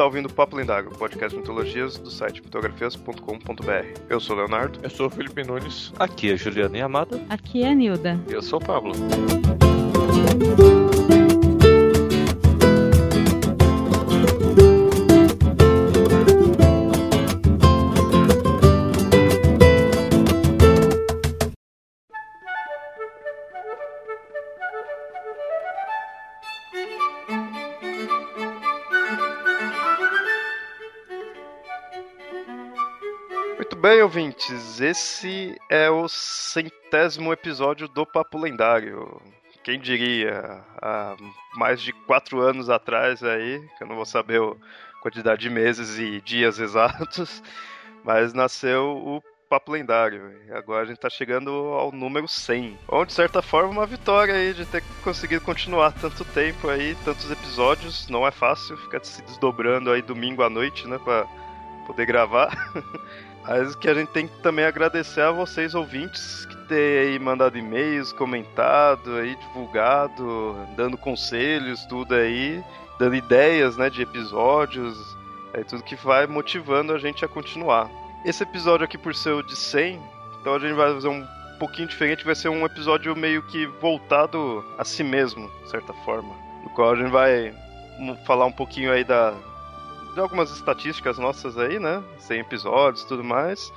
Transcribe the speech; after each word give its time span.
está 0.00 0.06
ouvindo 0.06 0.30
o 0.30 0.32
Papo 0.32 0.56
Lendário, 0.56 0.88
podcast 0.92 1.28
de 1.28 1.36
mitologias 1.42 1.98
do 1.98 2.10
site 2.10 2.40
mitografias.com.br. 2.40 4.00
Eu 4.08 4.18
sou 4.18 4.34
o 4.34 4.38
Leonardo. 4.38 4.80
Eu 4.82 4.88
sou 4.88 5.08
o 5.08 5.10
Felipe 5.10 5.44
Nunes. 5.44 5.92
Aqui 5.98 6.32
é 6.32 6.38
Juliana 6.38 6.78
e 6.78 6.80
Amada. 6.80 7.20
Aqui 7.28 7.62
é 7.62 7.68
a 7.68 7.74
Nilda. 7.74 8.18
E 8.26 8.32
eu 8.32 8.40
sou 8.40 8.58
o 8.58 8.64
Pablo. 8.64 8.94
Esse 34.80 35.60
é 35.68 35.90
o 35.90 36.08
centésimo 36.08 37.32
episódio 37.32 37.86
do 37.86 38.06
Papo 38.06 38.38
Lendário. 38.38 39.20
Quem 39.62 39.78
diria, 39.78 40.64
há 40.80 41.16
mais 41.54 41.82
de 41.82 41.92
quatro 41.92 42.40
anos 42.40 42.70
atrás 42.70 43.22
aí, 43.22 43.60
que 43.76 43.84
eu 43.84 43.86
não 43.86 43.96
vou 43.96 44.06
saber 44.06 44.40
a 44.40 45.02
quantidade 45.02 45.42
de 45.42 45.50
meses 45.50 45.98
e 45.98 46.22
dias 46.22 46.58
exatos, 46.60 47.42
mas 48.02 48.32
nasceu 48.32 48.96
o 48.96 49.22
Papo 49.50 49.72
Lendário. 49.72 50.32
E 50.48 50.52
agora 50.52 50.84
a 50.84 50.86
gente 50.86 50.98
tá 50.98 51.10
chegando 51.10 51.50
ao 51.50 51.92
número 51.92 52.26
100. 52.26 52.78
Onde, 52.88 53.08
de 53.08 53.12
certa 53.12 53.42
forma, 53.42 53.68
uma 53.68 53.86
vitória 53.86 54.32
aí 54.32 54.54
de 54.54 54.64
ter 54.64 54.82
conseguido 55.04 55.44
continuar 55.44 55.92
tanto 55.92 56.24
tempo 56.24 56.70
aí, 56.70 56.96
tantos 57.04 57.30
episódios. 57.30 58.08
Não 58.08 58.26
é 58.26 58.30
fácil 58.30 58.78
ficar 58.78 59.04
se 59.04 59.20
desdobrando 59.22 59.90
aí 59.90 60.00
domingo 60.00 60.42
à 60.42 60.48
noite, 60.48 60.88
né, 60.88 60.98
pra 61.04 61.26
poder 61.86 62.06
gravar. 62.06 62.50
Mas 63.50 63.74
que 63.74 63.88
a 63.88 63.94
gente 63.94 64.10
tem 64.10 64.28
que 64.28 64.38
também 64.38 64.64
agradecer 64.64 65.22
a 65.22 65.32
vocês 65.32 65.74
ouvintes 65.74 66.46
que 66.46 66.56
têm 66.68 67.18
mandado 67.18 67.58
e-mails, 67.58 68.12
comentado 68.12 69.16
aí, 69.16 69.34
divulgado, 69.34 70.56
dando 70.76 70.96
conselhos, 70.96 71.84
tudo 71.86 72.14
aí, 72.14 72.62
dando 72.96 73.16
ideias, 73.16 73.76
né, 73.76 73.90
de 73.90 74.02
episódios, 74.02 74.96
é 75.52 75.64
tudo 75.64 75.82
que 75.82 75.96
vai 75.96 76.28
motivando 76.28 76.92
a 76.92 76.98
gente 76.98 77.24
a 77.24 77.28
continuar. 77.28 77.90
Esse 78.24 78.44
episódio 78.44 78.84
aqui 78.84 78.96
por 78.96 79.16
ser 79.16 79.32
o 79.32 79.42
de 79.42 79.56
100, 79.56 80.00
então 80.40 80.54
a 80.54 80.58
gente 80.60 80.74
vai 80.74 80.94
fazer 80.94 81.08
um 81.08 81.26
pouquinho 81.58 81.88
diferente, 81.88 82.24
vai 82.24 82.36
ser 82.36 82.50
um 82.50 82.64
episódio 82.64 83.16
meio 83.16 83.42
que 83.42 83.66
voltado 83.66 84.64
a 84.78 84.84
si 84.84 85.02
mesmo, 85.02 85.50
de 85.64 85.70
certa 85.70 85.92
forma, 86.04 86.32
no 86.62 86.70
qual 86.70 86.92
a 86.92 86.94
gente 86.94 87.10
vai 87.10 87.52
falar 88.24 88.46
um 88.46 88.52
pouquinho 88.52 88.92
aí 88.92 89.02
da 89.02 89.34
de 90.14 90.20
algumas 90.20 90.50
estatísticas 90.50 91.18
nossas 91.18 91.58
aí, 91.58 91.78
né? 91.78 92.02
100 92.18 92.40
episódios 92.40 93.04
tudo 93.04 93.24
mais. 93.24 93.72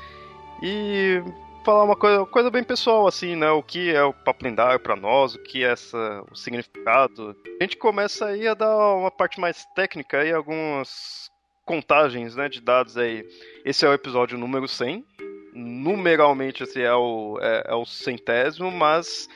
E 0.61 1.21
falar 1.63 1.83
uma 1.83 1.95
coisa, 1.95 2.25
coisa 2.25 2.49
bem 2.49 2.63
pessoal, 2.63 3.07
assim, 3.07 3.35
né? 3.35 3.49
O 3.51 3.63
que 3.63 3.89
é 3.91 4.03
o 4.03 4.13
papo 4.13 4.43
lendário 4.43 4.79
pra 4.79 4.95
nós, 4.95 5.35
o 5.35 5.39
que 5.39 5.63
é 5.63 5.71
essa, 5.71 6.23
o 6.31 6.35
significado. 6.35 7.35
A 7.59 7.63
gente 7.63 7.77
começa 7.77 8.25
aí 8.27 8.47
a 8.47 8.53
dar 8.53 8.95
uma 8.95 9.11
parte 9.11 9.39
mais 9.39 9.65
técnica 9.75 10.19
aí, 10.19 10.31
algumas 10.31 11.31
contagens, 11.65 12.35
né, 12.35 12.49
de 12.49 12.61
dados 12.61 12.97
aí. 12.97 13.25
Esse 13.65 13.85
é 13.85 13.89
o 13.89 13.93
episódio 13.93 14.37
número 14.37 14.67
100. 14.67 15.05
Numeralmente 15.53 16.63
esse 16.63 16.81
é 16.81 16.93
o, 16.93 17.37
é, 17.41 17.63
é 17.67 17.75
o 17.75 17.85
centésimo, 17.85 18.71
mas 18.71 19.29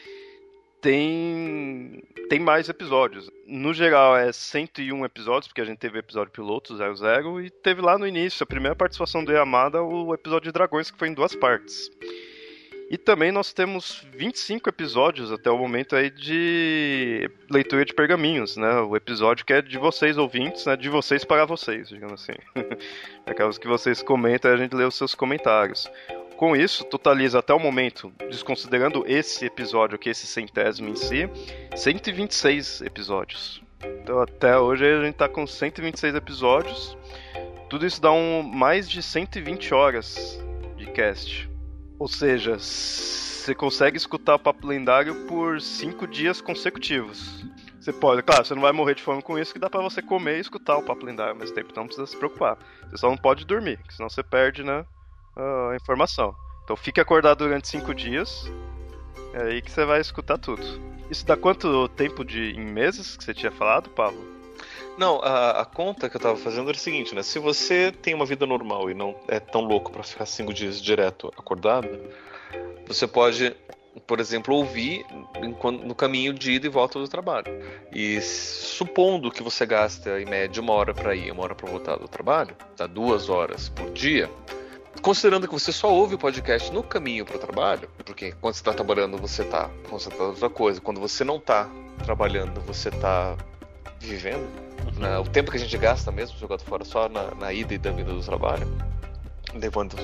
tem 0.88 2.02
tem 2.30 2.40
mais 2.40 2.70
episódios. 2.70 3.30
No 3.46 3.74
geral 3.74 4.16
é 4.16 4.32
101 4.32 5.03
episódios, 5.03 5.48
porque 5.48 5.59
a 5.59 5.66
gente 5.66 5.80
teve 5.80 6.00
episódio 6.00 6.31
piloto 6.31 6.78
00 6.78 7.42
e 7.42 7.50
teve 7.50 7.81
lá 7.81 7.98
no 7.98 8.08
início, 8.08 8.42
a 8.42 8.48
primeira 8.48 8.75
participação 8.75 9.24
do 9.24 9.34
Yamada, 9.34 9.84
o 9.84 10.14
episódio 10.14 10.46
de 10.46 10.53
Dragões, 10.53 10.90
que 10.90 10.97
foi 10.97 11.09
em 11.09 11.14
duas 11.14 11.36
partes. 11.36 11.92
E 12.90 12.97
também 12.97 13.34
nós 13.34 13.52
temos 13.52 14.06
25 14.14 14.70
episódios 14.70 15.30
até 15.30 15.52
o 15.52 15.58
momento 15.58 15.94
aí 15.94 16.09
de 16.09 17.30
leitura 17.50 17.84
de 17.84 17.94
pergaminhos, 17.94 18.56
né? 18.56 18.80
O 18.80 18.96
episódio 18.96 19.46
que 19.46 19.52
é 19.52 19.62
de 19.62 19.78
vocês 19.78 20.18
ouvintes, 20.18 20.66
né? 20.66 20.78
De 20.78 20.88
vocês 20.88 21.26
para 21.26 21.44
vocês, 21.44 21.90
digamos 21.90 22.22
assim. 22.22 22.38
Aquelas 23.28 23.58
que 23.58 23.68
vocês 23.68 24.02
comentam 24.02 24.53
a 24.53 24.56
gente 24.56 24.74
lê 24.74 24.86
os 24.86 24.96
seus 24.96 25.14
comentários. 25.14 25.90
Com 26.38 26.56
isso, 26.56 26.86
totaliza 26.86 27.40
até 27.40 27.52
o 27.52 27.59
momento, 27.59 28.14
desconsiderando 28.30 29.03
esse 29.08 29.44
episódio, 29.44 29.98
que 29.98 30.08
é 30.08 30.12
esse 30.12 30.28
centésimo 30.28 30.88
em 30.88 30.96
si, 30.96 31.28
126 31.75 32.81
episódios. 32.81 33.59
Então 34.03 34.22
até 34.22 34.56
hoje 34.56 34.86
a 34.86 35.03
gente 35.03 35.16
tá 35.16 35.28
com 35.28 35.47
126 35.47 36.14
episódios. 36.14 36.96
Tudo 37.68 37.88
isso 37.88 38.00
dá 38.00 38.12
um, 38.12 38.44
mais 38.44 38.88
de 38.88 39.02
120 39.02 39.74
horas 39.74 40.40
de 40.78 40.86
cast. 40.92 41.50
Ou 41.97 42.08
seja, 42.08 42.59
você 42.59 43.56
consegue 43.56 43.97
escutar 43.97 44.36
o 44.36 44.40
Papo 44.40 44.68
Lendário 44.68 45.26
por 45.26 45.59
5 45.59 46.06
dias 46.06 46.40
consecutivos. 46.40 47.44
Você 47.81 47.92
pode, 47.92 48.22
claro, 48.22 48.46
você 48.46 48.53
não 48.53 48.62
vai 48.62 48.72
morrer 48.72 48.94
de 48.94 49.02
fome 49.02 49.24
com 49.24 49.40
isso, 49.40 49.53
que 49.53 49.59
dá 49.59 49.72
pra 49.72 49.81
você 49.81 50.03
comer 50.03 50.38
e 50.38 50.42
escutar 50.42 50.78
o 50.78 50.84
Papo 50.84 51.03
Lendário 51.03 51.34
ao 51.34 51.40
mesmo 51.40 51.56
tempo, 51.56 51.70
então 51.72 51.81
não 51.81 51.88
precisa 51.88 52.06
se 52.06 52.16
preocupar. 52.16 52.59
Você 52.92 52.97
só 52.97 53.09
não 53.09 53.18
pode 53.18 53.44
dormir, 53.44 53.80
senão 53.90 54.08
você 54.08 54.22
perde, 54.22 54.64
né? 54.64 54.86
A 55.38 55.75
informação. 55.75 56.36
Então 56.64 56.75
fique 56.75 57.00
acordado 57.00 57.40
durante 57.40 57.68
cinco 57.68 57.94
dias. 57.94 58.52
É 59.34 59.44
aí 59.44 59.62
que 59.62 59.72
você 59.72 59.86
vai 59.86 60.02
escutar 60.02 60.38
tudo. 60.38 60.64
Isso 61.09 61.25
dá 61.25 61.38
quanto 61.38 61.88
tempo 61.90 62.25
de 62.25 62.52
em 62.52 62.66
meses 62.66 63.16
que 63.16 63.24
você 63.24 63.34
tinha 63.34 63.52
falado, 63.52 63.90
Pablo? 63.90 64.20
Não, 64.97 65.22
a, 65.22 65.62
a, 65.62 65.66
conta 65.66 66.09
que 66.09 66.18
eu 66.18 66.22
tava 66.22 66.36
fazendo 66.36 66.70
era 66.70 66.76
o 66.76 66.80
seguinte, 66.80 67.14
né? 67.14 67.22
Se 67.22 67.38
você 67.38 67.92
tem 67.92 68.16
uma 68.16 68.26
vida 68.26 68.46
normal 68.46 68.90
e 68.90 68.96
não 68.96 69.16
é 69.28 69.40
tão 69.40 69.62
louco 69.62 69.92
para 69.92 70.03
ficar 70.03 70.26
cinco 70.26 70.53
dias 70.53 70.81
direto 70.81 71.31
acordado, 71.38 71.88
você 72.88 73.06
pode, 73.06 73.56
por 74.08 74.20
exemplo, 74.20 74.56
ouvir 74.56 75.06
no 75.86 75.94
caminho 75.94 76.34
de 76.34 76.53
ida 76.53 76.66
e 76.66 76.70
volta 76.70 76.97
do 76.97 77.08
trabalho. 77.08 77.46
E 77.94 78.20
supondo 78.22 79.31
que 79.31 79.44
você 79.44 79.68
gasta 79.68 80.20
em 80.20 80.26
média 80.26 80.62
uma 80.62 80.74
hora 80.74 80.96
para 80.96 81.16
ir, 81.16 81.31
uma 81.31 81.44
hora 81.44 81.53
para 81.53 81.70
voltar 81.70 81.97
do 81.97 82.08
trabalho, 82.08 82.56
tá 82.76 82.88
duas 82.88 83.30
horas 83.30 83.70
por 83.70 83.92
dia 83.92 84.28
considerando 85.02 85.47
que 85.47 85.53
você 85.53 85.72
só 85.72 85.91
ouve 85.91 86.16
o 86.16 86.18
podcast 86.18 86.72
no 86.72 86.84
caminho 86.84 87.25
para 87.25 87.38
o 87.38 87.40
trabalho, 87.40 87.90
porque 88.06 88.31
quando 88.34 88.53
você 88.53 88.62
está 88.62 88.74
trabalhando 88.74 89.18
você 89.18 89.41
está 89.41 89.69
concentrado 89.90 90.25
em 90.25 90.34
outra 90.34 90.50
coisa, 90.50 90.81
quando 90.81 91.00
você 91.00 91.24
não 91.24 91.38
está 91.38 91.69
trabalhando 92.03 92.62
você 92.62 92.90
está 92.90 93.35
vivendo, 94.00 94.47
uhum. 94.85 95.00
né? 95.00 95.18
o 95.19 95.24
tempo 95.24 95.52
que 95.52 95.58
a 95.58 95.59
gente 95.59 95.78
gasta 95.78 96.12
mesmo 96.12 96.38
jogado 96.38 96.63
fora 96.63 96.85
só 96.85 97.09
na, 97.09 97.34
na 97.35 97.52
ida 97.52 97.74
e 97.74 97.78
da 97.78 97.91
vida 97.91 98.13
do 98.13 98.22
trabalho, 98.22 98.68
levando, 99.53 99.96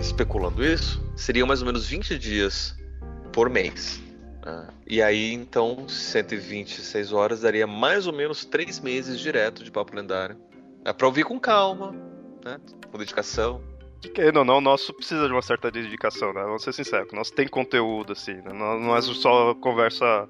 especulando 0.00 0.64
isso, 0.64 1.02
seriam 1.16 1.46
mais 1.46 1.60
ou 1.60 1.66
menos 1.66 1.86
20 1.86 2.18
dias 2.18 2.76
por 3.32 3.50
mês. 3.50 4.00
Né? 4.44 4.68
E 4.86 5.02
aí 5.02 5.32
então 5.32 5.88
126 5.88 7.12
horas 7.12 7.40
daria 7.40 7.66
mais 7.66 8.06
ou 8.06 8.12
menos 8.12 8.44
3 8.44 8.80
meses 8.80 9.18
direto 9.20 9.64
de 9.64 9.70
papo 9.70 9.94
lendário. 9.96 10.36
É 10.84 10.92
para 10.92 11.06
ouvir 11.06 11.24
com 11.24 11.38
calma, 11.40 11.92
né? 12.44 12.60
com 12.90 12.98
dedicação 12.98 13.75
que 14.00 14.08
querendo 14.08 14.38
ou 14.38 14.44
não, 14.44 14.58
o 14.58 14.60
nosso 14.60 14.92
precisa 14.92 15.26
de 15.26 15.32
uma 15.32 15.42
certa 15.42 15.70
dedicação, 15.70 16.32
né? 16.32 16.42
Vamos 16.42 16.62
ser 16.62 16.72
sinceros, 16.72 17.12
o 17.12 17.16
nosso 17.16 17.32
tem 17.32 17.48
conteúdo, 17.48 18.12
assim, 18.12 18.34
né? 18.34 18.52
não, 18.52 18.78
não 18.78 18.96
é 18.96 19.00
só 19.02 19.54
conversa, 19.54 20.28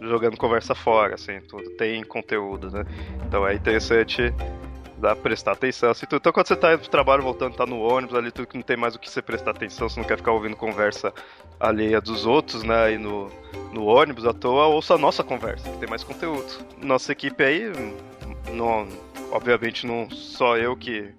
jogando 0.00 0.36
conversa 0.36 0.74
fora, 0.74 1.14
assim, 1.14 1.40
tudo 1.40 1.70
tem 1.70 2.02
conteúdo, 2.04 2.70
né? 2.70 2.84
Então 3.26 3.46
é 3.46 3.54
interessante 3.54 4.32
dar 4.98 5.14
prestar 5.14 5.52
atenção. 5.52 5.90
Assim, 5.90 6.06
então 6.10 6.32
quando 6.32 6.48
você 6.48 6.56
tá 6.56 6.72
indo 6.72 6.80
pro 6.80 6.88
trabalho, 6.88 7.22
voltando, 7.22 7.54
tá 7.54 7.66
no 7.66 7.80
ônibus 7.80 8.16
ali, 8.16 8.30
tudo 8.30 8.48
que 8.48 8.56
não 8.56 8.62
tem 8.62 8.76
mais 8.76 8.94
o 8.94 8.98
que 8.98 9.10
você 9.10 9.22
prestar 9.22 9.50
atenção, 9.52 9.88
você 9.88 10.00
não 10.00 10.06
quer 10.06 10.16
ficar 10.16 10.32
ouvindo 10.32 10.56
conversa 10.56 11.12
alheia 11.60 12.00
dos 12.00 12.26
outros, 12.26 12.62
né, 12.62 12.84
aí 12.84 12.98
no, 12.98 13.30
no 13.72 13.86
ônibus 13.86 14.26
à 14.26 14.32
toa, 14.32 14.66
ouça 14.66 14.94
a 14.94 14.98
nossa 14.98 15.22
conversa, 15.22 15.70
que 15.70 15.78
tem 15.78 15.88
mais 15.88 16.02
conteúdo. 16.02 16.46
Nossa 16.82 17.12
equipe 17.12 17.42
aí, 17.42 17.70
não, 18.52 18.88
obviamente 19.30 19.86
não 19.86 20.10
só 20.10 20.56
eu 20.56 20.76
que 20.76 21.12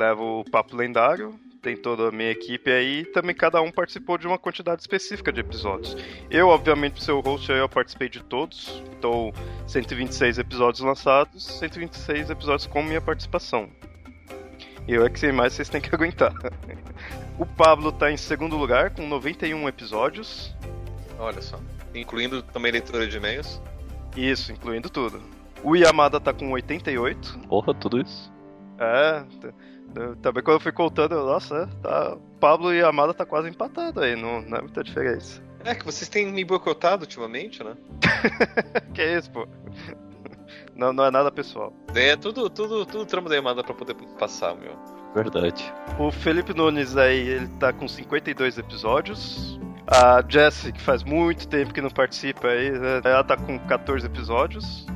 levo 0.00 0.40
o 0.40 0.44
papo 0.50 0.74
lendário, 0.74 1.38
tem 1.60 1.76
toda 1.76 2.08
a 2.08 2.10
minha 2.10 2.30
equipe 2.30 2.70
aí, 2.70 3.00
e 3.00 3.04
também 3.04 3.34
cada 3.34 3.60
um 3.60 3.70
participou 3.70 4.16
de 4.16 4.26
uma 4.26 4.38
quantidade 4.38 4.80
específica 4.80 5.30
de 5.30 5.40
episódios. 5.40 5.94
Eu, 6.30 6.48
obviamente, 6.48 6.94
pro 6.94 7.02
seu 7.02 7.20
host, 7.20 7.52
eu 7.52 7.68
participei 7.68 8.08
de 8.08 8.22
todos, 8.24 8.82
então 8.96 9.30
126 9.66 10.38
episódios 10.38 10.80
lançados, 10.80 11.44
126 11.44 12.30
episódios 12.30 12.66
com 12.66 12.82
minha 12.82 13.00
participação. 13.00 13.68
Eu 14.88 15.04
é 15.04 15.10
que 15.10 15.20
sei 15.20 15.30
mais, 15.30 15.52
vocês 15.52 15.68
têm 15.68 15.80
que 15.80 15.92
aguentar. 15.94 16.32
o 17.38 17.44
Pablo 17.44 17.92
tá 17.92 18.10
em 18.10 18.16
segundo 18.16 18.56
lugar, 18.56 18.90
com 18.90 19.06
91 19.06 19.68
episódios. 19.68 20.56
Olha 21.18 21.42
só. 21.42 21.60
Incluindo 21.94 22.42
também 22.42 22.72
leitura 22.72 23.06
de 23.06 23.18
e-mails? 23.18 23.60
Isso, 24.16 24.50
incluindo 24.50 24.88
tudo. 24.88 25.20
O 25.62 25.76
Yamada 25.76 26.18
tá 26.18 26.32
com 26.32 26.50
88. 26.52 27.38
Porra, 27.46 27.74
tudo 27.74 28.00
isso. 28.00 28.32
É, 28.78 29.22
também 30.22 30.42
quando 30.42 30.56
eu 30.56 30.60
fui 30.60 30.72
contando, 30.72 31.14
nossa, 31.14 31.68
tá, 31.82 32.16
Pablo 32.38 32.72
e 32.72 32.82
Amada 32.82 33.14
tá 33.14 33.26
quase 33.26 33.48
empatado 33.48 34.00
aí, 34.00 34.16
não, 34.16 34.40
não 34.42 34.58
é 34.58 34.60
muita 34.60 34.82
diferença. 34.82 35.42
É 35.64 35.74
que 35.74 35.84
vocês 35.84 36.08
têm 36.08 36.26
me 36.26 36.44
boicotado 36.44 37.02
ultimamente, 37.02 37.62
né? 37.62 37.76
que 38.94 39.04
isso, 39.04 39.30
pô. 39.30 39.46
Não, 40.74 40.92
não 40.92 41.04
é 41.04 41.10
nada 41.10 41.30
pessoal. 41.30 41.72
É 41.94 42.16
tudo, 42.16 42.48
tudo, 42.48 42.86
tudo 42.86 43.04
trama 43.04 43.28
da 43.28 43.34
Yamada 43.34 43.62
pra 43.62 43.74
poder 43.74 43.94
passar, 44.18 44.54
meu. 44.56 44.72
Verdade. 45.14 45.70
O 45.98 46.10
Felipe 46.10 46.54
Nunes 46.54 46.96
aí, 46.96 47.28
ele 47.28 47.48
tá 47.58 47.72
com 47.72 47.86
52 47.86 48.58
episódios. 48.58 49.60
A 49.86 50.22
Jessie, 50.26 50.72
que 50.72 50.80
faz 50.80 51.02
muito 51.02 51.48
tempo 51.48 51.74
que 51.74 51.80
não 51.80 51.90
participa 51.90 52.48
aí, 52.48 52.70
né, 52.70 53.00
ela 53.04 53.24
tá 53.24 53.36
com 53.36 53.58
14 53.58 54.06
episódios. 54.06 54.86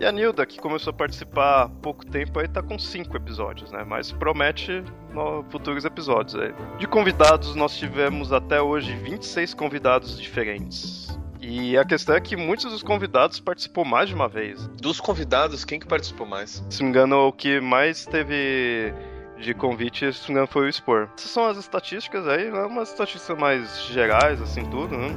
E 0.00 0.06
a 0.06 0.10
Nilda, 0.10 0.46
que 0.46 0.58
começou 0.58 0.92
a 0.92 0.94
participar 0.94 1.64
há 1.64 1.68
pouco 1.68 2.06
tempo, 2.06 2.40
aí 2.40 2.48
tá 2.48 2.62
com 2.62 2.78
5 2.78 3.14
episódios, 3.18 3.70
né? 3.70 3.84
Mas 3.86 4.10
promete 4.10 4.82
no 5.12 5.44
futuros 5.50 5.84
episódios 5.84 6.36
aí. 6.36 6.54
De 6.78 6.86
convidados, 6.86 7.54
nós 7.54 7.76
tivemos 7.76 8.32
até 8.32 8.62
hoje 8.62 8.94
26 8.94 9.52
convidados 9.52 10.18
diferentes. 10.18 11.20
E 11.38 11.76
a 11.76 11.84
questão 11.84 12.16
é 12.16 12.20
que 12.20 12.34
muitos 12.34 12.72
dos 12.72 12.82
convidados 12.82 13.40
participou 13.40 13.84
mais 13.84 14.08
de 14.08 14.14
uma 14.14 14.26
vez. 14.26 14.68
Dos 14.68 14.98
convidados, 15.02 15.66
quem 15.66 15.78
que 15.78 15.86
participou 15.86 16.26
mais? 16.26 16.64
Se 16.70 16.80
não 16.80 16.86
me 16.86 16.90
engano, 16.92 17.26
o 17.26 17.32
que 17.32 17.60
mais 17.60 18.06
teve 18.06 18.94
de 19.38 19.52
convite, 19.52 20.10
se 20.14 20.20
não 20.20 20.26
me 20.28 20.32
engano, 20.32 20.46
foi 20.46 20.66
o 20.66 20.72
Spor. 20.72 21.10
Essas 21.14 21.30
são 21.30 21.44
as 21.44 21.58
estatísticas 21.58 22.26
aí, 22.26 22.50
né? 22.50 22.62
umas 22.62 22.88
estatísticas 22.88 23.36
mais 23.38 23.84
gerais, 23.88 24.40
assim, 24.40 24.64
tudo, 24.64 24.96
né? 24.96 25.14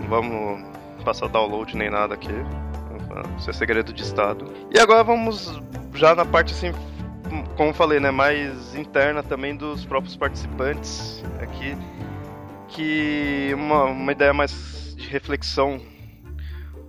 Não 0.00 0.08
vamos 0.08 0.64
passar 1.04 1.28
download 1.28 1.76
nem 1.76 1.90
nada 1.90 2.14
aqui. 2.14 2.32
Isso 3.38 3.50
é 3.50 3.52
segredo 3.52 3.92
de 3.92 4.02
Estado. 4.02 4.52
E 4.74 4.78
agora 4.78 5.02
vamos 5.02 5.60
já 5.94 6.14
na 6.14 6.24
parte, 6.24 6.52
assim, 6.52 6.72
como 7.56 7.72
falei, 7.72 8.00
né? 8.00 8.10
Mais 8.10 8.74
interna 8.74 9.22
também 9.22 9.56
dos 9.56 9.84
próprios 9.84 10.16
participantes 10.16 11.22
aqui. 11.40 11.76
Que 12.68 13.52
uma, 13.54 13.84
uma 13.84 14.12
ideia 14.12 14.32
mais 14.32 14.94
de 14.96 15.08
reflexão, 15.08 15.80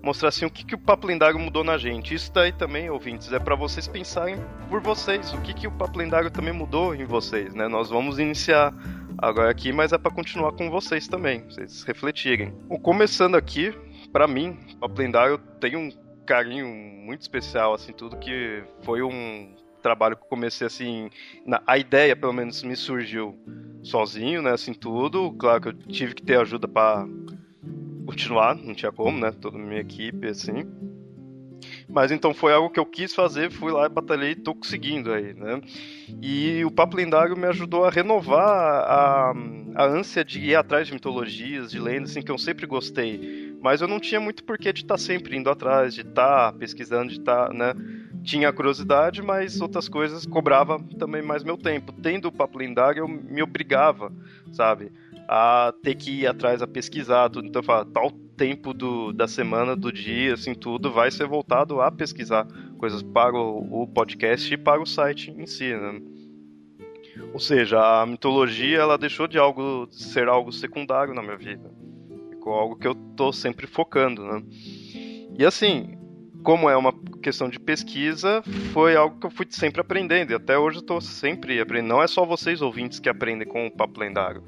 mostrar 0.01 0.29
assim 0.29 0.45
o 0.45 0.49
que, 0.49 0.65
que 0.65 0.75
o 0.75 0.77
Papo 0.77 1.07
Lendário 1.07 1.37
mudou 1.37 1.63
na 1.63 1.77
gente. 1.77 2.13
Isso 2.13 2.31
daí 2.33 2.51
também, 2.51 2.89
ouvintes, 2.89 3.31
é 3.31 3.39
para 3.39 3.55
vocês 3.55 3.87
pensarem 3.87 4.37
por 4.69 4.81
vocês, 4.81 5.33
o 5.33 5.41
que, 5.41 5.53
que 5.53 5.67
o 5.67 5.71
Papo 5.71 5.99
Lendário 5.99 6.31
também 6.31 6.53
mudou 6.53 6.95
em 6.95 7.05
vocês, 7.05 7.53
né? 7.53 7.67
Nós 7.67 7.89
vamos 7.89 8.17
iniciar 8.17 8.73
agora 9.17 9.49
aqui, 9.49 9.71
mas 9.71 9.91
é 9.91 9.97
para 9.97 10.11
continuar 10.11 10.53
com 10.53 10.69
vocês 10.69 11.07
também, 11.07 11.43
vocês 11.43 11.83
refletirem. 11.83 12.53
Começando 12.81 13.35
aqui, 13.35 13.73
para 14.11 14.27
mim, 14.27 14.57
o 14.73 14.77
Papo 14.77 15.01
Lendário 15.01 15.37
tem 15.59 15.75
um 15.75 15.91
carinho 16.27 16.67
muito 16.67 17.21
especial, 17.21 17.73
assim, 17.73 17.93
tudo 17.93 18.17
que 18.17 18.61
foi 18.81 19.01
um 19.01 19.55
trabalho 19.81 20.17
que 20.17 20.23
eu 20.23 20.27
comecei 20.27 20.67
assim, 20.67 21.09
na, 21.45 21.61
a 21.65 21.77
ideia 21.77 22.15
pelo 22.15 22.33
menos 22.33 22.61
me 22.61 22.75
surgiu 22.75 23.39
sozinho, 23.81 24.41
né, 24.41 24.51
assim 24.51 24.73
tudo. 24.73 25.31
Claro 25.33 25.61
que 25.61 25.67
eu 25.69 25.73
tive 25.73 26.13
que 26.13 26.21
ter 26.21 26.37
ajuda 26.37 26.67
para 26.67 27.07
continuar, 28.05 28.55
não 28.55 28.73
tinha 28.73 28.91
como, 28.91 29.17
né? 29.19 29.31
Toda 29.31 29.57
a 29.57 29.61
minha 29.61 29.81
equipe, 29.81 30.27
assim. 30.27 30.65
Mas 31.89 32.11
então 32.11 32.33
foi 32.33 32.53
algo 32.53 32.69
que 32.69 32.79
eu 32.79 32.85
quis 32.85 33.13
fazer, 33.13 33.49
fui 33.49 33.71
lá 33.71 33.85
e 33.85 33.89
batalhei 33.89 34.35
tô 34.35 34.53
conseguindo 34.53 35.11
aí, 35.11 35.33
né? 35.33 35.61
E 36.21 36.63
o 36.65 36.71
Papo 36.71 36.97
Lendário 36.97 37.37
me 37.37 37.47
ajudou 37.47 37.85
a 37.85 37.89
renovar 37.89 38.83
a, 38.83 39.33
a 39.77 39.85
ânsia 39.85 40.25
de 40.25 40.39
ir 40.39 40.55
atrás 40.55 40.87
de 40.87 40.93
mitologias, 40.93 41.69
de 41.69 41.79
lendas, 41.79 42.09
assim, 42.09 42.23
que 42.23 42.31
eu 42.31 42.37
sempre 42.39 42.65
gostei. 42.65 43.55
Mas 43.61 43.79
eu 43.79 43.87
não 43.87 43.99
tinha 43.99 44.19
muito 44.19 44.43
porquê 44.43 44.73
de 44.73 44.81
estar 44.81 44.95
tá 44.95 44.97
sempre 44.97 45.37
indo 45.37 45.51
atrás, 45.51 45.93
de 45.93 46.01
estar 46.01 46.51
tá 46.51 46.57
pesquisando, 46.57 47.09
de 47.09 47.19
estar, 47.19 47.49
tá, 47.49 47.53
né? 47.53 47.75
Tinha 48.23 48.51
curiosidade, 48.51 49.21
mas 49.21 49.61
outras 49.61 49.87
coisas 49.87 50.25
cobrava 50.25 50.83
também 50.97 51.21
mais 51.21 51.43
meu 51.43 51.57
tempo. 51.57 51.93
Tendo 51.93 52.27
o 52.27 52.31
Papo 52.31 52.57
Lendário, 52.57 53.01
eu 53.01 53.07
me 53.07 53.43
obrigava, 53.43 54.11
sabe? 54.51 54.91
a 55.27 55.73
ter 55.83 55.95
que 55.95 56.21
ir 56.21 56.27
atrás 56.27 56.61
a 56.61 56.67
pesquisar 56.67 57.29
tudo. 57.29 57.47
Então, 57.47 57.61
fala, 57.61 57.85
tal 57.85 58.09
tempo 58.37 58.73
do, 58.73 59.11
da 59.11 59.27
semana, 59.27 59.75
do 59.75 59.91
dia, 59.91 60.33
assim, 60.33 60.55
tudo 60.55 60.91
vai 60.91 61.11
ser 61.11 61.27
voltado 61.27 61.81
a 61.81 61.91
pesquisar 61.91 62.47
coisas 62.77 63.03
para 63.03 63.35
o, 63.35 63.83
o 63.83 63.87
podcast 63.87 64.51
e 64.53 64.57
para 64.57 64.81
o 64.81 64.85
site 64.85 65.31
em 65.31 65.45
si, 65.45 65.75
né? 65.75 66.01
Ou 67.33 67.39
seja, 67.39 67.79
a 67.79 68.05
mitologia 68.05 68.79
ela 68.79 68.97
deixou 68.97 69.27
de 69.27 69.37
algo 69.37 69.87
de 69.89 70.03
ser 70.03 70.27
algo 70.27 70.51
secundário 70.51 71.13
na 71.13 71.21
minha 71.21 71.37
vida. 71.37 71.71
Ficou 72.29 72.53
algo 72.53 72.75
que 72.75 72.87
eu 72.87 72.95
tô 72.95 73.31
sempre 73.31 73.67
focando, 73.67 74.23
né? 74.23 74.43
E 75.37 75.45
assim, 75.45 75.97
como 76.43 76.69
é 76.69 76.75
uma 76.75 76.93
questão 77.21 77.49
de 77.49 77.59
pesquisa, 77.59 78.41
foi 78.73 78.95
algo 78.95 79.19
que 79.19 79.27
eu 79.27 79.31
fui 79.31 79.45
sempre 79.49 79.81
aprendendo. 79.81 80.31
E 80.31 80.35
até 80.35 80.57
hoje 80.57 80.77
eu 80.77 80.83
tô 80.83 80.99
sempre 81.01 81.59
aprendendo. 81.59 81.89
Não 81.89 82.01
é 82.01 82.07
só 82.07 82.25
vocês 82.25 82.61
ouvintes 82.61 82.99
que 82.99 83.09
aprendem 83.09 83.47
com 83.47 83.67
o 83.67 83.71
Papo 83.71 83.99
Lendário 83.99 84.43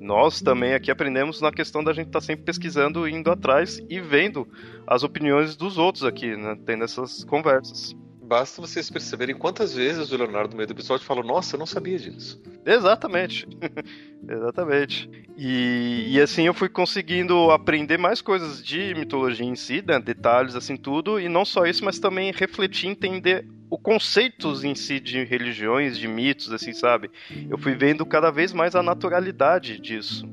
nós 0.00 0.40
também 0.40 0.72
aqui 0.72 0.90
aprendemos 0.90 1.42
na 1.42 1.52
questão 1.52 1.84
da 1.84 1.92
gente 1.92 2.06
estar 2.06 2.20
tá 2.20 2.24
sempre 2.24 2.46
pesquisando, 2.46 3.06
indo 3.06 3.30
atrás 3.30 3.82
e 3.88 4.00
vendo 4.00 4.48
as 4.86 5.02
opiniões 5.02 5.54
dos 5.56 5.76
outros 5.76 6.04
aqui, 6.04 6.34
né? 6.34 6.56
Tendo 6.64 6.84
essas 6.84 7.22
conversas. 7.22 7.94
Basta 8.30 8.60
vocês 8.60 8.88
perceberem 8.88 9.34
quantas 9.34 9.74
vezes 9.74 10.12
o 10.12 10.16
Leonardo 10.16 10.50
no 10.50 10.58
meio 10.58 10.68
do 10.68 10.72
episódio 10.72 11.04
falou, 11.04 11.24
nossa, 11.24 11.56
eu 11.56 11.58
não 11.58 11.66
sabia 11.66 11.98
disso. 11.98 12.40
Exatamente. 12.64 13.44
Exatamente. 14.22 15.10
E, 15.36 16.06
e, 16.10 16.20
assim 16.20 16.46
eu 16.46 16.54
fui 16.54 16.68
conseguindo 16.68 17.50
aprender 17.50 17.98
mais 17.98 18.22
coisas 18.22 18.64
de 18.64 18.94
mitologia 18.94 19.44
em 19.44 19.56
si, 19.56 19.82
né? 19.84 19.98
detalhes, 19.98 20.54
assim, 20.54 20.76
tudo, 20.76 21.18
e 21.18 21.28
não 21.28 21.44
só 21.44 21.66
isso, 21.66 21.84
mas 21.84 21.98
também 21.98 22.30
refletir, 22.30 22.86
entender 22.86 23.48
o 23.68 23.76
conceitos 23.76 24.62
em 24.62 24.76
si 24.76 25.00
de 25.00 25.24
religiões, 25.24 25.98
de 25.98 26.06
mitos, 26.06 26.52
assim, 26.52 26.72
sabe? 26.72 27.10
Eu 27.48 27.58
fui 27.58 27.74
vendo 27.74 28.06
cada 28.06 28.30
vez 28.30 28.52
mais 28.52 28.76
a 28.76 28.82
naturalidade 28.82 29.80
disso, 29.80 30.24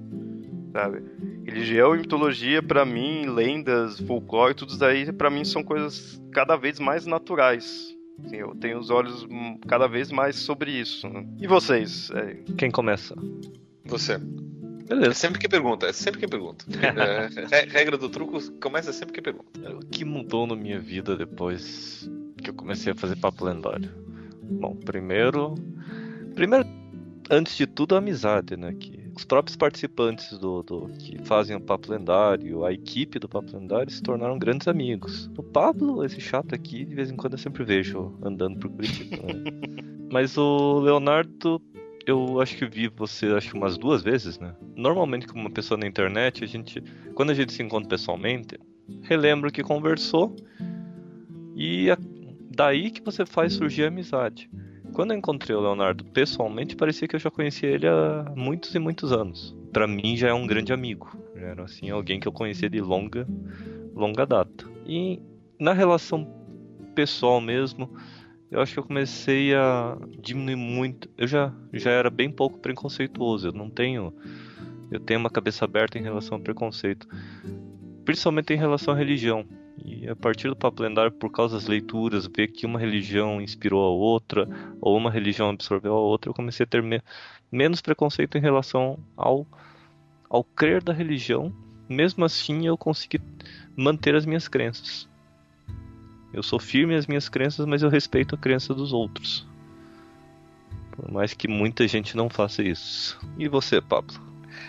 sabe? 0.78 1.02
Religião 1.44 1.96
e 1.96 2.00
mitologia, 2.00 2.62
para 2.62 2.86
mim, 2.86 3.26
lendas, 3.26 4.00
folclore, 4.02 4.54
tudo 4.54 4.70
isso 4.70 4.80
daí, 4.80 5.12
para 5.12 5.28
mim, 5.28 5.44
são 5.44 5.64
coisas 5.64 6.22
cada 6.32 6.56
vez 6.56 6.80
mais 6.80 7.08
naturais. 7.08 7.96
Assim, 8.24 8.36
eu 8.36 8.54
tenho 8.54 8.78
os 8.78 8.92
olhos 8.92 9.28
cada 9.68 9.88
vez 9.88 10.12
mais 10.12 10.36
sobre 10.36 10.72
isso. 10.72 11.10
Né? 11.10 11.26
E 11.40 11.48
vocês? 11.48 12.12
É... 12.12 12.36
Quem 12.56 12.70
começa? 12.70 13.16
Você. 13.86 14.20
Beleza. 14.88 15.12
É 15.12 15.14
sempre 15.16 15.40
que 15.40 15.50
pergunta, 15.50 15.88
é 15.88 15.94
sempre 15.94 16.20
que 16.20 16.28
pergunta. 16.28 16.64
é, 17.52 17.66
regra 17.66 17.98
do 17.98 18.08
truco 18.08 18.40
começa 18.60 18.94
sempre 18.94 19.16
que 19.16 19.22
pergunta. 19.22 19.60
O 19.74 19.80
que 19.80 20.06
mudou 20.06 20.46
na 20.46 20.56
minha 20.56 20.80
vida 20.80 21.18
depois 21.18 22.10
que 22.38 22.52
eu 22.52 22.54
comecei 22.54 22.94
a 22.94 22.96
fazer 22.96 23.16
papo 23.16 23.46
lendário? 23.46 23.90
Bom, 24.44 24.76
primeiro. 24.76 25.56
Primeiro, 26.36 26.68
antes 27.32 27.58
de 27.58 27.66
tudo, 27.66 27.96
a 27.96 27.98
amizade, 27.98 28.56
né? 28.56 28.74
Que 28.80 29.07
os 29.18 29.26
próprios 29.26 29.58
participantes 29.58 30.38
do, 30.38 30.62
do 30.62 30.88
que 31.00 31.18
fazem 31.24 31.56
o 31.56 31.60
papo 31.60 31.92
lendário, 31.92 32.64
a 32.64 32.72
equipe 32.72 33.18
do 33.18 33.28
papo 33.28 33.58
lendário 33.58 33.92
se 33.92 34.02
tornaram 34.02 34.38
grandes 34.38 34.68
amigos. 34.68 35.28
O 35.36 35.42
Pablo, 35.42 36.06
esse 36.06 36.22
chato 36.22 36.54
aqui, 36.54 36.86
de 36.86 36.94
vez 36.94 37.10
em 37.10 37.16
quando 37.16 37.34
eu 37.34 37.40
sempre 37.40 37.64
vejo 37.64 38.16
andando 38.22 38.60
por 38.60 38.70
Curitiba. 38.70 39.18
Né? 39.18 39.44
Mas 40.12 40.38
o 40.38 40.80
Leonardo, 40.82 41.60
eu 42.06 42.40
acho 42.40 42.56
que 42.58 42.68
vi 42.68 42.88
você 42.88 43.26
acho 43.28 43.58
umas 43.58 43.76
duas 43.76 44.04
vezes, 44.04 44.38
né? 44.38 44.56
Normalmente, 44.76 45.26
como 45.26 45.42
uma 45.42 45.50
pessoa 45.50 45.80
na 45.80 45.88
internet, 45.88 46.44
a 46.44 46.48
gente, 46.48 46.82
quando 47.16 47.32
a 47.32 47.34
gente 47.34 47.52
se 47.52 47.64
encontra 47.64 47.90
pessoalmente, 47.90 48.56
relembra 49.02 49.50
o 49.50 49.52
que 49.52 49.64
conversou 49.64 50.36
e 51.56 51.88
daí 52.56 52.92
que 52.92 53.02
você 53.02 53.26
faz 53.26 53.54
surgir 53.54 53.86
a 53.86 53.88
amizade. 53.88 54.48
Quando 54.94 55.12
eu 55.12 55.18
encontrei 55.18 55.56
o 55.56 55.62
Leonardo 55.62 56.04
pessoalmente, 56.06 56.76
parecia 56.76 57.08
que 57.08 57.16
eu 57.16 57.20
já 57.20 57.30
conhecia 57.30 57.70
ele 57.70 57.88
há 57.88 58.32
muitos 58.36 58.74
e 58.74 58.80
muitos 58.80 59.12
anos. 59.12 59.56
Para 59.72 59.88
mim 59.88 60.18
já 60.18 60.30
é 60.30 60.34
um 60.34 60.48
grande 60.48 60.74
amigo. 60.74 61.12
Já 61.36 61.48
era 61.48 61.64
assim 61.64 61.90
alguém 61.90 62.20
que 62.20 62.28
eu 62.28 62.32
conhecia 62.32 62.70
de 62.70 62.82
longa 62.82 63.28
longa 63.96 64.26
data. 64.26 64.66
E 64.86 65.20
na 65.60 65.74
relação 65.74 66.28
pessoal 66.96 67.42
mesmo, 67.42 67.90
eu 68.50 68.62
acho 68.62 68.74
que 68.74 68.80
eu 68.80 68.84
comecei 68.84 69.54
a 69.54 69.98
diminuir 70.20 70.56
muito. 70.56 71.10
Eu 71.18 71.28
já 71.28 71.54
já 71.74 71.92
era 71.92 72.10
bem 72.10 72.32
pouco 72.32 72.60
preconceituoso. 72.60 73.50
Eu 73.50 73.54
não 73.54 73.70
tenho 73.70 74.14
eu 74.90 75.00
tenho 75.00 75.20
uma 75.20 75.30
cabeça 75.30 75.66
aberta 75.66 76.00
em 76.00 76.02
relação 76.02 76.38
ao 76.38 76.44
preconceito, 76.44 77.08
principalmente 78.06 78.54
em 78.54 78.58
relação 78.58 78.94
à 78.94 78.98
religião. 78.98 79.46
E 79.84 80.10
a 80.10 80.16
partir 80.16 80.50
do 80.50 80.56
papo 80.56 80.82
lendário, 80.82 81.12
por 81.12 81.32
causa 81.32 81.56
das 81.56 81.68
leituras, 81.68 82.28
ver 82.28 82.48
que 82.48 82.66
uma 82.66 82.80
religião 82.80 83.40
inspirou 83.42 83.86
a 83.86 83.90
outra, 83.90 84.48
ou 84.82 84.98
uma 84.98 85.12
religião 85.12 85.50
absorveu 85.50 85.94
a 85.94 86.00
outra, 86.00 86.30
eu 86.30 86.34
comecei 86.34 86.64
a 86.64 86.68
ter 86.68 86.82
me 86.82 87.02
menos 87.52 87.82
preconceito 87.82 88.38
em 88.38 88.42
relação 88.42 88.98
ao, 89.16 89.46
ao 90.30 90.44
crer 90.44 90.84
da 90.84 90.94
religião. 90.94 91.54
Mesmo 91.88 92.26
assim, 92.26 92.68
eu 92.68 92.78
consegui 92.78 93.22
manter 93.76 94.16
as 94.16 94.26
minhas 94.26 94.48
crenças. 94.48 95.08
Eu 96.34 96.44
sou 96.44 96.60
firme 96.60 96.96
às 96.96 97.08
minhas 97.08 97.30
crenças, 97.30 97.66
mas 97.66 97.82
eu 97.82 97.90
respeito 97.90 98.36
a 98.36 98.38
crença 98.38 98.74
dos 98.74 98.92
outros. 98.92 99.48
Por 100.92 101.10
mais 101.12 101.34
que 101.34 101.48
muita 101.48 101.88
gente 101.88 102.18
não 102.18 102.30
faça 102.30 102.62
isso. 102.62 103.18
E 103.38 103.48
você, 103.48 103.80
Pablo? 103.80 104.20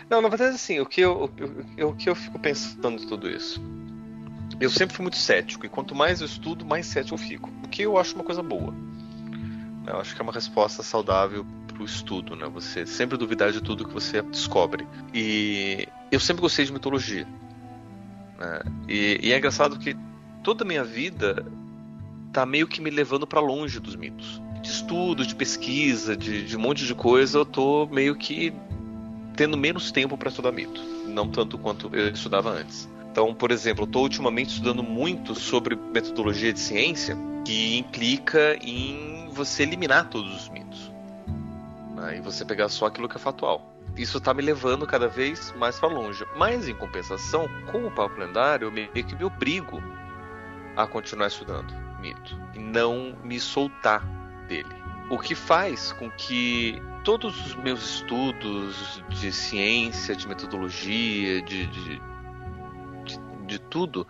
Não, 0.09 0.21
na 0.21 0.29
verdade, 0.29 0.55
assim, 0.55 0.79
o 0.79 0.87
que 0.87 1.01
eu, 1.01 1.31
o, 1.79 1.85
o 1.89 1.97
que 1.97 2.09
eu 2.09 2.15
fico 2.15 2.39
pensando 2.39 3.05
tudo 3.07 3.29
isso? 3.29 3.61
Eu 4.61 4.71
sempre 4.71 4.95
fui 4.97 5.03
muito 5.03 5.17
cético, 5.17 5.65
e 5.65 5.69
quanto 5.69 5.95
mais 5.95 6.21
eu 6.21 6.27
estudo, 6.27 6.65
mais 6.65 6.87
cético 6.87 7.15
eu 7.15 7.19
fico. 7.19 7.51
O 7.65 7.69
que 7.69 7.83
eu 7.83 7.97
acho 7.97 8.15
uma 8.15 8.25
coisa 8.25 8.43
boa. 8.43 8.75
Eu 9.87 10.01
acho 10.01 10.15
que 10.15 10.21
é 10.21 10.25
uma 10.25 10.33
resposta 10.33 10.83
saudável 10.83 11.47
para 11.67 11.83
o 11.83 11.87
estudo, 11.87 12.35
né? 12.35 12.47
Você 12.49 12.85
sempre 12.85 13.17
duvidar 13.17 13.53
de 13.53 13.63
tudo 13.63 13.87
que 13.87 13.95
você 13.95 14.21
descobre. 14.21 14.87
E 15.15 15.87
eu 16.11 16.19
sempre 16.19 16.43
gostei 16.43 16.65
de 16.65 16.73
mitologia. 16.73 17.27
Né? 18.39 18.61
E, 18.89 19.21
e, 19.23 19.33
é 19.33 19.39
engraçado 19.39 19.79
que 19.79 19.97
toda 20.43 20.65
a 20.65 20.67
minha 20.67 20.85
vida 20.85 21.47
tá 22.33 22.45
meio 22.45 22.67
que 22.67 22.81
me 22.81 22.91
levando 22.91 23.27
para 23.27 23.41
longe 23.41 23.79
dos 23.79 23.95
mitos. 23.95 24.43
De 24.61 24.69
estudo, 24.69 25.25
de 25.25 25.35
pesquisa, 25.35 26.17
de, 26.17 26.45
de 26.45 26.57
um 26.57 26.61
monte 26.61 26.85
de 26.85 26.95
coisa, 26.95 27.39
eu 27.39 27.47
tô 27.47 27.87
meio 27.87 28.17
que 28.17 28.53
tendo 29.37 29.57
menos 29.57 29.93
tempo 29.93 30.19
para 30.19 30.31
estudar 30.31 30.51
mito. 30.51 30.83
Não 31.07 31.31
tanto 31.31 31.57
quanto 31.57 31.89
eu 31.95 32.09
estudava 32.09 32.51
antes. 32.51 32.89
Então, 33.19 33.35
por 33.35 33.51
exemplo, 33.51 33.83
estou 33.83 34.05
ultimamente 34.05 34.51
estudando 34.51 34.81
muito 34.81 35.35
sobre 35.35 35.75
metodologia 35.75 36.53
de 36.53 36.61
ciência, 36.61 37.19
que 37.45 37.77
implica 37.77 38.57
em 38.63 39.29
você 39.33 39.65
eliminar 39.65 40.09
todos 40.09 40.33
os 40.43 40.49
mitos. 40.49 40.93
Né? 41.97 42.19
E 42.19 42.21
você 42.21 42.45
pegar 42.45 42.69
só 42.69 42.87
aquilo 42.87 43.09
que 43.09 43.17
é 43.17 43.19
factual. 43.19 43.75
Isso 43.97 44.19
está 44.19 44.33
me 44.33 44.41
levando 44.41 44.87
cada 44.87 45.09
vez 45.09 45.53
mais 45.59 45.81
para 45.81 45.89
longe. 45.89 46.25
Mas, 46.37 46.69
em 46.69 46.75
compensação, 46.77 47.49
com 47.73 47.89
o 47.89 47.91
papo 47.91 48.21
lendário, 48.21 48.67
eu 48.67 48.71
meio 48.71 48.89
que 48.89 49.17
me 49.17 49.25
obrigo 49.25 49.83
a 50.77 50.87
continuar 50.87 51.27
estudando 51.27 51.75
mito. 52.01 52.41
E 52.55 52.61
não 52.61 53.17
me 53.25 53.41
soltar 53.41 54.07
dele. 54.47 54.71
O 55.11 55.19
que 55.19 55.35
faz 55.35 55.91
com 55.91 56.09
que 56.09 56.81
todos 57.03 57.47
os 57.47 57.57
meus 57.57 57.97
estudos 57.97 59.03
de 59.09 59.33
ciência, 59.33 60.15
de 60.15 60.29
metodologia, 60.29 61.43
de, 61.43 61.67
de 61.67 62.08
de 63.49 63.59
tudo, 63.59 64.07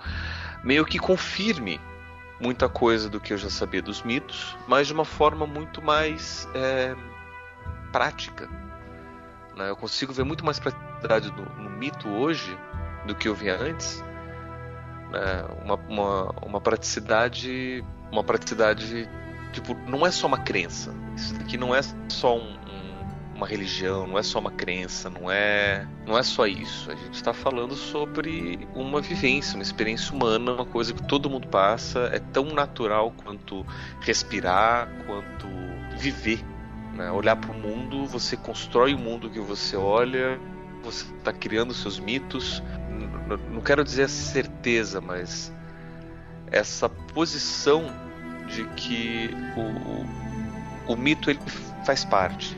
meio 0.62 0.85
que 0.85 0.99
confirme 0.99 1.80
muita 2.40 2.68
coisa 2.68 3.09
do 3.09 3.18
que 3.18 3.33
eu 3.33 3.38
já 3.38 3.50
sabia 3.50 3.80
dos 3.80 4.02
mitos, 4.02 4.57
mas 4.66 4.87
de 4.87 4.92
uma 4.92 5.04
forma 5.04 5.47
muito 5.47 5.80
mais 5.80 6.49
é, 6.54 6.95
prática. 7.90 8.49
Né? 9.57 9.71
Eu 9.71 9.76
consigo 9.76 10.12
ver 10.12 10.25
muito 10.25 10.45
mais 10.45 10.59
praticidade 10.59 11.33
no, 11.33 11.45
no, 11.62 11.71
mito 11.71 12.09
hoje 12.09 12.57
do 13.07 13.14
que 13.14 13.28
eu 13.28 13.35
via 13.35 13.57
antes. 13.57 14.02
Né? 15.11 15.45
Uma, 15.64 15.75
uma, 15.75 16.30
uma 16.45 16.61
praticidade, 16.61 17.85
uma 18.12 18.23
praticidade 18.23 19.09
tipo 19.52 19.75
não 19.88 20.07
é 20.07 20.11
só 20.11 20.26
uma 20.26 20.38
crença. 20.38 20.95
Isso 21.16 21.35
daqui 21.35 21.57
não 21.57 21.75
é 21.75 21.80
só 22.09 22.37
um, 22.37 22.59
uma 23.38 23.47
religião, 23.47 24.04
não 24.04 24.18
é 24.18 24.23
só 24.23 24.40
uma 24.40 24.50
crença, 24.50 25.09
não 25.09 25.30
é, 25.30 25.87
não 26.04 26.18
é 26.18 26.23
só 26.25 26.45
isso. 26.45 26.90
A 26.90 26.97
gente 26.97 27.14
está 27.14 27.33
falando 27.33 27.76
sobre 27.76 28.68
uma 28.75 29.00
vivência, 29.00 29.54
uma 29.54 29.62
experiência 29.62 30.12
humana, 30.12 30.54
uma 30.54 30.66
coisa 30.66 30.92
que 30.92 31.02
todo 31.04 31.30
mundo 31.30 31.47
passa, 31.47 32.11
é 32.12 32.18
tão 32.18 32.47
natural 32.47 33.12
quanto 33.25 33.64
respirar, 34.00 34.88
quanto 35.07 35.47
viver. 35.97 36.45
Né? 36.95 37.12
Olhar 37.12 37.37
para 37.37 37.52
o 37.52 37.54
mundo, 37.54 38.07
você 38.07 38.37
constrói 38.37 38.92
o 38.92 38.99
mundo 38.99 39.30
que 39.30 39.38
você 39.38 39.76
olha, 39.76 40.40
você 40.83 41.04
está 41.16 41.33
criando 41.33 41.73
seus 41.73 42.00
mitos. 42.00 42.61
Não 43.52 43.61
quero 43.61 43.85
dizer 43.85 44.09
certeza, 44.09 45.00
mas 45.00 45.52
essa 46.50 46.88
posição 46.88 47.85
de 48.49 48.64
que 48.75 49.30
o, 49.57 50.92
o, 50.92 50.97
mito 50.97 51.30
ele 51.30 51.38
faz 51.85 52.04
parte 52.04 52.57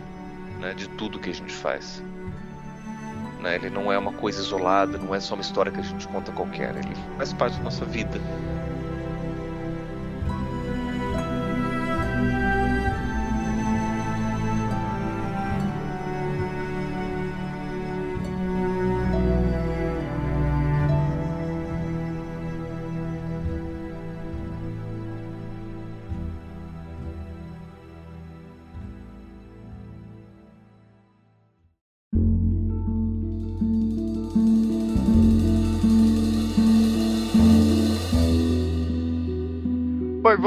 né, 0.61 0.75
de 0.75 0.89
tudo 0.91 1.19
que 1.19 1.31
a 1.31 1.35
gente 1.35 1.53
faz. 1.53 2.03
Né? 3.41 3.57
Ele 3.57 3.71
não 3.71 3.91
é 3.91 3.99
uma 3.99 4.13
coisa 4.13 4.41
isolada, 4.41 4.99
não 4.99 5.15
é 5.15 5.19
só 5.19 5.35
uma 5.35 5.41
história 5.41 5.73
que 5.73 5.81
a 5.81 5.83
gente 5.83 6.07
conta 6.09 6.31
qualquer, 6.31 6.77
ele 6.77 6.95
faz 7.17 7.33
parte 7.33 7.57
da 7.57 7.65
nossa 7.65 7.85
vida. 7.87 8.21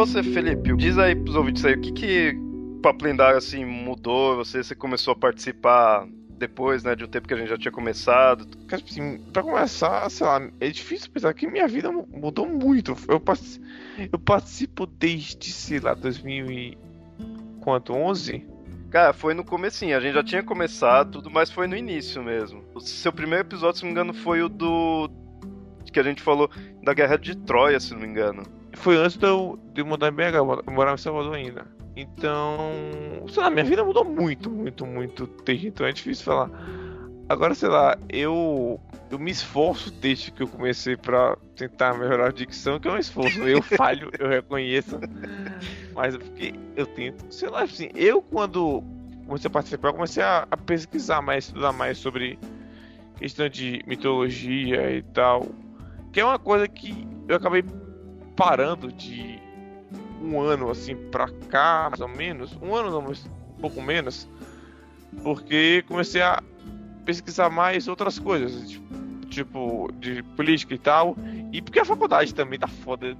Você, 0.05 0.21
Felipe? 0.21 0.75
Diz 0.75 0.97
aí 0.97 1.15
pros 1.15 1.33
ouvintes 1.33 1.63
aí, 1.63 1.75
o 1.75 1.81
que 1.81 1.91
que 1.93 2.37
Papo 2.81 3.05
Lendário, 3.05 3.37
assim, 3.37 3.63
mudou? 3.63 4.35
Você, 4.35 4.61
você 4.61 4.75
começou 4.75 5.13
a 5.13 5.15
participar 5.15 6.05
depois, 6.37 6.83
né, 6.83 6.93
de 6.93 7.05
um 7.05 7.07
tempo 7.07 7.25
que 7.25 7.33
a 7.33 7.37
gente 7.37 7.47
já 7.47 7.57
tinha 7.57 7.71
começado? 7.71 8.45
Cara, 8.67 8.83
assim, 8.85 9.19
pra 9.31 9.41
começar, 9.41 10.09
sei 10.09 10.27
lá, 10.27 10.41
é 10.59 10.69
difícil 10.69 11.09
pensar 11.09 11.33
que 11.33 11.47
minha 11.47 11.69
vida 11.69 11.89
mudou 11.89 12.45
muito. 12.45 12.97
Eu, 13.07 13.17
participo, 13.17 13.65
eu 14.11 14.19
participo 14.19 14.85
desde, 14.85 15.53
sei 15.53 15.79
lá, 15.79 15.93
2000 15.93 16.51
e... 16.51 16.77
quanto, 17.61 17.93
11? 17.93 18.45
Cara, 18.91 19.13
foi 19.13 19.33
no 19.33 19.45
comecinho, 19.45 19.95
a 19.95 20.01
gente 20.01 20.15
já 20.15 20.23
tinha 20.23 20.43
começado 20.43 21.13
tudo, 21.13 21.31
mas 21.31 21.49
foi 21.49 21.65
no 21.65 21.77
início 21.77 22.21
mesmo. 22.21 22.61
O 22.75 22.81
seu 22.81 23.13
primeiro 23.13 23.45
episódio, 23.45 23.77
se 23.77 23.83
não 23.83 23.87
me 23.87 23.93
engano, 23.93 24.13
foi 24.13 24.43
o 24.43 24.49
do... 24.49 25.09
que 25.93 25.99
a 25.99 26.03
gente 26.03 26.21
falou 26.21 26.49
da 26.83 26.93
Guerra 26.93 27.17
de 27.17 27.37
Troia, 27.37 27.79
se 27.79 27.93
não 27.93 28.01
me 28.01 28.07
engano 28.07 28.43
foi 28.73 28.97
antes 28.97 29.17
de 29.17 29.25
eu, 29.25 29.59
de 29.73 29.81
eu 29.81 29.85
mudar 29.85 30.09
em 30.09 30.11
BH, 30.11 30.35
eu 30.35 30.73
morava 30.73 30.95
em 30.95 30.97
Salvador 30.97 31.35
ainda. 31.35 31.65
Então, 31.95 32.71
sei 33.27 33.43
lá, 33.43 33.49
minha 33.49 33.63
vida 33.63 33.83
mudou 33.83 34.03
muito, 34.03 34.49
muito, 34.49 34.85
muito 34.85 35.29
desde 35.45 35.67
então, 35.67 35.85
é 35.85 35.91
difícil 35.91 36.25
falar. 36.25 36.49
Agora, 37.29 37.53
sei 37.53 37.69
lá, 37.69 37.97
eu 38.09 38.79
eu 39.09 39.19
me 39.19 39.29
esforço 39.29 39.91
desde 39.91 40.31
que 40.31 40.41
eu 40.41 40.47
comecei 40.47 40.97
para 40.97 41.37
tentar 41.55 41.93
melhorar 41.93 42.29
a 42.29 42.31
dicção, 42.31 42.79
que 42.79 42.87
é 42.87 42.91
um 42.91 42.97
esforço. 42.97 43.39
Eu 43.43 43.61
falho, 43.77 44.09
eu 44.17 44.27
reconheço. 44.27 44.99
Mas 45.93 46.15
é 46.15 46.17
porque 46.17 46.55
eu 46.75 46.87
tento, 46.87 47.31
sei 47.31 47.49
lá, 47.49 47.61
assim, 47.61 47.89
eu 47.93 48.23
quando 48.23 48.83
comecei 49.27 49.47
a 49.47 49.51
participar, 49.51 49.89
eu 49.89 49.93
comecei 49.93 50.23
a, 50.23 50.47
a 50.49 50.57
pesquisar 50.57 51.21
mais, 51.21 51.45
estudar 51.45 51.71
mais 51.71 51.99
sobre 51.99 52.39
questão 53.17 53.47
de 53.47 53.83
mitologia 53.85 54.91
e 54.91 55.03
tal. 55.03 55.47
Que 56.11 56.19
é 56.19 56.25
uma 56.25 56.39
coisa 56.39 56.67
que 56.67 57.07
eu 57.27 57.35
acabei 57.35 57.63
parando 58.35 58.91
de 58.91 59.39
um 60.21 60.39
ano 60.39 60.69
assim 60.69 60.95
pra 60.95 61.27
cá, 61.49 61.87
mais 61.89 62.01
ou 62.01 62.07
menos, 62.07 62.57
um 62.61 62.75
ano 62.75 62.89
não, 62.89 63.11
um 63.11 63.61
pouco 63.61 63.81
menos, 63.81 64.27
porque 65.21 65.83
comecei 65.87 66.21
a 66.21 66.41
pesquisar 67.05 67.49
mais 67.49 67.87
outras 67.87 68.17
coisas, 68.17 68.69
tipo, 68.69 68.83
tipo 69.29 69.91
de 69.99 70.23
política 70.35 70.73
e 70.73 70.77
tal, 70.77 71.15
e 71.51 71.61
porque 71.61 71.79
a 71.79 71.85
faculdade 71.85 72.33
também 72.33 72.57
tá 72.57 72.67
foda 72.67 73.17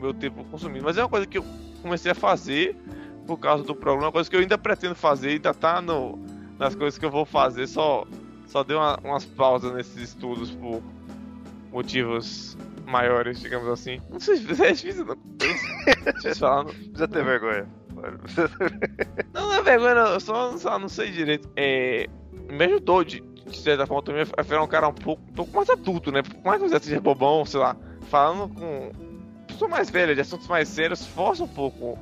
meu 0.00 0.12
tempo 0.12 0.44
consumindo, 0.44 0.84
mas 0.84 0.98
é 0.98 1.02
uma 1.02 1.08
coisa 1.08 1.26
que 1.26 1.38
eu 1.38 1.44
comecei 1.80 2.10
a 2.10 2.14
fazer 2.14 2.76
por 3.26 3.38
causa 3.38 3.64
do 3.64 3.74
programa, 3.74 4.06
uma 4.06 4.12
coisa 4.12 4.28
que 4.28 4.36
eu 4.36 4.40
ainda 4.40 4.58
pretendo 4.58 4.94
fazer, 4.94 5.30
ainda 5.30 5.54
tá 5.54 5.80
no, 5.80 6.18
nas 6.58 6.74
coisas 6.74 6.98
que 6.98 7.04
eu 7.04 7.10
vou 7.10 7.24
fazer, 7.24 7.66
só, 7.66 8.06
só 8.46 8.62
dei 8.62 8.76
uma, 8.76 8.98
umas 9.02 9.24
pausas 9.24 9.72
nesses 9.72 9.96
estudos 9.96 10.50
por 10.50 10.82
motivos 11.72 12.56
maiores, 12.84 13.40
digamos 13.40 13.68
assim. 13.68 14.00
Não 14.10 14.20
sei 14.20 14.36
se 14.36 14.64
é 14.64 14.72
difícil, 14.72 15.04
não. 15.04 15.16
Difícil 15.36 16.36
falar, 16.36 16.64
não. 16.64 16.72
Precisa 16.72 17.08
ter 17.08 17.24
vergonha. 17.24 17.68
Não, 19.32 19.42
não 19.42 19.54
é 19.54 19.62
vergonha, 19.62 19.94
não. 19.94 20.06
Eu 20.08 20.20
só, 20.20 20.56
só 20.56 20.78
não 20.78 20.88
sei 20.88 21.10
direito. 21.10 21.48
É. 21.56 22.06
Me 22.50 22.64
ajudou 22.64 23.02
de, 23.02 23.20
de 23.20 23.56
certa 23.56 23.86
forma 23.86 24.02
também 24.02 24.26
a 24.36 24.42
virar 24.42 24.62
um 24.62 24.66
cara 24.66 24.88
um 24.88 24.92
pouco, 24.92 25.22
um 25.28 25.32
pouco 25.32 25.56
mais 25.56 25.70
adulto, 25.70 26.12
né? 26.12 26.22
Por 26.22 26.42
mais 26.44 26.62
que 26.62 26.68
você 26.68 26.78
seja 26.80 27.00
bobão, 27.00 27.44
sei 27.44 27.60
lá. 27.60 27.76
Falando 28.10 28.54
com 28.54 28.92
pessoa 29.46 29.70
mais 29.70 29.88
velha, 29.90 30.14
de 30.14 30.20
assuntos 30.20 30.48
mais 30.48 30.68
sérios, 30.68 31.06
força 31.06 31.44
um 31.44 31.48
pouco 31.48 31.98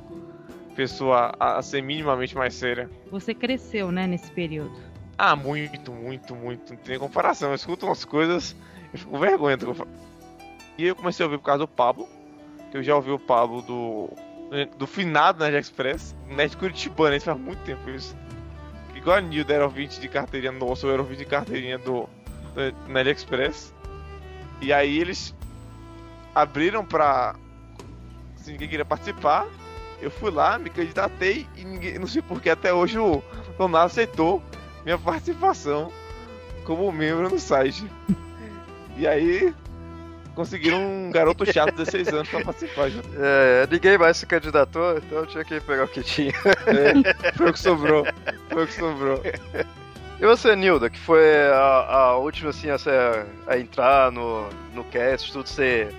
a 0.71 0.75
pessoa 0.75 1.33
a, 1.39 1.57
a 1.59 1.61
ser 1.61 1.81
minimamente 1.81 2.35
mais 2.35 2.53
séria. 2.55 2.89
Você 3.11 3.33
cresceu, 3.33 3.91
né, 3.91 4.07
nesse 4.07 4.31
período? 4.31 4.73
Ah, 5.17 5.35
muito, 5.35 5.91
muito, 5.91 6.35
muito. 6.35 6.73
Não 6.73 6.79
tem 6.79 6.97
comparação. 6.97 7.49
Eu 7.49 7.55
escuto 7.55 7.85
umas 7.85 8.03
coisas, 8.03 8.55
eu 8.91 8.99
fico 8.99 9.11
com 9.11 9.19
vergonha. 9.19 9.57
E 10.77 10.85
eu 10.85 10.95
comecei 10.95 11.23
a 11.23 11.27
ouvir 11.27 11.37
por 11.37 11.45
causa 11.45 11.59
do 11.59 11.67
Pablo, 11.67 12.07
que 12.71 12.77
eu 12.77 12.83
já 12.83 12.95
ouvi 12.95 13.11
o 13.11 13.19
Pablo 13.19 13.61
do 13.61 14.09
do 14.77 14.85
finado 14.85 15.39
na 15.39 15.57
Express, 15.57 16.15
net 16.27 16.55
Curitibana, 16.55 17.15
isso 17.15 17.25
faz 17.25 17.39
muito 17.39 17.63
tempo 17.63 17.89
isso. 17.89 18.15
Igual 18.95 19.17
a 19.17 19.21
Nilda 19.21 19.53
era 19.53 19.63
ouvinte 19.63 19.99
de 19.99 20.07
carteirinha 20.07 20.51
nossa, 20.51 20.85
eu 20.85 20.91
era 20.91 21.01
ouvinte 21.01 21.19
de 21.19 21.25
carteirinha 21.25 21.77
do, 21.79 22.07
do 22.53 22.89
na 22.89 23.01
Express. 23.01 23.73
E 24.61 24.71
aí 24.71 24.99
eles 24.99 25.33
abriram 26.35 26.85
pra 26.85 27.35
assim, 28.35 28.51
ninguém 28.51 28.69
queria 28.69 28.85
participar. 28.85 29.47
Eu 30.01 30.11
fui 30.11 30.29
lá, 30.29 30.59
me 30.59 30.69
candidatei 30.69 31.47
e 31.55 31.63
ninguém, 31.63 31.97
não 31.97 32.07
sei 32.07 32.21
porque 32.21 32.49
até 32.49 32.73
hoje 32.73 32.99
o 32.99 33.23
Leonardo 33.57 33.87
aceitou 33.87 34.43
minha 34.83 34.97
participação 34.97 35.91
como 36.65 36.91
membro 36.91 37.29
no 37.29 37.39
site. 37.39 37.85
E 38.95 39.07
aí 39.07 39.51
conseguiram 40.33 40.79
um 40.79 41.11
garoto 41.11 41.45
chato 41.51 41.71
de 41.71 41.77
16 41.77 42.07
anos 42.09 42.29
pra 42.29 42.43
participar. 42.43 42.89
Já. 42.89 43.01
É, 43.17 43.67
ninguém 43.69 43.97
mais 43.97 44.17
se 44.17 44.25
candidatou, 44.25 44.97
então 44.97 45.19
eu 45.19 45.27
tinha 45.27 45.43
que 45.43 45.59
pegar 45.61 45.85
o 45.85 45.87
que 45.87 46.01
tinha. 46.01 46.33
É, 46.67 47.33
foi 47.33 47.49
o 47.49 47.53
que 47.53 47.59
sobrou. 47.59 48.05
Foi 48.49 48.63
o 48.63 48.67
que 48.67 48.73
sobrou. 48.73 49.21
E 50.19 50.25
você, 50.25 50.55
Nilda, 50.55 50.89
que 50.89 50.99
foi 50.99 51.47
a, 51.47 51.85
a 51.89 52.17
última 52.17 52.51
assim, 52.51 52.69
a, 52.69 52.77
a, 53.47 53.57
entrar 53.57 54.11
no, 54.11 54.47
no 54.73 54.83
cast, 54.85 55.31
tudo, 55.33 55.47
você 55.47 55.93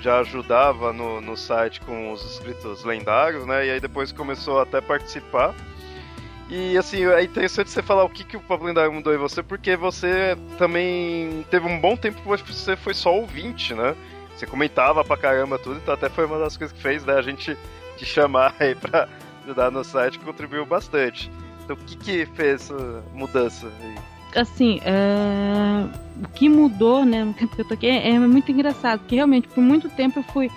já 0.00 0.20
ajudava 0.20 0.92
no, 0.92 1.20
no 1.20 1.36
site 1.36 1.80
com 1.80 2.12
os 2.12 2.24
escritos 2.32 2.84
lendários, 2.84 3.46
né? 3.46 3.66
E 3.66 3.70
aí 3.70 3.80
depois 3.80 4.12
começou 4.12 4.60
até 4.60 4.78
a 4.78 4.82
participar. 4.82 5.54
E 6.48 6.78
assim, 6.78 7.04
é 7.04 7.22
interessante 7.22 7.70
você 7.70 7.82
falar 7.82 8.04
o 8.04 8.08
que, 8.08 8.24
que 8.24 8.36
o 8.36 8.40
Pablo 8.40 8.66
Lendário 8.66 8.92
mudou 8.92 9.14
em 9.14 9.18
você, 9.18 9.42
porque 9.42 9.76
você 9.76 10.36
também 10.56 11.44
teve 11.50 11.66
um 11.66 11.78
bom 11.78 11.94
tempo 11.94 12.20
que 12.22 12.52
você 12.52 12.74
foi 12.74 12.94
só 12.94 13.14
ouvinte, 13.14 13.74
né? 13.74 13.94
Você 14.34 14.46
comentava 14.46 15.04
pra 15.04 15.16
caramba 15.16 15.58
tudo, 15.58 15.76
então 15.76 15.92
até 15.92 16.08
foi 16.08 16.24
uma 16.24 16.38
das 16.38 16.56
coisas 16.56 16.74
que 16.74 16.82
fez 16.82 17.04
né, 17.04 17.14
a 17.14 17.22
gente 17.22 17.56
te 17.96 18.06
chamar 18.06 18.54
aí 18.58 18.74
pra 18.74 19.08
ajudar 19.44 19.70
no 19.70 19.84
site, 19.84 20.18
contribuiu 20.20 20.64
bastante. 20.64 21.30
Então 21.64 21.76
o 21.76 21.78
que, 21.80 21.96
que 21.96 22.26
fez 22.34 22.62
essa 22.62 23.02
mudança 23.12 23.66
aí? 23.66 23.94
Assim, 24.36 24.80
é... 24.84 25.84
o 26.24 26.28
que 26.28 26.48
mudou, 26.48 27.04
né, 27.04 27.24
no 27.24 27.34
tempo 27.34 27.54
que 27.54 27.60
eu 27.60 27.68
tô 27.68 27.74
aqui, 27.74 27.86
é, 27.88 28.10
é 28.10 28.18
muito 28.18 28.50
engraçado, 28.50 29.00
porque 29.00 29.16
realmente 29.16 29.48
por 29.48 29.60
muito 29.60 29.88
tempo 29.90 30.20
eu 30.20 30.22
fui 30.22 30.50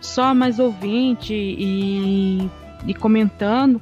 só 0.00 0.34
mais 0.34 0.58
ouvinte 0.58 1.32
e, 1.32 2.48
e 2.86 2.94
comentando, 2.94 3.80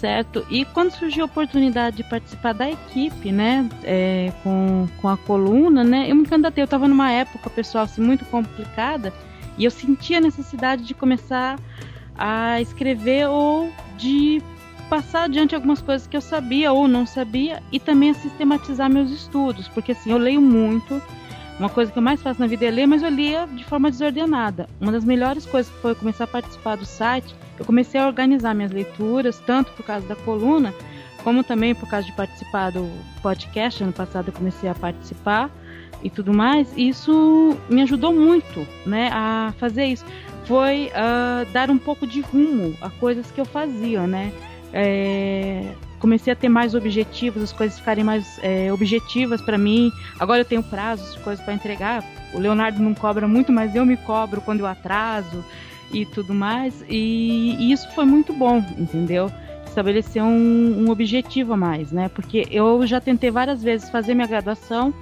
certo? 0.00 0.46
E 0.48 0.64
quando 0.64 0.92
surgiu 0.92 1.24
a 1.24 1.26
oportunidade 1.26 1.96
de 1.98 2.04
participar 2.04 2.54
da 2.54 2.70
equipe, 2.70 3.32
né, 3.32 3.68
é, 3.82 4.32
com, 4.42 4.88
com 5.00 5.08
a 5.08 5.16
coluna, 5.16 5.82
né, 5.82 6.10
eu 6.10 6.14
me 6.14 6.24
candidatei. 6.24 6.62
Eu 6.62 6.66
estava 6.66 6.86
numa 6.86 7.10
época, 7.10 7.50
pessoal, 7.50 7.84
assim, 7.84 8.00
muito 8.00 8.24
complicada 8.26 9.12
e 9.56 9.64
eu 9.64 9.70
sentia 9.70 10.18
a 10.18 10.20
necessidade 10.20 10.84
de 10.84 10.94
começar 10.94 11.58
a 12.16 12.60
escrever 12.60 13.28
ou 13.28 13.70
de 13.96 14.40
passar 14.88 15.24
adiante 15.24 15.54
algumas 15.54 15.82
coisas 15.82 16.06
que 16.06 16.16
eu 16.16 16.20
sabia 16.20 16.72
ou 16.72 16.88
não 16.88 17.04
sabia 17.04 17.62
e 17.70 17.78
também 17.78 18.10
a 18.10 18.14
sistematizar 18.14 18.88
meus 18.88 19.10
estudos, 19.10 19.68
porque 19.68 19.92
assim, 19.92 20.10
eu 20.10 20.18
leio 20.18 20.40
muito. 20.40 21.02
Uma 21.58 21.68
coisa 21.68 21.90
que 21.90 21.98
eu 21.98 22.02
mais 22.02 22.22
faço 22.22 22.40
na 22.40 22.46
vida 22.46 22.66
é 22.66 22.70
ler, 22.70 22.86
mas 22.86 23.02
eu 23.02 23.10
lia 23.10 23.46
de 23.46 23.64
forma 23.64 23.90
desordenada. 23.90 24.68
Uma 24.80 24.92
das 24.92 25.04
melhores 25.04 25.44
coisas 25.44 25.72
foi 25.80 25.94
começar 25.94 26.24
a 26.24 26.28
participar 26.28 26.76
do 26.76 26.86
site 26.86 27.34
eu 27.58 27.64
comecei 27.64 28.00
a 28.00 28.06
organizar 28.06 28.54
minhas 28.54 28.70
leituras, 28.70 29.42
tanto 29.44 29.72
por 29.72 29.84
causa 29.84 30.06
da 30.06 30.14
coluna, 30.14 30.72
como 31.24 31.42
também 31.42 31.74
por 31.74 31.88
causa 31.88 32.06
de 32.06 32.12
participar 32.12 32.70
do 32.70 32.88
podcast. 33.20 33.82
Ano 33.82 33.92
passado 33.92 34.28
eu 34.28 34.32
comecei 34.32 34.68
a 34.68 34.74
participar 34.74 35.50
e 36.02 36.08
tudo 36.08 36.32
mais. 36.32 36.72
E 36.76 36.88
isso 36.88 37.56
me 37.68 37.82
ajudou 37.82 38.14
muito, 38.14 38.66
né, 38.86 39.10
a 39.12 39.52
fazer 39.58 39.86
isso. 39.86 40.04
Foi 40.44 40.86
uh, 40.86 41.52
dar 41.52 41.68
um 41.68 41.78
pouco 41.78 42.06
de 42.06 42.20
rumo 42.20 42.74
a 42.80 42.88
coisas 42.88 43.30
que 43.30 43.40
eu 43.40 43.44
fazia, 43.44 44.06
né. 44.06 44.32
É, 44.72 45.72
comecei 45.98 46.32
a 46.32 46.36
ter 46.36 46.48
mais 46.48 46.74
objetivos, 46.74 47.42
as 47.42 47.52
coisas 47.52 47.78
ficarem 47.78 48.04
mais 48.04 48.38
é, 48.42 48.72
objetivas 48.72 49.40
para 49.40 49.58
mim. 49.58 49.92
Agora 50.18 50.40
eu 50.40 50.44
tenho 50.44 50.62
prazos 50.62 51.16
coisas 51.16 51.44
para 51.44 51.54
entregar. 51.54 52.04
O 52.32 52.38
Leonardo 52.38 52.82
não 52.82 52.94
cobra 52.94 53.26
muito, 53.26 53.52
mas 53.52 53.74
eu 53.74 53.84
me 53.84 53.96
cobro 53.96 54.40
quando 54.40 54.60
eu 54.60 54.66
atraso 54.66 55.44
e 55.92 56.04
tudo 56.06 56.34
mais. 56.34 56.84
E, 56.88 57.56
e 57.58 57.72
isso 57.72 57.88
foi 57.94 58.04
muito 58.04 58.32
bom, 58.32 58.64
entendeu? 58.76 59.30
Estabelecer 59.66 60.22
um, 60.22 60.84
um, 60.84 60.90
objetivo 60.90 61.52
a 61.52 61.56
mais, 61.56 61.92
né? 61.92 62.08
Porque 62.08 62.46
eu 62.50 62.86
já 62.86 63.00
tentei 63.00 63.30
várias 63.30 63.62
vezes 63.62 63.90
fazer 63.90 64.14
minha 64.14 64.26
graduação, 64.26 64.92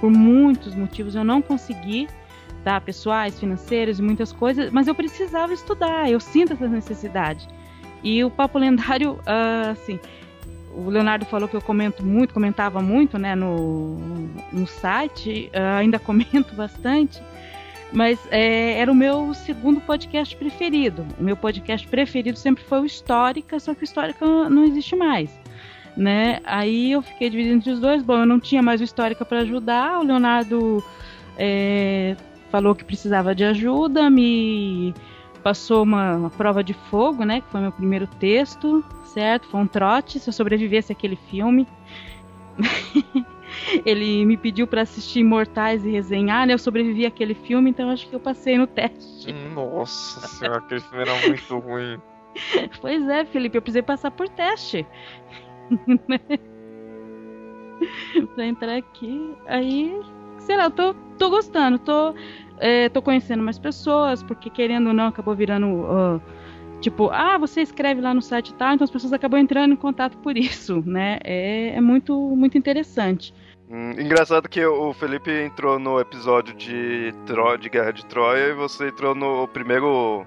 por 0.00 0.10
muitos 0.10 0.74
motivos 0.74 1.14
eu 1.14 1.24
não 1.24 1.42
consegui, 1.42 2.08
tá? 2.64 2.80
Pessoais, 2.80 3.38
financeiros 3.38 3.98
e 3.98 4.02
muitas 4.02 4.32
coisas, 4.32 4.70
mas 4.70 4.86
eu 4.86 4.94
precisava 4.94 5.52
estudar, 5.52 6.10
eu 6.10 6.20
sinto 6.20 6.52
essa 6.52 6.68
necessidade. 6.68 7.48
E 8.02 8.24
o 8.24 8.30
Papo 8.30 8.58
Lendário, 8.58 9.12
uh, 9.12 9.70
assim, 9.72 10.00
o 10.86 10.90
Leonardo 10.90 11.24
falou 11.24 11.48
que 11.48 11.56
eu 11.56 11.60
comento 11.60 12.04
muito, 12.04 12.34
comentava 12.34 12.80
muito, 12.80 13.18
né, 13.18 13.34
no, 13.34 13.96
no 14.52 14.66
site, 14.66 15.50
uh, 15.54 15.78
ainda 15.78 15.98
comento 16.00 16.54
bastante. 16.54 17.22
Mas 17.92 18.20
é, 18.30 18.78
era 18.78 18.90
o 18.90 18.94
meu 18.94 19.34
segundo 19.34 19.80
podcast 19.80 20.36
preferido. 20.36 21.04
O 21.18 21.24
meu 21.24 21.36
podcast 21.36 21.86
preferido 21.88 22.38
sempre 22.38 22.62
foi 22.62 22.80
o 22.80 22.84
Histórica, 22.84 23.58
só 23.58 23.74
que 23.74 23.82
o 23.82 23.84
Histórica 23.84 24.24
não 24.48 24.64
existe 24.64 24.94
mais. 24.94 25.28
Né? 25.96 26.38
Aí 26.44 26.92
eu 26.92 27.02
fiquei 27.02 27.28
dividindo 27.28 27.56
entre 27.56 27.72
os 27.72 27.80
dois. 27.80 28.02
Bom, 28.02 28.18
eu 28.18 28.26
não 28.26 28.38
tinha 28.38 28.62
mais 28.62 28.80
o 28.80 28.84
Histórica 28.84 29.24
para 29.24 29.40
ajudar. 29.40 29.98
O 29.98 30.04
Leonardo 30.04 30.84
é, 31.36 32.14
falou 32.48 32.76
que 32.76 32.84
precisava 32.84 33.34
de 33.34 33.44
ajuda, 33.44 34.08
me 34.08 34.94
passou 35.40 35.82
uma, 35.82 36.16
uma, 36.16 36.30
prova 36.30 36.62
de 36.62 36.74
fogo, 36.74 37.24
né? 37.24 37.40
Que 37.40 37.48
foi 37.48 37.60
meu 37.60 37.72
primeiro 37.72 38.06
texto, 38.06 38.84
certo? 39.04 39.48
Foi 39.48 39.60
um 39.60 39.66
trote 39.66 40.18
se 40.20 40.28
eu 40.28 40.32
sobrevivesse 40.32 40.92
àquele 40.92 41.16
filme. 41.16 41.66
ele 43.84 44.24
me 44.24 44.36
pediu 44.36 44.66
para 44.66 44.82
assistir 44.82 45.20
Imortais 45.20 45.84
e 45.84 45.90
resenhar, 45.90 46.46
né? 46.46 46.54
Eu 46.54 46.58
sobrevivi 46.58 47.06
àquele 47.06 47.34
filme, 47.34 47.70
então 47.70 47.90
acho 47.90 48.08
que 48.08 48.14
eu 48.14 48.20
passei 48.20 48.56
no 48.58 48.66
teste. 48.66 49.32
Nossa 49.54 50.26
senhora, 50.28 50.58
aquele 50.58 50.80
filme 50.80 51.02
era 51.02 51.14
muito 51.26 51.58
ruim. 51.58 52.00
Pois 52.80 53.08
é, 53.08 53.24
Felipe, 53.24 53.58
eu 53.58 53.62
precisei 53.62 53.82
passar 53.82 54.12
por 54.12 54.28
teste. 54.28 54.86
pra 58.34 58.46
entrar 58.46 58.76
aqui. 58.76 59.34
Aí, 59.46 60.00
sei 60.38 60.56
lá, 60.56 60.64
eu 60.64 60.70
tô, 60.70 60.94
tô 61.18 61.28
gostando, 61.28 61.78
tô, 61.78 62.14
é, 62.60 62.88
tô 62.88 63.02
conhecendo 63.02 63.42
mais 63.42 63.58
pessoas, 63.58 64.22
porque 64.22 64.48
querendo 64.50 64.88
ou 64.88 64.94
não, 64.94 65.08
acabou 65.08 65.34
virando. 65.34 65.66
Uh, 65.66 66.20
Tipo, 66.80 67.10
ah, 67.10 67.36
você 67.36 67.60
escreve 67.60 68.00
lá 68.00 68.14
no 68.14 68.22
site 68.22 68.48
e 68.48 68.54
tal, 68.54 68.72
então 68.72 68.84
as 68.86 68.90
pessoas 68.90 69.12
acabam 69.12 69.38
entrando 69.38 69.74
em 69.74 69.76
contato 69.76 70.16
por 70.18 70.36
isso, 70.36 70.82
né? 70.86 71.18
É, 71.22 71.74
é 71.76 71.80
muito, 71.80 72.18
muito 72.18 72.56
interessante. 72.56 73.34
Hum, 73.68 73.92
engraçado 73.92 74.48
que 74.48 74.64
o 74.64 74.92
Felipe 74.94 75.30
entrou 75.30 75.78
no 75.78 76.00
episódio 76.00 76.54
de, 76.54 77.14
Tro 77.26 77.56
de 77.58 77.68
Guerra 77.68 77.92
de 77.92 78.04
Troia 78.06 78.48
e 78.48 78.54
você 78.54 78.88
entrou 78.88 79.14
no 79.14 79.46
primeiro 79.46 80.26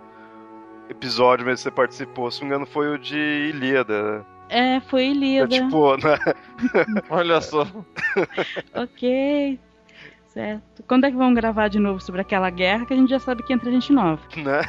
episódio 0.89 1.45
mesmo 1.45 1.57
que 1.57 1.63
você 1.63 1.71
participou, 1.71 2.29
se 2.29 2.41
não 2.41 2.47
me 2.47 2.53
engano, 2.53 2.67
foi 2.67 2.93
o 2.93 2.99
de 2.99 3.17
Ilíada. 3.17 4.23
É, 4.47 4.79
foi 4.81 5.07
Ilíada. 5.07 5.55
É, 5.55 5.59
tipo, 5.59 5.97
né? 5.97 6.17
Olha 7.09 7.41
só. 7.41 7.67
ok. 8.75 9.59
Certo. 10.33 10.83
Quando 10.87 11.05
é 11.05 11.11
que 11.11 11.17
vão 11.17 11.31
gravar 11.33 11.67
de 11.67 11.77
novo 11.77 11.99
sobre 11.99 12.21
aquela 12.21 12.49
guerra 12.49 12.87
que 12.87 12.93
a 12.93 12.95
gente 12.95 13.09
já 13.09 13.19
sabe 13.19 13.43
que 13.43 13.53
entra 13.53 13.69
gente 13.71 13.93
nova? 13.93 14.21
Né? 14.35 14.61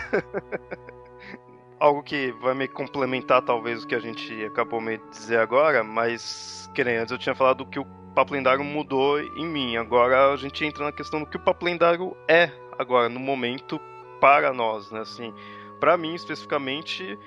algo 1.80 2.02
que 2.02 2.32
vai 2.40 2.54
me 2.54 2.68
complementar 2.68 3.42
talvez 3.42 3.82
o 3.82 3.86
que 3.86 3.94
a 3.94 4.00
gente 4.00 4.44
acabou 4.44 4.80
de 4.80 4.98
dizer 5.10 5.38
agora, 5.38 5.82
mas 5.82 6.70
que 6.74 6.84
nem 6.84 6.96
antes 6.96 7.12
eu 7.12 7.18
tinha 7.18 7.34
falado 7.34 7.66
que 7.66 7.78
o 7.78 7.84
papo 8.14 8.32
lendário 8.32 8.64
mudou 8.64 9.20
em 9.20 9.46
mim. 9.46 9.76
Agora 9.76 10.32
a 10.32 10.36
gente 10.36 10.64
entra 10.64 10.84
na 10.84 10.92
questão 10.92 11.20
do 11.20 11.26
que 11.26 11.36
o 11.36 11.40
papo 11.40 11.64
lendário 11.64 12.16
é 12.28 12.50
agora 12.78 13.08
no 13.08 13.20
momento 13.20 13.80
para 14.20 14.52
nós, 14.52 14.90
né? 14.90 15.00
Assim, 15.00 15.34
para 15.80 15.96
mim 15.96 16.14
especificamente, 16.14 17.18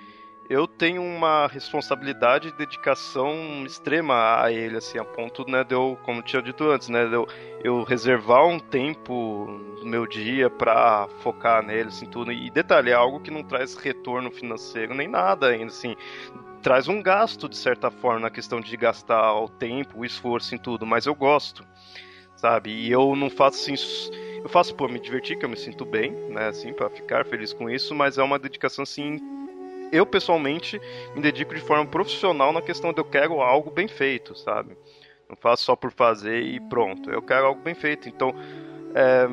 eu 0.49 0.65
tenho 0.65 1.03
uma 1.03 1.47
responsabilidade 1.47 2.47
e 2.47 2.51
dedicação 2.51 3.65
extrema 3.65 4.41
a 4.41 4.51
ele, 4.51 4.77
assim, 4.77 4.97
a 4.97 5.03
ponto, 5.03 5.49
né, 5.49 5.63
de 5.63 5.73
eu, 5.73 5.97
como 6.03 6.21
tinha 6.21 6.41
dito 6.41 6.63
antes, 6.69 6.87
né, 6.87 7.05
de 7.05 7.13
eu, 7.13 7.27
eu 7.63 7.83
reservar 7.83 8.47
um 8.47 8.57
tempo 8.57 9.45
no 9.79 9.85
meu 9.85 10.07
dia 10.07 10.49
para 10.49 11.07
focar 11.21 11.61
nele, 11.61 11.89
assim, 11.89 12.05
tudo. 12.05 12.31
E 12.31 12.49
detalhe, 12.49 12.91
é 12.91 12.93
algo 12.93 13.19
que 13.19 13.29
não 13.29 13.43
traz 13.43 13.75
retorno 13.75 14.31
financeiro 14.31 14.93
nem 14.93 15.07
nada 15.07 15.47
ainda, 15.47 15.65
assim. 15.65 15.95
Traz 16.61 16.87
um 16.87 17.01
gasto, 17.01 17.49
de 17.49 17.57
certa 17.57 17.91
forma, 17.91 18.21
na 18.21 18.29
questão 18.29 18.61
de 18.61 18.75
gastar 18.77 19.33
o 19.33 19.49
tempo, 19.49 19.99
o 19.99 20.05
esforço 20.05 20.55
em 20.55 20.57
tudo, 20.57 20.85
mas 20.85 21.05
eu 21.05 21.13
gosto, 21.13 21.65
sabe? 22.35 22.71
E 22.71 22.91
eu 22.91 23.15
não 23.15 23.29
faço 23.29 23.71
assim 23.71 23.75
eu 24.43 24.49
faço 24.49 24.73
por 24.75 24.89
me 24.89 24.99
divertir, 24.99 25.37
que 25.37 25.43
eu 25.43 25.49
me 25.49 25.57
sinto 25.57 25.83
bem, 25.83 26.11
né, 26.29 26.47
assim, 26.47 26.71
para 26.71 26.89
ficar 26.89 27.25
feliz 27.25 27.51
com 27.51 27.69
isso, 27.69 27.93
mas 27.93 28.17
é 28.17 28.23
uma 28.23 28.39
dedicação 28.39 28.83
assim 28.83 29.19
eu 29.91 30.05
pessoalmente 30.05 30.79
me 31.15 31.21
dedico 31.21 31.53
de 31.53 31.61
forma 31.61 31.85
profissional 31.85 32.51
na 32.51 32.61
questão 32.61 32.93
de 32.93 32.99
eu 32.99 33.05
quero 33.05 33.41
algo 33.41 33.71
bem 33.71 33.87
feito, 33.87 34.37
sabe? 34.37 34.77
Não 35.29 35.35
faço 35.35 35.65
só 35.65 35.75
por 35.75 35.91
fazer 35.91 36.41
e 36.41 36.59
pronto. 36.59 37.09
Eu 37.09 37.21
quero 37.21 37.47
algo 37.47 37.61
bem 37.61 37.75
feito. 37.75 38.07
Então, 38.07 38.33
é, 38.95 39.27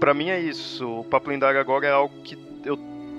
para 0.00 0.14
mim 0.14 0.30
é 0.30 0.40
isso. 0.40 1.00
O 1.00 1.04
Papo 1.04 1.30
Lendário 1.30 1.60
agora 1.60 1.86
é 1.86 1.90
algo 1.90 2.22
que 2.22 2.38
eu 2.64 2.78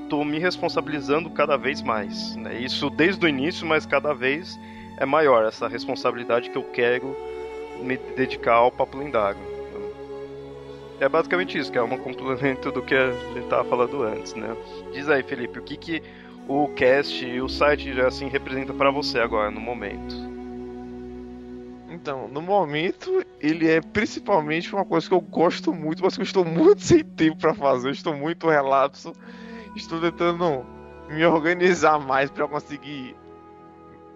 tô 0.10 0.24
me 0.24 0.40
responsabilizando 0.40 1.30
cada 1.30 1.58
vez 1.58 1.82
mais. 1.82 2.36
Né? 2.36 2.60
Isso 2.60 2.90
desde 2.90 3.24
o 3.24 3.30
início, 3.30 3.66
mas 3.68 3.86
cada 3.86 4.14
vez 4.14 4.60
é 4.98 5.06
maior 5.06 5.46
essa 5.46 5.68
responsabilidade 5.68 6.50
que 6.50 6.58
eu 6.58 6.64
quero 6.64 7.16
me 7.82 7.98
dedicar 7.98 8.56
ao 8.56 8.72
Papo 8.72 8.98
Lendário. 8.98 9.56
É 11.00 11.10
basicamente 11.10 11.58
isso, 11.58 11.72
que 11.72 11.78
é 11.78 11.84
um 11.84 11.98
complemento 11.98 12.72
do 12.72 12.82
que 12.82 12.96
a 12.96 13.12
gente 13.12 13.40
estava 13.40 13.66
falando 13.66 14.02
antes, 14.04 14.34
né? 14.34 14.56
Diz 14.94 15.10
aí, 15.10 15.22
Felipe, 15.24 15.60
o 15.60 15.62
que 15.62 15.76
que 15.76 16.02
o 16.48 16.68
cast 16.70 17.26
e 17.26 17.42
o 17.42 17.50
site 17.50 18.00
assim 18.02 18.28
representa 18.28 18.74
para 18.74 18.92
você 18.92 19.20
agora 19.20 19.50
no 19.52 19.60
momento? 19.60 20.16
Então, 21.90 22.28
no 22.28 22.42
momento, 22.42 23.26
ele 23.40 23.70
é 23.70 23.82
principalmente 23.82 24.74
uma 24.74 24.86
coisa 24.86 25.08
que 25.08 25.14
eu 25.14 25.22
gosto 25.22 25.74
muito, 25.74 26.04
mas 26.04 26.16
que 26.16 26.22
eu 26.22 26.26
estou 26.26 26.46
muito 26.46 26.82
sem 26.82 27.04
tempo 27.04 27.38
para 27.38 27.54
fazer, 27.54 27.88
eu 27.88 27.94
estou 27.94 28.16
muito 28.16 28.50
relapso. 28.50 29.14
Estou 29.76 30.00
tentando 30.00 30.66
me 31.10 31.26
organizar 31.26 32.00
mais 32.00 32.30
para 32.30 32.48
conseguir 32.48 33.16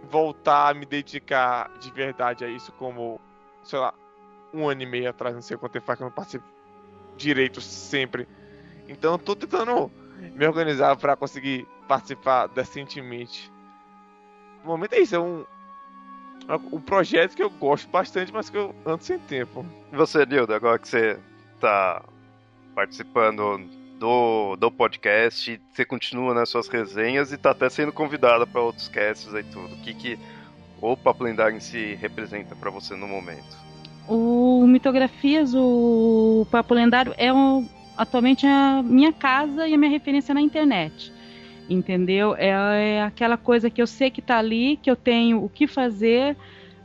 voltar 0.10 0.70
a 0.70 0.74
me 0.74 0.86
dedicar 0.86 1.72
de 1.80 1.92
verdade 1.92 2.44
a 2.44 2.48
isso, 2.48 2.72
como, 2.74 3.20
sei 3.64 3.80
lá, 3.80 3.94
um 4.54 4.68
ano 4.68 4.82
e 4.82 4.86
meio 4.86 5.10
atrás, 5.10 5.36
não 5.36 5.42
sei 5.42 5.58
quanto 5.58 5.74
tempo 5.74 5.86
faz 5.86 5.98
que 5.98 6.04
eu 6.04 6.08
não 6.08 6.14
participo 6.14 6.46
direito 7.18 7.60
sempre 7.60 8.28
Então 8.88 9.14
eu 9.14 9.18
tô 9.18 9.36
tentando 9.36 9.92
me 10.20 10.46
organizar 10.46 10.96
para 10.98 11.16
conseguir 11.16 11.68
participar 11.88 12.48
decentemente. 12.48 13.52
No 14.64 14.72
momento 14.72 14.94
é 14.94 15.00
isso, 15.00 15.16
é 15.16 15.20
um, 15.20 15.46
um 16.72 16.82
projeto 16.82 17.36
que 17.36 17.44
eu 17.44 17.50
gosto 17.50 17.90
bastante, 17.90 18.32
mas 18.34 18.50
que 18.50 18.58
eu 18.58 18.76
ando 18.86 19.04
sem 19.04 19.20
tempo. 19.20 19.66
E 19.92 19.96
você, 19.96 20.26
Nildo, 20.26 20.54
agora 20.54 20.80
que 20.80 20.88
você 20.88 21.20
tá 21.60 22.04
participando 22.76 23.60
do, 24.00 24.56
do 24.56 24.72
podcast, 24.72 25.62
você 25.72 25.86
continua 25.86 26.34
nas 26.34 26.50
suas 26.50 26.68
resenhas 26.68 27.32
e 27.32 27.38
tá 27.38 27.52
até 27.52 27.70
sendo 27.70 27.92
convidada 27.92 28.48
para 28.48 28.62
outros 28.62 28.88
casts 28.88 29.34
e 29.34 29.44
tudo. 29.44 29.74
O 29.74 29.78
que, 29.82 29.94
que 29.94 30.20
o 30.82 30.96
Papo 30.96 31.24
Lendário 31.24 31.58
em 31.58 31.60
si 31.60 31.96
representa 31.96 32.56
para 32.56 32.70
você 32.70 32.96
no 32.96 33.08
momento? 33.08 33.58
O 34.08 34.66
Mitografias, 34.66 35.54
o 35.54 36.48
Papo 36.50 36.74
Lendário, 36.74 37.14
é 37.18 37.32
um, 37.32 37.68
atualmente 38.00 38.48
a 38.48 38.82
minha 38.82 39.12
casa 39.12 39.68
e 39.68 39.74
a 39.74 39.78
minha 39.78 39.92
referência 39.92 40.34
na 40.34 40.40
internet. 40.40 41.12
Entendeu? 41.70 42.34
É, 42.38 42.48
é 42.48 43.04
aquela 43.04 43.36
coisa 43.36 43.70
que 43.70 43.82
eu 43.82 43.86
sei 43.86 44.10
que 44.10 44.22
está 44.22 44.38
ali, 44.38 44.78
que 44.78 44.90
eu 44.90 44.96
tenho 44.96 45.44
o 45.44 45.50
que 45.50 45.68
fazer, 45.68 46.38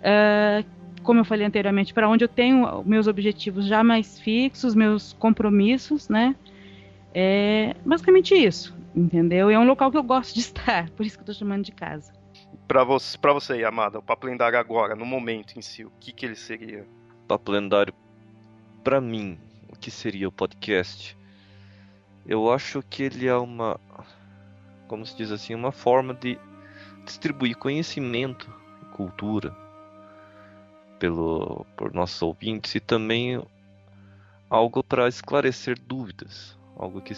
é, 0.03 0.65
como 1.05 1.21
eu 1.21 1.25
falei 1.25 1.47
anteriormente, 1.47 1.95
para 1.95 2.09
onde 2.09 2.25
eu 2.25 2.29
tenho 2.29 2.83
meus 2.85 3.07
objetivos 3.07 3.65
já 3.65 3.85
mais 3.85 4.19
fixos, 4.19 4.75
meus 4.75 5.13
compromissos, 5.13 6.09
né? 6.09 6.35
É 7.15 7.77
basicamente 7.87 8.35
isso, 8.35 8.77
entendeu? 8.95 9.49
É 9.49 9.59
um 9.59 9.65
local 9.65 9.93
que 9.93 9.97
eu 9.97 10.03
gosto 10.03 10.35
de 10.35 10.41
estar, 10.43 10.91
por 10.91 11.07
isso 11.07 11.17
que 11.17 11.21
eu 11.21 11.33
estou 11.33 11.35
chamando 11.35 11.65
de 11.65 11.71
casa. 11.71 12.13
Para 12.67 12.83
você, 12.83 13.17
pra 13.17 13.33
você, 13.33 13.63
Amada, 13.63 14.01
o 14.01 14.03
Papo 14.03 14.27
Lendário 14.27 14.59
agora, 14.59 14.97
no 14.97 15.07
momento 15.07 15.57
em 15.57 15.63
si, 15.63 15.85
o 15.85 15.93
que, 16.01 16.13
que 16.13 16.27
ele 16.27 16.35
seria? 16.35 16.85
Papo 17.29 17.53
Lendário, 17.53 17.95
para 18.83 19.01
mim, 19.01 19.39
o 19.75 19.79
que 19.79 19.91
seria 19.91 20.29
o 20.29 20.33
podcast? 20.33 21.17
Eu 22.25 22.51
acho 22.51 22.83
que 22.83 23.03
ele 23.03 23.27
é 23.27 23.35
uma, 23.35 23.79
como 24.89 25.05
se 25.05 25.17
diz 25.17 25.31
assim, 25.31 25.55
uma 25.55 25.73
forma 25.73 26.15
de 26.15 26.39
distribuir 27.05 27.57
conhecimento 27.57 28.51
e 28.83 28.97
cultura 28.97 29.55
pelo 30.99 31.67
por 31.77 31.93
nossos 31.93 32.23
ouvintes 32.23 32.75
e 32.77 32.81
também 32.81 33.43
algo 34.49 34.83
para 34.83 35.09
esclarecer 35.09 35.79
dúvidas, 35.79 36.57
algo 36.77 37.03
que 37.03 37.15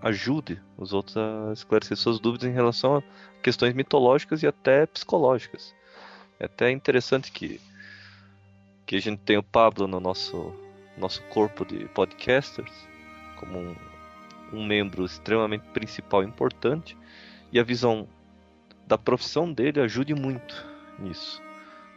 ajude 0.00 0.62
os 0.78 0.92
outros 0.92 1.16
a 1.16 1.52
esclarecer 1.52 1.96
suas 1.96 2.20
dúvidas 2.20 2.48
em 2.48 2.54
relação 2.54 2.96
a 2.96 3.02
questões 3.42 3.74
mitológicas 3.74 4.42
e 4.42 4.46
até 4.46 4.86
psicológicas. 4.86 5.74
É 6.38 6.44
até 6.44 6.70
interessante 6.70 7.32
que 7.32 7.60
que 8.86 8.94
a 8.94 9.00
gente 9.00 9.18
tem 9.22 9.36
o 9.36 9.42
Pablo 9.42 9.88
no 9.88 9.98
nosso 9.98 10.54
nosso 10.96 11.22
corpo 11.24 11.64
de 11.64 11.86
podcasters 11.88 12.72
como 13.36 13.58
um, 13.58 13.76
um 14.52 14.66
membro 14.66 15.04
extremamente 15.04 15.64
principal 15.72 16.22
e 16.22 16.26
importante 16.26 16.96
e 17.52 17.58
a 17.58 17.62
visão 17.62 18.08
da 18.86 18.96
profissão 18.96 19.52
dele 19.52 19.80
ajude 19.80 20.14
muito 20.14 20.66
nisso. 20.98 21.42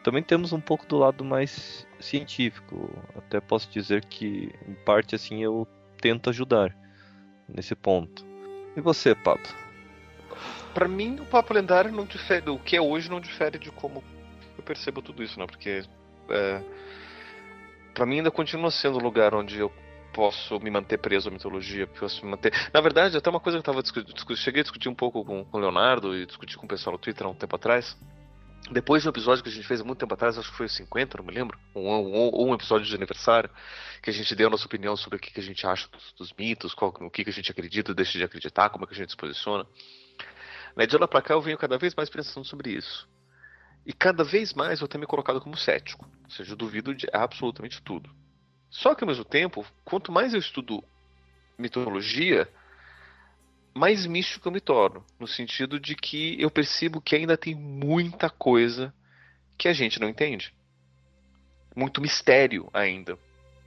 Também 0.04 0.24
temos 0.24 0.54
um 0.54 0.60
pouco 0.60 0.86
do 0.86 0.98
lado 0.98 1.24
mais 1.24 1.86
científico, 2.00 2.90
até 3.18 3.40
posso 3.40 3.70
dizer 3.70 4.06
que 4.06 4.52
em 4.68 4.74
parte 4.74 5.16
assim 5.16 5.44
eu 5.44 5.68
tento 6.02 6.30
ajudar 6.30 6.76
nesse 7.48 7.76
ponto. 7.76 8.26
E 8.76 8.82
você, 8.82 9.14
Pablo? 9.14 9.44
Para 10.74 10.88
mim, 10.88 11.20
o 11.20 11.26
papo 11.26 11.54
lendário 11.54 11.92
não 11.92 12.06
difere, 12.06 12.50
o 12.50 12.60
que 12.60 12.76
é 12.76 12.82
hoje 12.82 13.10
não 13.10 13.20
difere 13.20 13.58
de 13.58 13.72
como 13.72 14.04
eu 14.58 14.64
percebo 14.64 15.02
tudo 15.02 15.24
isso, 15.24 15.40
né? 15.40 15.46
Porque 15.46 15.84
é, 16.30 16.62
para 17.94 18.06
mim 18.06 18.18
ainda 18.18 18.32
continua 18.32 18.72
sendo 18.72 18.98
o 18.98 19.02
lugar 19.02 19.34
onde 19.34 19.60
eu 19.60 19.72
posso 20.14 20.60
me 20.60 20.70
manter 20.70 20.98
preso 20.98 21.30
à 21.30 21.32
mitologia, 21.32 21.88
posso 21.88 22.24
me 22.26 22.32
manter. 22.32 22.54
Na 22.74 22.82
verdade, 22.82 23.18
até 23.18 23.30
uma 23.30 23.40
coisa 23.40 23.58
que 23.58 23.62
eu 23.62 23.74
tava 23.74 23.82
discutindo, 23.82 24.38
cheguei 24.38 24.62
a 24.62 24.64
discutir 24.64 24.90
um 24.90 24.96
pouco 24.96 25.24
com, 25.24 25.46
o 25.52 25.58
Leonardo 25.58 26.16
e 26.16 26.26
discutir 26.26 26.58
com 26.58 26.66
o 26.66 26.70
pessoal 26.70 26.94
no 26.94 27.00
Twitter 27.00 27.26
há 27.26 27.30
um 27.30 27.36
tempo 27.36 27.56
atrás. 27.56 27.98
Depois 28.72 29.02
de 29.02 29.08
um 29.08 29.12
episódio 29.12 29.44
que 29.44 29.50
a 29.50 29.52
gente 29.52 29.68
fez 29.68 29.82
há 29.82 29.84
muito 29.84 30.00
tempo 30.00 30.14
atrás, 30.14 30.38
acho 30.38 30.52
que 30.52 30.58
foi 30.58 30.66
o 30.66 30.70
50, 30.70 31.18
não 31.18 31.26
me 31.26 31.34
lembro, 31.34 31.58
ou 31.74 31.84
um, 31.86 32.46
um, 32.46 32.50
um, 32.50 32.54
episódio 32.54 32.86
de 32.86 32.94
aniversário, 32.94 33.50
que 34.02 34.10
a 34.10 34.14
gente 34.14 34.36
deu 34.36 34.48
a 34.48 34.52
nossa 34.52 34.66
opinião 34.66 34.96
sobre 34.96 35.18
o 35.18 35.20
que, 35.20 35.32
que 35.32 35.40
a 35.40 35.44
gente 35.44 35.66
acha 35.66 35.88
dos, 35.88 36.14
dos 36.14 36.34
mitos, 36.34 36.74
qual, 36.74 36.94
o 37.00 37.10
que, 37.10 37.24
que 37.24 37.30
a 37.30 37.34
gente 37.34 37.50
acredita, 37.50 37.94
deixa 37.94 38.18
de 38.18 38.24
acreditar, 38.24 38.70
como 38.70 38.84
é 38.84 38.88
que 38.88 38.94
a 38.94 38.98
gente 38.98 39.12
se 39.12 39.18
posiciona. 39.18 39.66
Na 40.76 40.86
de 40.86 40.98
lá 40.98 41.08
pra 41.08 41.22
cá 41.22 41.34
eu 41.34 41.42
venho 41.42 41.58
cada 41.58 41.78
vez 41.78 41.96
mais 41.96 42.10
pensando 42.10 42.46
sobre 42.46 42.72
isso. 42.72 43.08
E 43.90 43.94
cada 43.94 44.24
vez 44.24 44.54
mais 44.54 44.82
eu 44.82 44.88
tenho 44.88 45.00
me 45.00 45.08
colocado 45.08 45.42
como 45.42 45.58
cético. 45.58 46.08
Ou 46.24 46.30
seja, 46.30 46.52
eu 46.52 46.56
duvido 46.56 46.94
de 46.94 47.08
absolutamente 47.12 47.82
tudo. 47.82 48.16
Só 48.70 48.94
que 48.94 49.04
ao 49.04 49.08
mesmo 49.08 49.26
tempo, 49.26 49.66
quanto 49.84 50.12
mais 50.12 50.32
eu 50.32 50.40
estudo 50.40 50.84
mitologia, 51.58 52.48
mais 53.74 54.06
místico 54.06 54.48
eu 54.48 54.52
me 54.52 54.62
torno, 54.62 55.04
no 55.20 55.26
sentido 55.26 55.80
de 55.80 55.96
que 55.96 56.40
eu 56.40 56.52
percebo 56.52 57.02
que 57.02 57.16
ainda 57.16 57.36
tem 57.36 57.56
muita 57.56 58.30
coisa 58.30 58.94
que 59.58 59.68
a 59.68 59.74
gente 59.74 60.00
não 60.00 60.08
entende. 60.08 60.54
Muito 61.76 62.00
mistério 62.00 62.70
ainda 62.72 63.18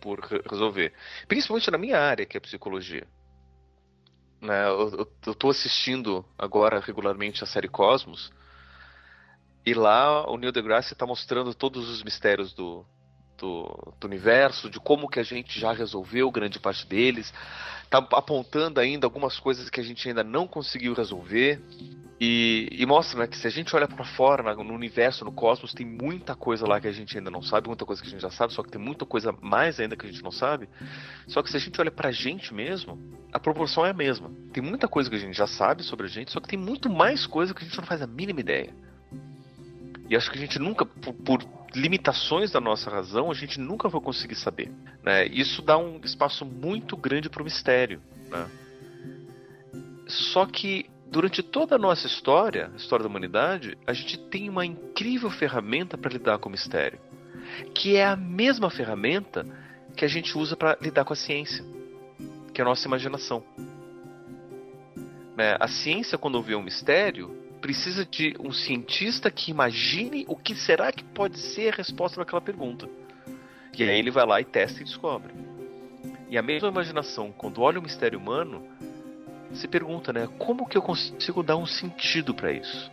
por 0.00 0.20
resolver. 0.48 0.92
Principalmente 1.26 1.68
na 1.68 1.78
minha 1.78 1.98
área, 1.98 2.24
que 2.24 2.36
é 2.36 2.38
a 2.38 2.42
psicologia. 2.42 3.08
Né, 4.40 4.68
eu 4.68 5.08
estou 5.26 5.50
assistindo 5.50 6.24
agora 6.38 6.78
regularmente 6.78 7.42
a 7.42 7.46
série 7.46 7.66
Cosmos, 7.66 8.32
e 9.64 9.74
lá 9.74 10.28
o 10.30 10.36
Neil 10.36 10.52
deGrasse 10.52 10.92
está 10.92 11.06
mostrando 11.06 11.54
todos 11.54 11.88
os 11.88 12.02
mistérios 12.02 12.52
do, 12.52 12.84
do, 13.38 13.94
do, 13.98 14.06
universo, 14.06 14.68
de 14.68 14.80
como 14.80 15.08
que 15.08 15.20
a 15.20 15.22
gente 15.22 15.58
já 15.58 15.72
resolveu 15.72 16.30
grande 16.30 16.58
parte 16.58 16.86
deles, 16.86 17.32
está 17.84 17.98
apontando 17.98 18.80
ainda 18.80 19.06
algumas 19.06 19.38
coisas 19.38 19.68
que 19.70 19.80
a 19.80 19.84
gente 19.84 20.08
ainda 20.08 20.24
não 20.24 20.46
conseguiu 20.46 20.94
resolver 20.94 21.60
e, 22.24 22.68
e 22.70 22.86
mostra 22.86 23.18
né, 23.18 23.26
que 23.26 23.36
se 23.36 23.48
a 23.48 23.50
gente 23.50 23.74
olha 23.74 23.88
para 23.88 24.04
fora 24.04 24.54
no 24.54 24.72
universo, 24.72 25.24
no 25.24 25.32
cosmos, 25.32 25.74
tem 25.74 25.84
muita 25.84 26.36
coisa 26.36 26.64
lá 26.64 26.80
que 26.80 26.86
a 26.86 26.92
gente 26.92 27.18
ainda 27.18 27.32
não 27.32 27.42
sabe, 27.42 27.66
muita 27.66 27.84
coisa 27.84 28.00
que 28.00 28.06
a 28.06 28.10
gente 28.12 28.20
já 28.20 28.30
sabe, 28.30 28.52
só 28.52 28.62
que 28.62 28.70
tem 28.70 28.80
muita 28.80 29.04
coisa 29.04 29.34
mais 29.40 29.80
ainda 29.80 29.96
que 29.96 30.06
a 30.06 30.08
gente 30.08 30.22
não 30.22 30.30
sabe. 30.30 30.68
Só 31.26 31.42
que 31.42 31.50
se 31.50 31.56
a 31.56 31.60
gente 31.60 31.80
olha 31.80 31.90
para 31.90 32.10
a 32.10 32.12
gente 32.12 32.54
mesmo, 32.54 32.96
a 33.32 33.40
proporção 33.40 33.84
é 33.84 33.90
a 33.90 33.92
mesma. 33.92 34.30
Tem 34.52 34.62
muita 34.62 34.86
coisa 34.86 35.10
que 35.10 35.16
a 35.16 35.18
gente 35.18 35.36
já 35.36 35.48
sabe 35.48 35.82
sobre 35.82 36.06
a 36.06 36.08
gente, 36.08 36.30
só 36.30 36.38
que 36.38 36.48
tem 36.48 36.58
muito 36.58 36.88
mais 36.88 37.26
coisa 37.26 37.52
que 37.52 37.64
a 37.64 37.66
gente 37.66 37.76
não 37.76 37.84
faz 37.84 38.00
a 38.00 38.06
mínima 38.06 38.38
ideia. 38.38 38.72
E 40.12 40.16
acho 40.16 40.30
que 40.30 40.36
a 40.36 40.40
gente 40.42 40.58
nunca, 40.58 40.84
por, 40.84 41.14
por 41.14 41.42
limitações 41.74 42.50
da 42.50 42.60
nossa 42.60 42.90
razão, 42.90 43.30
a 43.30 43.34
gente 43.34 43.58
nunca 43.58 43.88
vai 43.88 43.98
conseguir 43.98 44.34
saber. 44.34 44.70
Né? 45.02 45.24
Isso 45.28 45.62
dá 45.62 45.78
um 45.78 46.02
espaço 46.04 46.44
muito 46.44 46.98
grande 46.98 47.30
para 47.30 47.40
o 47.40 47.44
mistério. 47.46 47.98
Né? 48.28 48.46
Só 50.06 50.44
que 50.44 50.84
durante 51.10 51.42
toda 51.42 51.76
a 51.76 51.78
nossa 51.78 52.06
história, 52.06 52.70
a 52.74 52.76
história 52.76 53.04
da 53.04 53.08
humanidade, 53.08 53.78
a 53.86 53.94
gente 53.94 54.18
tem 54.18 54.50
uma 54.50 54.66
incrível 54.66 55.30
ferramenta 55.30 55.96
para 55.96 56.12
lidar 56.12 56.36
com 56.36 56.50
o 56.50 56.52
mistério, 56.52 56.98
que 57.74 57.96
é 57.96 58.04
a 58.04 58.14
mesma 58.14 58.68
ferramenta 58.68 59.46
que 59.96 60.04
a 60.04 60.08
gente 60.08 60.36
usa 60.36 60.54
para 60.54 60.76
lidar 60.78 61.06
com 61.06 61.14
a 61.14 61.16
ciência, 61.16 61.64
que 62.52 62.60
é 62.60 62.64
a 62.64 62.68
nossa 62.68 62.86
imaginação. 62.86 63.42
Né? 65.34 65.56
A 65.58 65.68
ciência, 65.68 66.18
quando 66.18 66.42
vê 66.42 66.54
um 66.54 66.62
mistério, 66.62 67.41
precisa 67.62 68.04
de 68.04 68.34
um 68.40 68.52
cientista 68.52 69.30
que 69.30 69.52
imagine 69.52 70.24
o 70.28 70.34
que 70.34 70.54
será 70.54 70.90
que 70.90 71.04
pode 71.04 71.38
ser 71.38 71.72
a 71.72 71.76
resposta 71.76 72.16
para 72.16 72.24
aquela 72.24 72.40
pergunta. 72.40 72.88
E 73.78 73.84
aí 73.84 73.98
ele 73.98 74.10
vai 74.10 74.26
lá 74.26 74.40
e 74.40 74.44
testa 74.44 74.82
e 74.82 74.84
descobre. 74.84 75.32
E 76.28 76.36
a 76.36 76.42
mesma 76.42 76.68
imaginação, 76.68 77.30
quando 77.30 77.62
olha 77.62 77.78
o 77.78 77.82
mistério 77.82 78.18
humano, 78.18 78.66
se 79.54 79.68
pergunta, 79.68 80.12
né, 80.12 80.28
como 80.38 80.66
que 80.66 80.76
eu 80.76 80.82
consigo 80.82 81.42
dar 81.42 81.56
um 81.56 81.64
sentido 81.64 82.34
para 82.34 82.52
isso? 82.52 82.90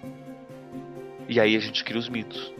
E 1.27 1.39
aí 1.39 1.55
a 1.55 1.59
gente 1.59 1.83
cria 1.83 1.99
os 1.99 2.07
mitos. 2.07 2.53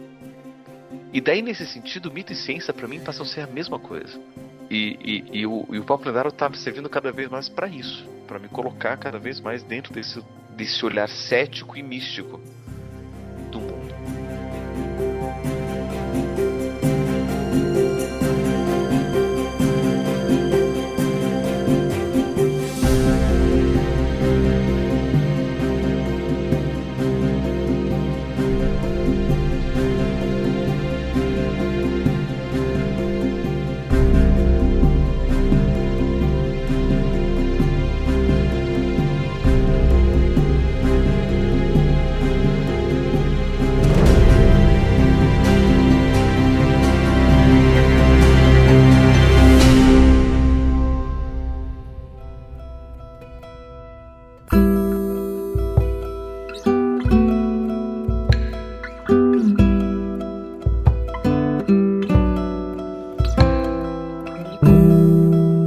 E 1.12 1.20
daí 1.20 1.42
nesse 1.42 1.66
sentido, 1.66 2.10
mito 2.10 2.32
e 2.32 2.36
ciência 2.36 2.74
para 2.74 2.88
mim 2.88 3.00
passam 3.00 3.24
a 3.24 3.28
ser 3.28 3.42
a 3.42 3.46
mesma 3.46 3.78
coisa. 3.78 4.20
E, 4.68 5.24
e, 5.32 5.40
e 5.40 5.46
o, 5.46 5.66
e 5.70 5.78
o 5.78 5.84
Papo 5.84 6.06
Lendário 6.06 6.30
tá 6.32 6.52
servindo 6.54 6.88
cada 6.88 7.12
vez 7.12 7.28
mais 7.28 7.48
para 7.48 7.68
isso, 7.68 8.06
para 8.26 8.38
me 8.38 8.48
colocar 8.48 8.96
cada 8.96 9.18
vez 9.18 9.40
mais 9.40 9.62
dentro 9.62 9.92
desse 9.92 10.22
desse 10.60 10.84
olhar 10.84 11.08
cético 11.08 11.78
e 11.78 11.82
místico 11.82 12.38
do 13.50 13.60
mundo. 13.60 13.79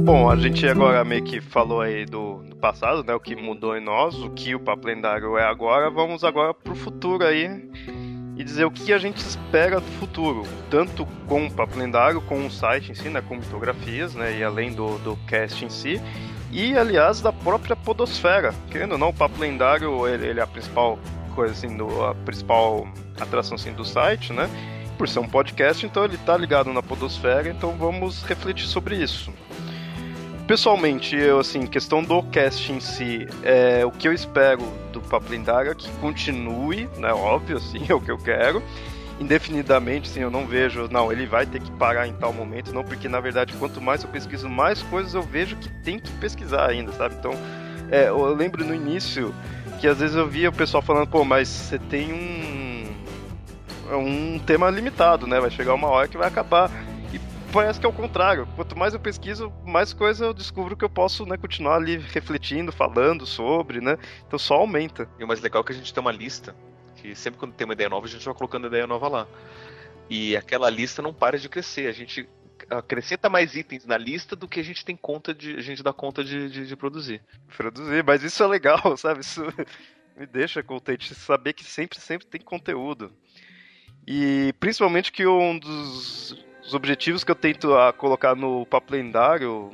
A 0.06 0.36
gente 0.36 0.66
agora 0.66 1.02
meio 1.02 1.24
que 1.24 1.40
falou 1.40 1.80
aí 1.80 2.04
do, 2.04 2.42
do, 2.42 2.56
passado, 2.56 3.02
né? 3.02 3.14
O 3.14 3.20
que 3.20 3.34
mudou 3.34 3.74
em 3.74 3.82
nós, 3.82 4.14
o 4.16 4.28
que 4.30 4.54
o 4.54 4.60
Papo 4.60 4.86
Lendário 4.86 5.38
é 5.38 5.44
agora. 5.44 5.88
Vamos 5.88 6.22
agora 6.22 6.52
pro 6.52 6.74
futuro 6.74 7.24
aí 7.24 7.70
e 8.36 8.44
dizer 8.44 8.66
o 8.66 8.70
que 8.70 8.92
a 8.92 8.98
gente 8.98 9.16
espera 9.16 9.80
do 9.80 9.86
futuro, 9.92 10.42
tanto 10.68 11.06
com 11.26 11.46
o 11.46 11.50
Papo 11.50 11.78
Lendário, 11.78 12.20
com 12.20 12.44
o 12.46 12.50
site 12.50 12.92
em 12.92 12.94
si, 12.94 13.08
né? 13.08 13.22
Com 13.22 13.36
mitografias, 13.36 14.14
né? 14.14 14.38
E 14.38 14.44
além 14.44 14.72
do, 14.72 14.98
do 14.98 15.16
cast 15.26 15.64
em 15.64 15.70
si. 15.70 15.98
E, 16.52 16.76
aliás, 16.76 17.22
da 17.22 17.32
própria 17.32 17.74
podosfera. 17.74 18.54
Querendo 18.70 18.92
ou 18.92 18.98
não, 18.98 19.08
o 19.08 19.14
Papo 19.14 19.40
Lendário, 19.40 20.06
ele, 20.06 20.26
ele 20.26 20.40
é 20.40 20.42
a 20.42 20.46
principal 20.46 20.98
coisa, 21.34 21.54
assim, 21.54 21.76
do, 21.76 22.04
a 22.04 22.14
principal 22.14 22.86
atração, 23.18 23.54
assim, 23.54 23.72
do 23.72 23.84
site, 23.84 24.32
né? 24.32 24.50
por 24.96 25.08
ser 25.08 25.18
um 25.18 25.28
podcast, 25.28 25.84
então 25.84 26.04
ele 26.04 26.14
está 26.14 26.36
ligado 26.36 26.72
na 26.72 26.82
podosfera, 26.82 27.48
então 27.48 27.72
vamos 27.72 28.22
refletir 28.22 28.66
sobre 28.66 28.96
isso. 28.96 29.32
Pessoalmente, 30.46 31.16
eu, 31.16 31.38
assim, 31.38 31.66
questão 31.66 32.02
do 32.02 32.22
cast 32.24 32.70
em 32.70 32.78
si, 32.78 33.26
é, 33.42 33.84
o 33.86 33.90
que 33.90 34.06
eu 34.06 34.12
espero 34.12 34.62
do 34.92 35.00
Papo 35.00 35.30
Lendário 35.30 35.70
é 35.70 35.74
que 35.74 35.90
continue, 36.02 36.86
né, 36.98 37.12
óbvio, 37.14 37.56
assim, 37.56 37.84
é 37.88 37.94
o 37.94 38.00
que 38.00 38.10
eu 38.10 38.18
quero, 38.18 38.62
indefinidamente, 39.18 40.10
assim, 40.10 40.20
eu 40.20 40.30
não 40.30 40.46
vejo, 40.46 40.86
não, 40.90 41.10
ele 41.10 41.24
vai 41.24 41.46
ter 41.46 41.62
que 41.62 41.70
parar 41.72 42.06
em 42.06 42.12
tal 42.12 42.30
momento, 42.30 42.74
não, 42.74 42.84
porque 42.84 43.08
na 43.08 43.20
verdade, 43.20 43.54
quanto 43.54 43.80
mais 43.80 44.04
eu 44.04 44.10
pesquiso, 44.10 44.46
mais 44.46 44.82
coisas 44.82 45.14
eu 45.14 45.22
vejo 45.22 45.56
que 45.56 45.70
tem 45.82 45.98
que 45.98 46.12
pesquisar 46.12 46.68
ainda, 46.68 46.92
sabe? 46.92 47.14
Então, 47.18 47.32
é, 47.90 48.08
eu 48.08 48.34
lembro 48.34 48.62
no 48.66 48.74
início 48.74 49.34
que 49.80 49.88
às 49.88 49.98
vezes 49.98 50.14
eu 50.14 50.28
via 50.28 50.50
o 50.50 50.52
pessoal 50.52 50.82
falando, 50.82 51.06
pô, 51.06 51.24
mas 51.24 51.48
você 51.48 51.78
tem 51.78 52.12
um 52.12 52.44
é 53.90 53.96
um 53.96 54.38
tema 54.38 54.70
limitado, 54.70 55.26
né? 55.26 55.40
Vai 55.40 55.50
chegar 55.50 55.74
uma 55.74 55.88
hora 55.88 56.08
que 56.08 56.16
vai 56.16 56.28
acabar. 56.28 56.70
Parece 57.54 57.78
que 57.78 57.86
é 57.86 57.88
o 57.88 57.92
contrário. 57.92 58.48
Quanto 58.56 58.76
mais 58.76 58.94
eu 58.94 58.98
pesquiso, 58.98 59.48
mais 59.64 59.92
coisa 59.92 60.24
eu 60.24 60.34
descubro 60.34 60.76
que 60.76 60.84
eu 60.84 60.90
posso 60.90 61.24
né, 61.24 61.36
continuar 61.36 61.76
ali 61.76 61.98
refletindo, 61.98 62.72
falando 62.72 63.24
sobre, 63.24 63.80
né? 63.80 63.96
Então 64.26 64.36
só 64.36 64.54
aumenta. 64.56 65.08
E 65.20 65.22
o 65.22 65.28
mais 65.28 65.40
legal 65.40 65.62
é 65.62 65.64
que 65.66 65.70
a 65.70 65.74
gente 65.76 65.94
tem 65.94 66.00
uma 66.00 66.10
lista, 66.10 66.52
que 66.96 67.14
sempre 67.14 67.38
quando 67.38 67.54
tem 67.54 67.64
uma 67.64 67.74
ideia 67.74 67.88
nova, 67.88 68.06
a 68.06 68.08
gente 68.08 68.24
vai 68.24 68.34
colocando 68.34 68.66
ideia 68.66 68.88
nova 68.88 69.06
lá. 69.06 69.28
E 70.10 70.36
aquela 70.36 70.68
lista 70.68 71.00
não 71.00 71.14
para 71.14 71.38
de 71.38 71.48
crescer. 71.48 71.86
A 71.86 71.92
gente 71.92 72.28
acrescenta 72.68 73.30
mais 73.30 73.54
itens 73.54 73.86
na 73.86 73.96
lista 73.96 74.34
do 74.34 74.48
que 74.48 74.58
a 74.58 74.64
gente 74.64 74.84
tem 74.84 74.96
conta 74.96 75.32
de. 75.32 75.54
A 75.54 75.60
gente 75.60 75.80
dá 75.80 75.92
conta 75.92 76.24
de, 76.24 76.50
de, 76.50 76.66
de 76.66 76.74
produzir. 76.74 77.22
Produzir, 77.56 78.02
mas 78.02 78.24
isso 78.24 78.42
é 78.42 78.48
legal, 78.48 78.80
sabe? 78.98 79.20
Isso 79.20 79.44
me 80.16 80.26
deixa 80.26 80.60
contente 80.60 81.14
saber 81.14 81.52
que 81.52 81.62
sempre, 81.62 82.00
sempre 82.00 82.26
tem 82.26 82.40
conteúdo. 82.40 83.12
E 84.04 84.52
principalmente 84.58 85.12
que 85.12 85.24
um 85.24 85.56
dos 85.56 86.36
objetivos 86.72 87.24
que 87.24 87.30
eu 87.30 87.34
tento 87.34 87.68
colocar 87.98 88.34
no 88.34 88.64
papo 88.64 88.92
lendário 88.92 89.70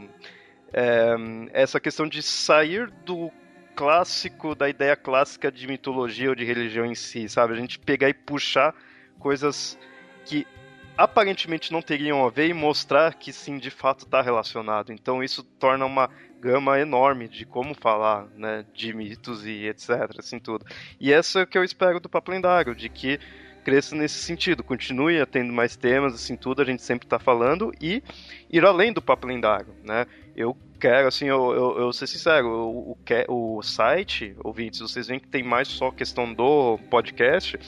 é 0.73 1.15
essa 1.53 1.79
questão 1.79 2.09
de 2.09 2.23
sair 2.23 2.91
do 3.05 3.31
clássico, 3.75 4.55
da 4.55 4.69
ideia 4.69 4.97
clássica 4.97 5.51
de 5.51 5.67
mitologia 5.67 6.29
ou 6.29 6.35
de 6.35 6.45
religião 6.45 6.85
em 6.85 6.95
si, 6.95 7.29
sabe? 7.29 7.53
A 7.53 7.57
gente 7.57 7.79
pegar 7.79 8.09
e 8.09 8.15
puxar 8.15 8.75
coisas 9.19 9.79
que 10.25 10.47
aparentemente 10.97 11.73
não 11.73 11.81
teriam 11.81 12.27
a 12.27 12.31
ver 12.31 12.49
e 12.49 12.53
mostrar 12.53 13.15
que 13.15 13.33
sim, 13.33 13.59
de 13.59 13.71
fato 13.71 14.05
está 14.05 14.21
relacionado. 14.21 14.93
Então 14.93 15.23
isso 15.23 15.43
torna 15.43 15.87
uma 15.87 16.11
gama 16.41 16.79
enorme 16.79 17.29
de 17.29 17.47
como 17.47 17.75
falar, 17.75 18.27
né, 18.37 18.67
de 18.75 18.93
mitos 18.93 19.47
e 19.47 19.67
etc, 19.67 20.19
assim 20.19 20.39
tudo. 20.39 20.65
E 20.99 21.13
essa 21.13 21.41
é 21.41 21.43
o 21.45 21.47
que 21.47 21.57
eu 21.57 21.65
espero 21.65 22.01
do 22.01 22.09
Papo 22.09 22.31
Lendário, 22.31 22.75
de 22.75 22.89
que 22.89 23.19
cresça 23.61 23.95
nesse 23.95 24.19
sentido, 24.19 24.65
continue 24.65 25.25
tendo 25.27 25.53
mais 25.53 25.77
temas, 25.77 26.15
assim, 26.15 26.37
tudo 26.37 26.63
a 26.63 26.65
gente 26.65 26.83
sempre 26.83 27.07
está 27.07 27.19
falando 27.19 27.73
e 27.81 28.03
ir 28.51 28.65
além 28.65 28.93
do 28.93 29.03
papo 29.03 29.27
lendário, 29.27 29.75
né? 29.85 30.07
Eu 30.35 30.57
quero, 30.81 31.09
assim, 31.09 31.27
eu, 31.27 31.53
eu, 31.53 31.79
eu 31.79 31.93
ser 31.93 32.07
sincero, 32.07 32.49
o, 32.49 32.97
o, 33.29 33.59
o 33.59 33.63
site, 33.63 34.35
ouvintes, 34.43 34.81
vocês 34.81 35.07
veem 35.07 35.21
que 35.21 35.29
tem 35.29 35.43
mais 35.43 35.69
só 35.69 35.91
questão 35.91 36.33
do 36.33 36.79
podcast, 36.91 37.59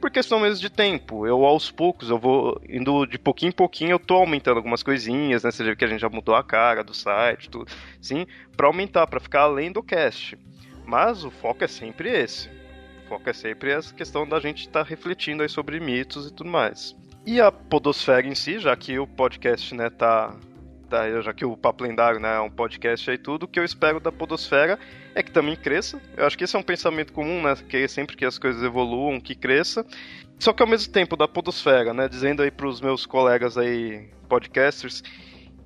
por 0.00 0.10
questão 0.10 0.40
mesmo 0.40 0.60
de 0.60 0.70
tempo. 0.70 1.26
Eu, 1.26 1.44
aos 1.44 1.70
poucos, 1.70 2.10
eu 2.10 2.18
vou 2.18 2.60
indo 2.68 3.06
de 3.06 3.18
pouquinho 3.18 3.50
em 3.50 3.54
pouquinho, 3.54 3.92
eu 3.92 3.98
tô 4.00 4.14
aumentando 4.14 4.56
algumas 4.56 4.82
coisinhas, 4.82 5.44
né? 5.44 5.50
Você 5.50 5.62
vê 5.62 5.76
que 5.76 5.84
a 5.84 5.88
gente 5.88 6.00
já 6.00 6.08
mudou 6.08 6.34
a 6.34 6.42
cara 6.42 6.82
do 6.82 6.94
site, 6.94 7.48
tudo, 7.50 7.70
sim, 8.00 8.26
para 8.56 8.66
aumentar, 8.66 9.06
para 9.06 9.20
ficar 9.20 9.42
além 9.42 9.70
do 9.70 9.82
cast. 9.82 10.36
Mas 10.84 11.24
o 11.24 11.30
foco 11.30 11.62
é 11.62 11.68
sempre 11.68 12.08
esse 12.08 12.61
foco 13.12 13.28
é 13.28 13.32
sempre 13.34 13.70
essa 13.70 13.94
questão 13.94 14.26
da 14.26 14.40
gente 14.40 14.60
estar 14.60 14.84
tá 14.84 14.88
refletindo 14.88 15.42
aí 15.42 15.48
sobre 15.48 15.78
mitos 15.78 16.26
e 16.26 16.32
tudo 16.32 16.48
mais. 16.48 16.96
E 17.26 17.40
a 17.42 17.52
podosfera 17.52 18.26
em 18.26 18.34
si, 18.34 18.58
já 18.58 18.74
que 18.74 18.98
o 18.98 19.06
podcast, 19.06 19.74
né, 19.74 19.90
tá, 19.90 20.34
tá 20.88 21.20
já 21.20 21.34
que 21.34 21.44
o 21.44 21.54
Papo 21.54 21.84
Lendário, 21.84 22.18
né, 22.18 22.36
é 22.36 22.40
um 22.40 22.50
podcast 22.50 23.10
aí 23.10 23.18
tudo, 23.18 23.42
o 23.42 23.48
que 23.48 23.60
eu 23.60 23.64
espero 23.64 24.00
da 24.00 24.10
podosfera 24.10 24.78
é 25.14 25.22
que 25.22 25.30
também 25.30 25.54
cresça. 25.54 26.00
Eu 26.16 26.26
acho 26.26 26.38
que 26.38 26.44
esse 26.44 26.56
é 26.56 26.58
um 26.58 26.62
pensamento 26.62 27.12
comum, 27.12 27.42
né, 27.42 27.54
que 27.68 27.86
sempre 27.86 28.16
que 28.16 28.24
as 28.24 28.38
coisas 28.38 28.62
evoluam, 28.62 29.20
que 29.20 29.34
cresça. 29.34 29.84
Só 30.38 30.54
que 30.54 30.62
ao 30.62 30.68
mesmo 30.68 30.90
tempo 30.90 31.14
da 31.14 31.28
podosfera, 31.28 31.92
né, 31.92 32.08
dizendo 32.08 32.42
aí 32.42 32.50
para 32.50 32.66
os 32.66 32.80
meus 32.80 33.04
colegas 33.04 33.58
aí 33.58 34.08
podcasters 34.26 35.02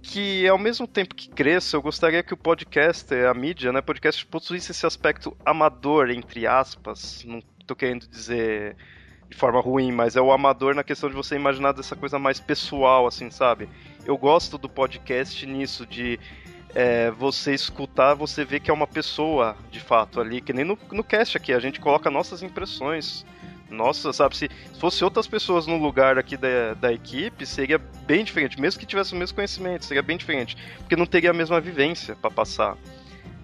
que 0.07 0.47
ao 0.47 0.57
mesmo 0.57 0.87
tempo 0.87 1.15
que 1.15 1.29
cresça, 1.29 1.77
eu 1.77 1.83
gostaria 1.83 2.23
que 2.23 2.33
o 2.33 2.37
podcast, 2.37 3.13
a 3.13 3.35
mídia, 3.35 3.73
né, 3.73 3.81
podcast 3.81 4.25
possuísse 4.27 4.71
esse 4.71 4.87
aspecto 4.87 5.37
amador, 5.45 6.11
entre 6.11 6.47
aspas, 6.47 7.25
não 7.27 7.43
tô 7.67 7.75
querendo 7.75 8.07
dizer 8.07 8.77
de 9.29 9.37
forma 9.37 9.61
ruim, 9.61 9.91
mas 9.91 10.15
é 10.15 10.21
o 10.21 10.31
amador 10.31 10.75
na 10.77 10.85
questão 10.85 11.09
de 11.09 11.17
você 11.17 11.35
imaginar 11.35 11.73
dessa 11.73 11.97
coisa 11.97 12.19
mais 12.19 12.39
pessoal, 12.39 13.09
assim, 13.09 13.31
sabe? 13.31 13.69
Eu 14.05 14.17
gosto 14.17 14.57
do 14.57 14.69
podcast 14.69 15.45
nisso, 15.45 15.85
de 15.85 16.21
é, 16.73 17.11
você 17.11 17.53
escutar, 17.53 18.15
você 18.15 18.45
ver 18.45 18.61
que 18.61 18.71
é 18.71 18.75
uma 18.75 18.87
pessoa, 18.87 19.57
de 19.73 19.81
fato, 19.81 20.21
ali, 20.21 20.41
que 20.41 20.53
nem 20.53 20.65
no, 20.65 20.79
no 20.93 21.03
cast 21.03 21.37
aqui, 21.37 21.53
a 21.53 21.59
gente 21.59 21.81
coloca 21.81 22.09
nossas 22.09 22.45
impressões, 22.45 23.27
nossa, 23.71 24.13
sabe, 24.13 24.37
se 24.37 24.49
fosse 24.79 25.03
outras 25.03 25.27
pessoas 25.27 25.67
no 25.67 25.77
lugar 25.77 26.19
aqui 26.19 26.37
da, 26.37 26.75
da 26.75 26.93
equipe, 26.93 27.45
seria 27.45 27.79
bem 27.79 28.25
diferente. 28.25 28.61
Mesmo 28.61 28.79
que 28.79 28.87
tivesse 28.87 29.13
o 29.13 29.17
mesmo 29.17 29.35
conhecimento, 29.35 29.85
seria 29.85 30.03
bem 30.03 30.17
diferente. 30.17 30.57
Porque 30.79 30.95
não 30.95 31.07
teria 31.07 31.31
a 31.31 31.35
mesma 31.35 31.61
vivência 31.61 32.15
para 32.15 32.31
passar. 32.31 32.77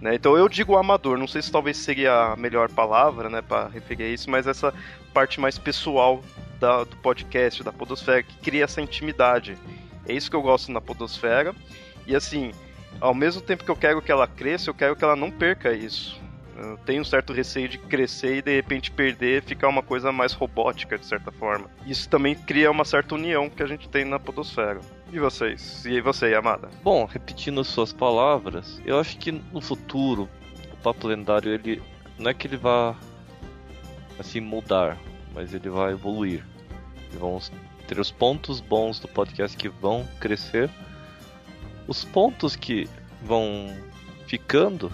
Né? 0.01 0.15
Então 0.15 0.37
eu 0.37 0.49
digo 0.49 0.77
amador, 0.77 1.19
não 1.19 1.29
sei 1.29 1.43
se 1.43 1.51
talvez 1.51 1.77
seria 1.77 2.33
a 2.33 2.37
melhor 2.37 2.69
palavra 2.71 3.29
né, 3.29 3.43
para 3.43 3.69
referir 3.69 4.05
a 4.05 4.09
isso, 4.09 4.31
mas 4.31 4.47
essa 4.47 4.73
parte 5.13 5.41
mais 5.41 5.59
pessoal 5.59 6.23
da, 6.59 6.85
do 6.85 6.97
podcast, 6.97 7.63
da 7.63 7.73
Podosfera, 7.73 8.23
que 8.23 8.37
cria 8.39 8.65
essa 8.65 8.81
intimidade. 8.81 9.57
É 10.07 10.13
isso 10.13 10.31
que 10.31 10.37
eu 10.37 10.43
gosto 10.43 10.71
na 10.71 10.81
Podosfera. 10.81 11.55
E 12.07 12.15
assim, 12.15 12.53
ao 13.01 13.15
mesmo 13.15 13.41
tempo 13.41 13.65
que 13.65 13.71
eu 13.71 13.77
quero 13.77 14.01
que 14.01 14.13
ela 14.13 14.29
cresça, 14.29 14.71
eu 14.71 14.75
quero 14.75 14.95
que 14.95 15.03
ela 15.03 15.17
não 15.17 15.31
perca 15.31 15.73
isso. 15.73 16.22
Eu 16.57 16.77
tenho 16.79 17.03
um 17.03 17.05
certo 17.05 17.33
receio 17.33 17.69
de 17.69 17.79
crescer 17.79 18.37
e 18.37 18.43
de 18.43 18.55
repente 18.55 18.91
perder, 18.91 19.43
ficar 19.43 19.69
uma 19.69 19.83
coisa 19.83 20.13
mais 20.13 20.33
robótica 20.33 20.99
de 20.99 21.07
certa 21.07 21.33
forma. 21.33 21.71
Isso 21.87 22.09
também 22.09 22.35
cria 22.35 22.71
uma 22.71 22.85
certa 22.85 23.15
união 23.15 23.49
que 23.49 23.63
a 23.63 23.67
gente 23.67 23.89
tem 23.89 24.05
na 24.05 24.19
podosfera. 24.19 24.81
E 25.13 25.19
vocês? 25.19 25.85
E 25.85 26.01
você, 26.01 26.35
Amada? 26.35 26.69
Bom, 26.83 27.05
repetindo 27.05 27.63
suas 27.65 27.93
palavras, 27.93 28.81
eu 28.85 28.99
acho 28.99 29.17
que 29.19 29.33
no 29.33 29.61
futuro 29.61 30.29
o 30.73 30.77
papo 30.79 31.07
lendário 31.07 31.53
ele 31.53 31.83
não 32.19 32.31
é 32.31 32.35
que 32.35 32.47
ele 32.47 32.57
vá 32.57 32.97
assim 34.19 34.41
mudar, 34.41 34.99
mas 35.35 35.55
ele 35.55 35.69
vai 35.71 35.93
evoluir. 35.93 36.45
Vamos 37.19 37.53
ter 37.87 37.99
os 37.99 38.11
pontos 38.11 38.61
bons 38.61 38.99
do 38.99 39.09
podcast 39.09 39.57
que 39.57 39.69
vão 39.69 40.07
crescer, 40.21 40.71
os 41.87 42.05
pontos 42.05 42.57
que 42.57 42.89
vão 43.23 43.75
ficando 44.27 44.93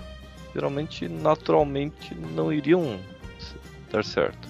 geralmente 0.54 1.08
naturalmente 1.08 2.14
não 2.14 2.52
iriam 2.52 2.98
dar 3.90 4.04
certo. 4.04 4.48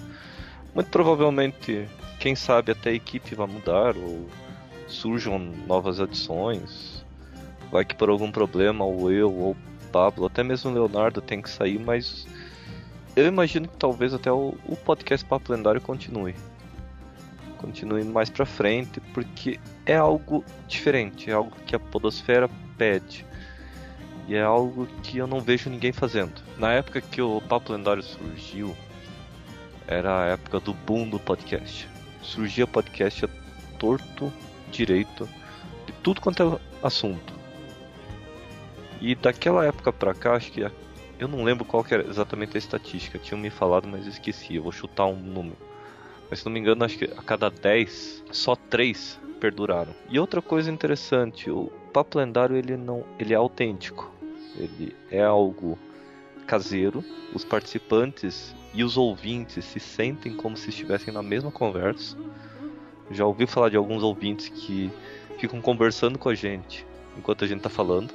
Muito 0.73 0.89
provavelmente, 0.89 1.87
quem 2.19 2.35
sabe 2.35 2.71
até 2.71 2.91
a 2.91 2.93
equipe 2.93 3.35
vai 3.35 3.47
mudar 3.47 3.97
ou 3.97 4.27
surjam 4.87 5.39
novas 5.67 5.99
adições. 5.99 7.05
Vai 7.71 7.85
que 7.85 7.95
por 7.95 8.09
algum 8.09 8.31
problema 8.31 8.83
ou 8.85 9.11
eu 9.11 9.33
ou 9.33 9.55
Pablo, 9.91 10.25
até 10.25 10.43
mesmo 10.43 10.69
o 10.69 10.73
Leonardo 10.73 11.21
tem 11.21 11.41
que 11.41 11.49
sair, 11.49 11.79
mas 11.79 12.27
eu 13.15 13.25
imagino 13.25 13.67
que 13.67 13.77
talvez 13.77 14.13
até 14.13 14.31
o, 14.31 14.55
o 14.65 14.75
podcast 14.75 15.25
Papo 15.25 15.51
Lendário 15.51 15.81
continue. 15.81 16.35
Continue 17.57 18.03
mais 18.03 18.29
pra 18.29 18.45
frente, 18.45 19.01
porque 19.13 19.59
é 19.85 19.95
algo 19.95 20.43
diferente, 20.67 21.29
é 21.29 21.33
algo 21.33 21.51
que 21.65 21.75
a 21.75 21.79
Podosfera 21.79 22.49
pede. 22.77 23.25
E 24.29 24.35
é 24.35 24.43
algo 24.43 24.85
que 25.01 25.17
eu 25.17 25.25
não 25.25 25.41
vejo 25.41 25.71
ninguém 25.71 25.91
fazendo. 25.91 26.39
Na 26.55 26.71
época 26.71 27.01
que 27.01 27.19
o 27.19 27.41
Papo 27.41 27.73
Lendário 27.73 28.03
surgiu, 28.03 28.77
era 29.87 30.21
a 30.21 30.25
época 30.27 30.59
do 30.59 30.71
boom 30.71 31.09
do 31.09 31.19
podcast. 31.19 31.89
Surgia 32.21 32.67
podcast 32.67 33.27
torto, 33.79 34.31
direito, 34.71 35.27
de 35.87 35.93
tudo 36.03 36.21
quanto 36.21 36.43
é 36.43 36.85
assunto. 36.85 37.33
E 39.01 39.15
daquela 39.15 39.65
época 39.65 39.91
pra 39.91 40.13
cá, 40.13 40.35
acho 40.35 40.51
que 40.51 40.61
eu 41.17 41.27
não 41.27 41.43
lembro 41.43 41.65
qual 41.65 41.83
era 41.89 42.07
exatamente 42.07 42.55
a 42.55 42.59
estatística. 42.59 43.17
Tinham 43.17 43.41
me 43.41 43.49
falado, 43.49 43.87
mas 43.87 44.05
esqueci. 44.05 44.57
Eu 44.57 44.61
vou 44.61 44.71
chutar 44.71 45.07
um 45.07 45.15
número. 45.15 45.57
Mas 46.29 46.39
se 46.39 46.45
não 46.45 46.51
me 46.51 46.59
engano, 46.59 46.85
acho 46.85 46.99
que 46.99 47.05
a 47.05 47.23
cada 47.23 47.49
10, 47.49 48.25
só 48.31 48.55
3 48.55 49.19
perduraram. 49.39 49.95
E 50.07 50.19
outra 50.19 50.39
coisa 50.39 50.69
interessante, 50.69 51.49
o, 51.49 51.71
papo 51.89 52.19
lendário 52.19 52.55
ele 52.55 52.77
não, 52.77 53.03
ele 53.17 53.33
é 53.33 53.35
autêntico. 53.35 54.18
Ele 54.59 54.95
é 55.09 55.23
algo 55.23 55.77
caseiro. 56.45 57.03
Os 57.33 57.45
participantes 57.45 58.53
e 58.73 58.83
os 58.83 58.97
ouvintes 58.97 59.63
se 59.65 59.79
sentem 59.79 60.35
como 60.35 60.57
se 60.57 60.69
estivessem 60.69 61.13
na 61.13 61.21
mesma 61.23 61.51
conversa. 61.51 62.17
Já 63.11 63.25
ouvi 63.25 63.47
falar 63.47 63.69
de 63.69 63.77
alguns 63.77 64.03
ouvintes 64.03 64.49
que 64.49 64.91
ficam 65.39 65.61
conversando 65.61 66.19
com 66.19 66.29
a 66.29 66.35
gente 66.35 66.85
enquanto 67.17 67.43
a 67.43 67.47
gente 67.47 67.61
tá 67.61 67.69
falando. 67.69 68.13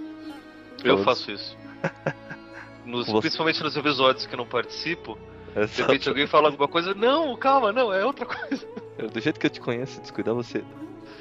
Eu 0.84 0.96
Todos. 0.96 1.04
faço 1.04 1.30
isso. 1.32 1.56
Nos- 2.84 3.10
Principalmente 3.20 3.62
nos 3.62 3.76
episódios 3.76 4.26
que 4.26 4.34
eu 4.34 4.38
não 4.38 4.46
participo, 4.46 5.18
de 5.54 5.60
Exato. 5.60 5.82
repente 5.82 6.08
alguém 6.08 6.26
fala 6.26 6.48
alguma 6.48 6.68
coisa, 6.68 6.92
não, 6.94 7.34
calma, 7.36 7.72
não, 7.72 7.92
é 7.92 8.04
outra 8.04 8.26
coisa. 8.26 8.66
Do 9.12 9.20
jeito 9.20 9.40
que 9.40 9.46
eu 9.46 9.50
te 9.50 9.60
conheço, 9.60 10.00
descuidar 10.00 10.34
você, 10.34 10.62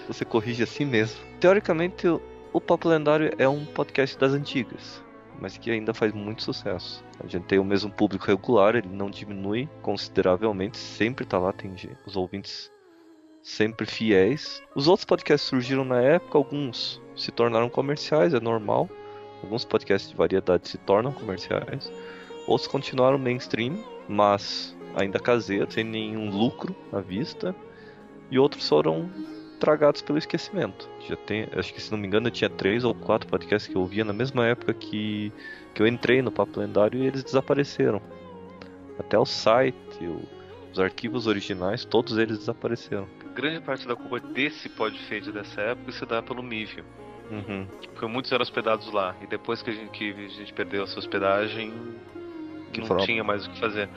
você 0.08 0.26
corrige 0.26 0.62
assim 0.64 0.84
mesmo. 0.86 1.20
Teoricamente, 1.40 2.08
o, 2.08 2.22
o 2.52 2.60
Papo 2.60 2.90
Lendário 2.90 3.34
é 3.38 3.48
um 3.48 3.66
podcast 3.66 4.18
das 4.18 4.34
antigas, 4.34 5.02
mas 5.40 5.58
que 5.58 5.72
ainda 5.72 5.94
faz 5.94 6.14
muito 6.14 6.44
sucesso. 6.44 7.04
A 7.24 7.28
gente 7.28 7.46
tem 7.46 7.60
o 7.60 7.64
mesmo 7.64 7.92
público 7.92 8.26
regular, 8.26 8.76
ele 8.76 8.90
não 8.90 9.10
diminui 9.10 9.70
consideravelmente, 9.82 10.78
sempre 10.78 11.26
tá 11.26 11.38
lá, 11.38 11.52
tem 11.52 11.74
os 12.06 12.16
ouvintes 12.16 12.72
sempre 13.44 13.86
fiéis. 13.86 14.64
Os 14.74 14.88
outros 14.88 15.06
podcasts 15.06 15.50
surgiram 15.50 15.84
na 15.84 16.02
época, 16.02 16.38
alguns 16.38 17.02
se 17.16 17.32
tornaram 17.32 17.70
comerciais, 17.70 18.34
é 18.34 18.40
normal. 18.40 18.90
Alguns 19.44 19.66
podcasts 19.66 20.10
de 20.10 20.16
variedade 20.16 20.70
se 20.70 20.78
tornam 20.78 21.12
comerciais. 21.12 21.92
Outros 22.48 22.68
continuaram 22.68 23.18
mainstream, 23.18 23.78
mas 24.08 24.76
ainda 24.96 25.20
caseiros, 25.20 25.74
sem 25.74 25.84
nenhum 25.84 26.30
lucro 26.30 26.74
à 26.92 27.02
vista. 27.02 27.54
E 28.32 28.40
outros 28.40 28.68
foram 28.68 29.10
tragados 29.64 30.02
pelo 30.02 30.18
esquecimento. 30.18 30.90
Já 31.08 31.16
tem, 31.16 31.48
acho 31.56 31.74
que 31.74 31.82
se 31.82 31.90
não 31.90 31.98
me 31.98 32.06
engano, 32.06 32.28
eu 32.28 32.32
tinha 32.32 32.50
três 32.50 32.84
ou 32.84 32.94
quatro 32.94 33.28
podcasts 33.30 33.72
que 33.72 33.78
eu 33.78 33.82
ouvia 33.82 34.04
na 34.04 34.12
mesma 34.12 34.46
época 34.46 34.74
que, 34.74 35.32
que 35.74 35.82
eu 35.82 35.88
entrei 35.88 36.22
no 36.22 36.30
Papo 36.32 36.60
Lendário 36.60 37.02
e 37.02 37.06
eles 37.08 37.24
desapareceram. 37.24 38.02
Até 39.00 39.18
o 39.18 39.26
site, 39.26 39.78
o- 40.02 40.22
os 40.72 40.80
arquivos 40.80 41.28
originais, 41.28 41.86
todos 41.86 42.18
eles 42.18 42.40
desapareceram. 42.40 43.08
Grande 43.34 43.62
parte 43.62 43.88
da 43.88 43.96
culpa 43.96 44.20
desse 44.20 44.68
podfade 44.68 45.32
dessa 45.32 45.62
época 45.62 45.92
se 45.94 46.06
dá 46.06 46.22
pelo 46.22 46.44
Mivio. 46.44 46.84
Uhum. 47.32 47.66
Porque 47.94 48.06
muitos 48.06 48.32
eram 48.34 48.44
hospedados 48.44 48.92
lá. 48.92 49.16
E 49.22 49.28
depois 49.28 49.62
que 49.62 49.70
a 49.70 49.74
gente, 49.74 49.90
que 49.92 50.12
a 50.12 50.28
gente 50.28 50.52
perdeu 50.54 50.84
essa 50.84 51.00
hospedagem, 51.00 51.74
Que 52.74 52.82
não 52.82 52.98
tinha 52.98 53.24
mais 53.24 53.46
o 53.48 53.50
que 53.52 53.60
fazer. 53.60 53.88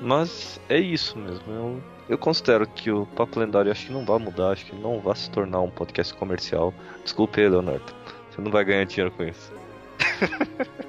Mas 0.00 0.60
é 0.68 0.78
isso 0.78 1.16
mesmo. 1.18 1.50
Eu, 1.52 1.82
eu 2.08 2.16
considero 2.16 2.66
que 2.66 2.90
o 2.90 3.06
Papo 3.06 3.40
Lendário 3.40 3.70
acho 3.70 3.86
que 3.86 3.92
não 3.92 4.04
vai 4.04 4.18
mudar, 4.18 4.50
acho 4.50 4.66
que 4.66 4.76
não 4.76 5.00
vai 5.00 5.16
se 5.16 5.30
tornar 5.30 5.60
um 5.60 5.70
podcast 5.70 6.14
comercial. 6.14 6.72
Desculpe 7.02 7.40
aí, 7.40 7.48
Leonardo. 7.48 7.92
Você 8.30 8.40
não 8.40 8.50
vai 8.50 8.64
ganhar 8.64 8.84
dinheiro 8.84 9.10
com 9.10 9.24
isso. 9.24 9.52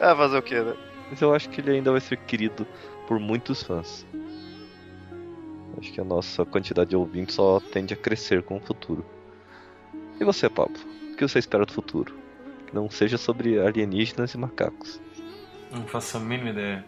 Ah, 0.00 0.14
fazer 0.14 0.36
o 0.36 0.42
quê, 0.42 0.60
né? 0.60 0.74
Mas 1.08 1.22
eu 1.22 1.32
acho 1.32 1.48
que 1.48 1.60
ele 1.60 1.70
ainda 1.70 1.90
vai 1.90 2.00
ser 2.00 2.18
querido 2.18 2.66
por 3.06 3.18
muitos 3.18 3.62
fãs. 3.62 4.04
Acho 5.78 5.92
que 5.92 6.00
a 6.00 6.04
nossa 6.04 6.44
quantidade 6.44 6.90
de 6.90 6.96
ouvintes 6.96 7.36
só 7.36 7.60
tende 7.60 7.94
a 7.94 7.96
crescer 7.96 8.42
com 8.42 8.56
o 8.56 8.60
futuro. 8.60 9.04
E 10.20 10.24
você, 10.24 10.50
Pablo? 10.50 10.76
O 11.12 11.16
que 11.16 11.26
você 11.26 11.38
espera 11.38 11.64
do 11.64 11.72
futuro? 11.72 12.14
Que 12.66 12.74
não 12.74 12.90
seja 12.90 13.16
sobre 13.16 13.58
alienígenas 13.58 14.34
e 14.34 14.38
macacos. 14.38 15.00
Não 15.70 15.86
faço 15.86 16.16
a 16.16 16.20
mínima 16.20 16.50
ideia. 16.50 16.84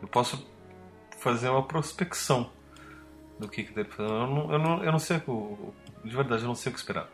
Eu 0.00 0.06
posso 0.06 0.46
fazer 1.26 1.48
uma 1.48 1.64
prospecção 1.64 2.50
do 3.36 3.48
que, 3.48 3.64
que 3.64 3.72
deve 3.72 3.90
fazer. 3.90 4.08
Eu 4.08 4.26
não, 4.28 4.52
eu, 4.52 4.58
não, 4.60 4.84
eu 4.84 4.92
não 4.92 4.98
sei 5.00 5.20
o. 5.26 5.72
De 6.04 6.14
verdade, 6.14 6.42
eu 6.42 6.48
não 6.48 6.54
sei 6.54 6.70
o 6.70 6.72
que 6.72 6.78
esperar. 6.78 7.08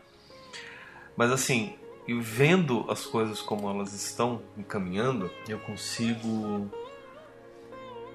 Mas 1.17 1.31
assim, 1.31 1.75
e 2.07 2.13
vendo 2.13 2.85
as 2.89 3.07
coisas 3.07 3.41
como 3.41 3.67
elas 3.67 3.91
estão 3.93 4.43
encaminhando, 4.55 5.31
eu 5.49 5.57
consigo 5.57 6.69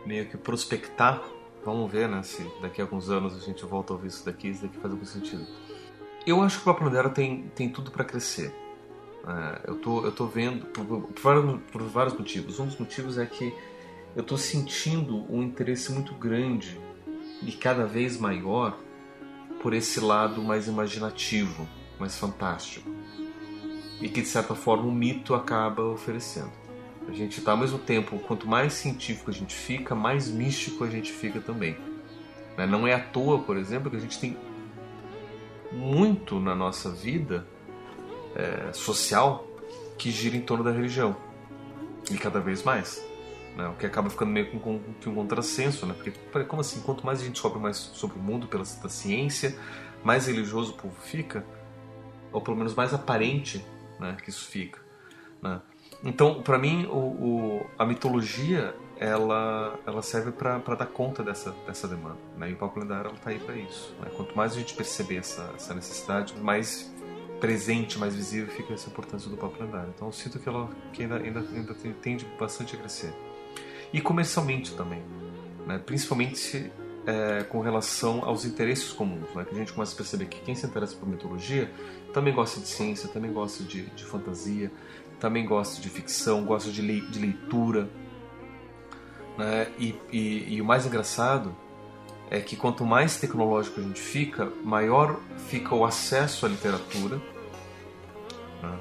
meio 0.06 0.26
que 0.26 0.36
prospectar. 0.36 1.20
Vamos 1.64 1.90
ver, 1.90 2.08
né? 2.08 2.22
Se 2.22 2.48
daqui 2.62 2.80
a 2.80 2.84
alguns 2.84 3.10
anos 3.10 3.36
a 3.36 3.40
gente 3.40 3.64
volta 3.64 3.92
a 3.92 3.96
ouvir 3.96 4.08
isso 4.08 4.24
daqui, 4.24 4.48
isso 4.48 4.62
daqui 4.62 4.78
faz 4.78 4.92
algum 4.92 5.04
sentido. 5.04 5.44
Eu 6.24 6.40
acho 6.42 6.62
que 6.62 6.70
o 6.70 6.74
Papo 6.74 7.10
tem, 7.10 7.48
tem 7.56 7.68
tudo 7.68 7.90
para 7.90 8.04
crescer. 8.04 8.54
É, 9.26 9.70
eu, 9.70 9.74
tô, 9.74 10.04
eu 10.04 10.12
tô 10.12 10.26
vendo 10.26 10.66
por, 10.66 10.84
por 10.84 11.20
vários, 11.20 11.60
por 11.72 11.82
vários 11.82 12.16
motivos. 12.16 12.60
Um 12.60 12.66
dos 12.66 12.78
motivos 12.78 13.18
é 13.18 13.26
que 13.26 13.52
eu 14.16 14.22
tô 14.22 14.36
sentindo 14.36 15.24
um 15.32 15.42
interesse 15.42 15.92
muito 15.92 16.14
grande 16.14 16.78
e 17.42 17.52
cada 17.52 17.86
vez 17.86 18.18
maior 18.18 18.76
por 19.62 19.72
esse 19.72 20.00
lado 20.00 20.42
mais 20.42 20.66
imaginativo, 20.66 21.68
mais 21.98 22.16
fantástico. 22.16 22.88
E 24.00 24.08
que 24.08 24.22
de 24.22 24.28
certa 24.28 24.54
forma 24.54 24.84
o 24.84 24.92
mito 24.92 25.34
acaba 25.34 25.82
oferecendo. 25.82 26.52
A 27.08 27.12
gente 27.12 27.38
está 27.38 27.52
ao 27.52 27.56
mesmo 27.56 27.78
tempo, 27.78 28.18
quanto 28.18 28.46
mais 28.46 28.74
científico 28.74 29.30
a 29.30 29.34
gente 29.34 29.54
fica, 29.54 29.94
mais 29.94 30.28
místico 30.28 30.84
a 30.84 30.90
gente 30.90 31.10
fica 31.10 31.40
também. 31.40 31.76
Né? 32.56 32.66
Não 32.66 32.86
é 32.86 32.94
à 32.94 33.00
toa, 33.00 33.38
por 33.38 33.56
exemplo, 33.56 33.90
que 33.90 33.96
a 33.96 34.00
gente 34.00 34.18
tem 34.18 34.36
muito 35.72 36.38
na 36.38 36.54
nossa 36.54 36.90
vida 36.90 37.46
é, 38.34 38.72
social 38.72 39.46
que 39.96 40.10
gira 40.10 40.36
em 40.36 40.42
torno 40.42 40.62
da 40.62 40.70
religião. 40.70 41.16
E 42.10 42.16
cada 42.16 42.40
vez 42.40 42.62
mais. 42.62 43.07
Né? 43.58 43.66
O 43.66 43.74
que 43.74 43.84
acaba 43.84 44.08
ficando 44.08 44.30
meio 44.30 44.52
com, 44.52 44.60
com, 44.60 44.78
com 44.78 45.10
um 45.10 45.14
contrassenso, 45.16 45.84
né? 45.84 45.92
Porque, 45.92 46.12
como 46.44 46.60
assim? 46.60 46.80
Quanto 46.80 47.04
mais 47.04 47.20
a 47.20 47.24
gente 47.24 47.32
descobre 47.32 47.58
mais 47.58 47.76
sobre 47.76 48.16
o 48.16 48.22
mundo 48.22 48.46
pela 48.46 48.62
da 48.62 48.88
ciência, 48.88 49.58
mais 50.04 50.28
religioso 50.28 50.74
o 50.74 50.76
povo 50.76 50.94
fica, 51.00 51.44
ou 52.30 52.40
pelo 52.40 52.56
menos 52.56 52.72
mais 52.76 52.94
aparente 52.94 53.64
né, 53.98 54.16
que 54.22 54.30
isso 54.30 54.46
fica. 54.46 54.78
Né? 55.42 55.60
Então, 56.04 56.40
para 56.40 56.56
mim, 56.56 56.86
o, 56.86 56.98
o, 56.98 57.66
a 57.76 57.84
mitologia 57.84 58.76
ela, 58.96 59.76
ela 59.84 60.02
serve 60.02 60.30
para 60.30 60.58
dar 60.76 60.86
conta 60.86 61.24
dessa, 61.24 61.50
dessa 61.66 61.88
demanda. 61.88 62.18
Né? 62.36 62.50
E 62.50 62.52
o 62.52 62.56
Papo 62.56 62.78
Lendário 62.78 63.12
está 63.12 63.30
aí 63.30 63.40
para 63.40 63.56
isso. 63.56 63.92
Né? 64.00 64.08
Quanto 64.16 64.36
mais 64.36 64.52
a 64.52 64.54
gente 64.54 64.74
perceber 64.74 65.16
essa, 65.16 65.50
essa 65.56 65.74
necessidade, 65.74 66.32
mais 66.38 66.94
presente, 67.40 67.98
mais 67.98 68.14
visível 68.14 68.52
fica 68.54 68.74
essa 68.74 68.88
importância 68.88 69.28
do 69.28 69.36
Papo 69.36 69.60
Lendário. 69.60 69.92
Então, 69.96 70.06
eu 70.06 70.12
sinto 70.12 70.38
que 70.38 70.48
ela 70.48 70.68
que 70.92 71.02
ainda, 71.02 71.16
ainda, 71.16 71.40
ainda 71.40 71.74
tende 72.00 72.24
bastante 72.38 72.76
a 72.76 72.78
crescer. 72.78 73.12
E 73.92 74.00
comercialmente 74.00 74.74
também. 74.74 75.02
Né? 75.66 75.78
Principalmente 75.84 76.70
é, 77.06 77.42
com 77.44 77.60
relação 77.60 78.24
aos 78.24 78.44
interesses 78.44 78.92
comuns. 78.92 79.32
Né? 79.34 79.44
Que 79.44 79.54
a 79.54 79.58
gente 79.58 79.72
começa 79.72 79.94
a 79.94 79.96
perceber 79.96 80.26
que 80.26 80.40
quem 80.40 80.54
se 80.54 80.66
interessa 80.66 80.94
por 80.96 81.08
mitologia 81.08 81.70
também 82.12 82.32
gosta 82.34 82.60
de 82.60 82.66
ciência, 82.68 83.08
também 83.08 83.32
gosta 83.32 83.62
de, 83.64 83.82
de 83.90 84.04
fantasia, 84.04 84.70
também 85.20 85.44
gosta 85.46 85.80
de 85.80 85.88
ficção, 85.88 86.44
gosta 86.44 86.70
de, 86.70 86.80
lei- 86.82 87.00
de 87.02 87.18
leitura. 87.18 87.88
Né? 89.36 89.68
E, 89.78 89.94
e- 90.12 90.54
e 90.56 90.60
o 90.60 90.64
mais 90.64 90.84
engraçado 90.86 91.54
é 92.30 92.40
que 92.40 92.56
quanto 92.56 92.84
mais 92.84 93.16
tecnológico 93.18 93.80
a 93.80 93.82
gente 93.82 94.00
fica, 94.00 94.52
maior 94.62 95.18
fica 95.48 95.74
o 95.74 95.84
acesso 95.84 96.44
à 96.44 96.48
literatura 96.48 97.16
né? 98.62 98.78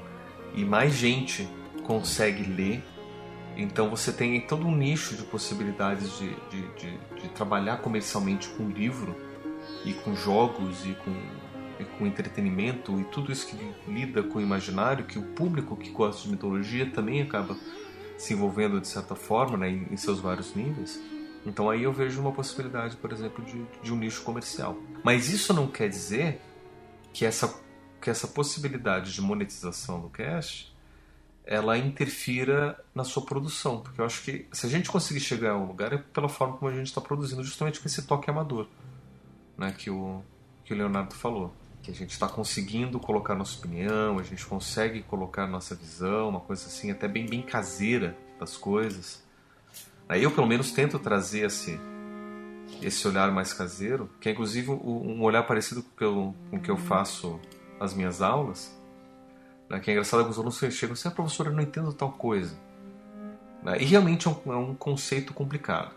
e 0.54 0.64
mais 0.64 0.92
gente 0.94 1.48
consegue 1.84 2.42
ler. 2.42 2.82
Então 3.58 3.90
você 3.90 4.12
tem 4.12 4.40
todo 4.40 4.64
um 4.64 4.74
nicho 4.74 5.16
de 5.16 5.24
possibilidades 5.24 6.16
de, 6.16 6.28
de, 6.48 6.62
de, 6.76 6.98
de 7.20 7.28
trabalhar 7.30 7.78
comercialmente 7.78 8.48
com 8.50 8.70
livro 8.70 9.16
e 9.84 9.92
com 9.92 10.14
jogos 10.14 10.86
e 10.86 10.94
com, 10.94 11.10
e 11.80 11.84
com 11.84 12.06
entretenimento 12.06 13.00
e 13.00 13.04
tudo 13.04 13.32
isso 13.32 13.48
que 13.48 13.74
lida 13.90 14.22
com 14.22 14.38
o 14.38 14.40
imaginário, 14.40 15.04
que 15.06 15.18
o 15.18 15.22
público 15.22 15.76
que 15.76 15.90
gosta 15.90 16.22
de 16.22 16.30
mitologia 16.30 16.88
também 16.88 17.20
acaba 17.20 17.56
se 18.16 18.32
envolvendo 18.32 18.80
de 18.80 18.86
certa 18.86 19.16
forma 19.16 19.58
né, 19.58 19.70
em, 19.70 19.88
em 19.90 19.96
seus 19.96 20.20
vários 20.20 20.54
níveis. 20.54 21.02
Então 21.44 21.68
aí 21.68 21.82
eu 21.82 21.92
vejo 21.92 22.20
uma 22.20 22.30
possibilidade, 22.30 22.96
por 22.96 23.10
exemplo, 23.10 23.44
de, 23.44 23.60
de 23.82 23.92
um 23.92 23.96
nicho 23.96 24.22
comercial. 24.22 24.78
Mas 25.02 25.30
isso 25.30 25.52
não 25.52 25.66
quer 25.66 25.88
dizer 25.88 26.40
que 27.12 27.24
essa, 27.24 27.60
que 28.00 28.08
essa 28.08 28.28
possibilidade 28.28 29.12
de 29.12 29.20
monetização 29.20 30.00
do 30.00 30.08
cast 30.08 30.77
ela 31.48 31.78
interfira 31.78 32.78
na 32.94 33.02
sua 33.02 33.24
produção. 33.24 33.80
Porque 33.80 34.00
eu 34.00 34.04
acho 34.04 34.22
que 34.22 34.46
se 34.52 34.66
a 34.66 34.68
gente 34.68 34.90
conseguir 34.90 35.20
chegar 35.20 35.52
a 35.52 35.56
um 35.56 35.66
lugar 35.66 35.94
é 35.94 35.96
pela 35.96 36.28
forma 36.28 36.58
como 36.58 36.70
a 36.70 36.74
gente 36.74 36.88
está 36.88 37.00
produzindo, 37.00 37.42
justamente 37.42 37.80
com 37.80 37.88
esse 37.88 38.02
toque 38.06 38.28
amador 38.28 38.68
né, 39.56 39.74
que, 39.76 39.88
o, 39.88 40.22
que 40.62 40.74
o 40.74 40.76
Leonardo 40.76 41.14
falou. 41.14 41.52
Que 41.82 41.90
a 41.90 41.94
gente 41.94 42.10
está 42.10 42.28
conseguindo 42.28 43.00
colocar 43.00 43.34
nossa 43.34 43.58
opinião, 43.58 44.18
a 44.18 44.22
gente 44.22 44.44
consegue 44.44 45.02
colocar 45.02 45.46
nossa 45.46 45.74
visão, 45.74 46.28
uma 46.28 46.40
coisa 46.40 46.66
assim, 46.66 46.90
até 46.90 47.08
bem, 47.08 47.24
bem 47.24 47.40
caseira 47.40 48.14
das 48.38 48.54
coisas. 48.54 49.24
Aí 50.06 50.22
eu, 50.22 50.30
pelo 50.30 50.46
menos, 50.46 50.70
tento 50.70 50.98
trazer 50.98 51.46
esse, 51.46 51.80
esse 52.82 53.08
olhar 53.08 53.32
mais 53.32 53.54
caseiro, 53.54 54.10
que 54.20 54.28
é 54.28 54.32
inclusive 54.32 54.70
um 54.70 55.22
olhar 55.22 55.44
parecido 55.44 55.82
com 55.82 55.88
o 55.88 55.96
que 55.96 56.04
eu, 56.04 56.34
com 56.50 56.60
que 56.60 56.70
eu 56.70 56.76
faço 56.76 57.40
nas 57.80 57.94
minhas 57.94 58.20
aulas. 58.20 58.77
Né? 59.68 59.80
Que 59.80 59.90
é 59.90 59.92
engraçado, 59.92 60.20
alguns 60.20 60.38
alunos 60.38 60.58
chegam 60.58 60.94
assim, 60.94 61.08
ah, 61.08 61.10
professor, 61.10 61.46
eu 61.46 61.52
não 61.52 61.62
entendo 61.62 61.92
tal 61.92 62.12
coisa. 62.12 62.56
Né? 63.62 63.78
E 63.80 63.84
realmente 63.84 64.26
é 64.26 64.30
um, 64.30 64.52
é 64.52 64.56
um 64.56 64.74
conceito 64.74 65.34
complicado. 65.34 65.92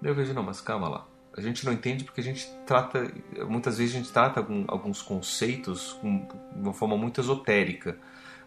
Daí 0.00 0.10
eu 0.10 0.14
vejo, 0.14 0.32
não, 0.32 0.42
mas 0.42 0.60
calma 0.60 0.88
lá. 0.88 1.06
A 1.36 1.40
gente 1.40 1.64
não 1.64 1.72
entende 1.72 2.04
porque 2.04 2.20
a 2.20 2.24
gente 2.24 2.48
trata, 2.64 3.10
muitas 3.48 3.78
vezes 3.78 3.94
a 3.94 3.98
gente 3.98 4.12
trata 4.12 4.38
algum, 4.40 4.64
alguns 4.68 5.02
conceitos 5.02 5.94
com, 5.94 6.28
uma 6.54 6.72
forma 6.72 6.96
muito 6.96 7.20
esotérica, 7.20 7.98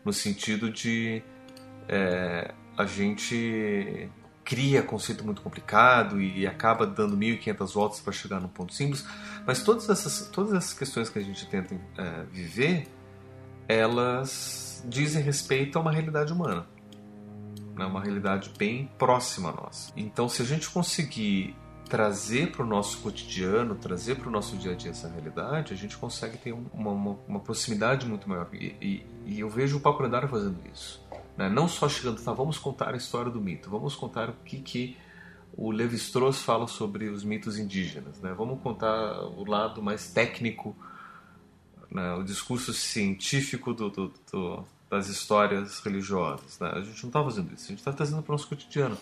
no 0.05 0.13
sentido 0.13 0.71
de 0.71 1.21
é, 1.89 2.53
a 2.77 2.85
gente 2.85 4.09
cria 4.45 4.81
conceito 4.81 5.25
muito 5.25 5.41
complicado 5.41 6.21
e 6.21 6.47
acaba 6.47 6.87
dando 6.87 7.17
1500 7.17 7.73
voltas 7.73 7.99
para 7.99 8.13
chegar 8.13 8.39
num 8.39 8.47
ponto 8.47 8.73
simples, 8.73 9.05
mas 9.45 9.61
todas 9.61 9.89
essas, 9.89 10.29
todas 10.29 10.53
essas 10.53 10.73
questões 10.73 11.09
que 11.09 11.19
a 11.19 11.21
gente 11.21 11.45
tenta 11.47 11.75
é, 11.97 12.23
viver, 12.31 12.87
elas 13.67 14.83
dizem 14.87 15.21
respeito 15.21 15.77
a 15.77 15.81
uma 15.81 15.91
realidade 15.91 16.31
humana, 16.31 16.65
né? 17.75 17.85
uma 17.85 18.01
realidade 18.01 18.51
bem 18.57 18.89
próxima 18.97 19.49
a 19.49 19.51
nós. 19.53 19.91
Então, 19.95 20.29
se 20.29 20.41
a 20.41 20.45
gente 20.45 20.69
conseguir 20.69 21.55
trazer 21.87 22.51
para 22.51 22.63
o 22.63 22.65
nosso 22.65 22.99
cotidiano, 22.99 23.75
trazer 23.75 24.15
para 24.15 24.27
o 24.27 24.31
nosso 24.31 24.57
dia 24.57 24.73
a 24.73 24.75
dia 24.75 24.91
essa 24.91 25.09
realidade, 25.09 25.73
a 25.73 25.77
gente 25.77 25.97
consegue 25.97 26.37
ter 26.37 26.51
uma, 26.51 26.91
uma, 26.91 27.17
uma 27.27 27.39
proximidade 27.39 28.05
muito 28.05 28.27
maior. 28.27 28.47
E, 28.53 28.75
e, 28.81 29.05
e, 29.25 29.39
eu 29.39 29.49
vejo 29.49 29.77
o 29.77 29.79
Papo 29.79 30.03
Lendário 30.03 30.27
fazendo 30.27 30.57
isso. 30.71 31.01
Né? 31.37 31.49
Não 31.49 31.67
só 31.67 31.87
chegando, 31.87 32.21
tá, 32.21 32.33
vamos 32.33 32.57
contar 32.57 32.93
a 32.93 32.97
história 32.97 33.31
do 33.31 33.39
mito, 33.39 33.69
vamos 33.69 33.95
contar 33.95 34.29
o 34.29 34.33
que, 34.43 34.59
que 34.59 34.97
o 35.53 35.71
Levi-Strauss 35.71 36.41
fala 36.41 36.67
sobre 36.67 37.09
os 37.09 37.23
mitos 37.23 37.57
indígenas, 37.57 38.19
né? 38.21 38.33
vamos 38.37 38.61
contar 38.61 39.21
o 39.21 39.49
lado 39.49 39.81
mais 39.81 40.11
técnico, 40.11 40.75
né? 41.89 42.13
o 42.13 42.23
discurso 42.23 42.73
científico 42.73 43.73
do, 43.73 43.89
do, 43.89 44.13
do, 44.31 44.65
das 44.89 45.07
histórias 45.07 45.79
religiosas. 45.79 46.59
Né? 46.59 46.71
A 46.73 46.81
gente 46.81 47.03
não 47.03 47.09
está 47.09 47.23
fazendo 47.23 47.53
isso, 47.53 47.65
a 47.65 47.67
gente 47.69 47.79
está 47.79 47.93
trazendo 47.93 48.21
para 48.21 48.31
o 48.31 48.33
nosso 48.33 48.47
cotidiano. 48.47 48.97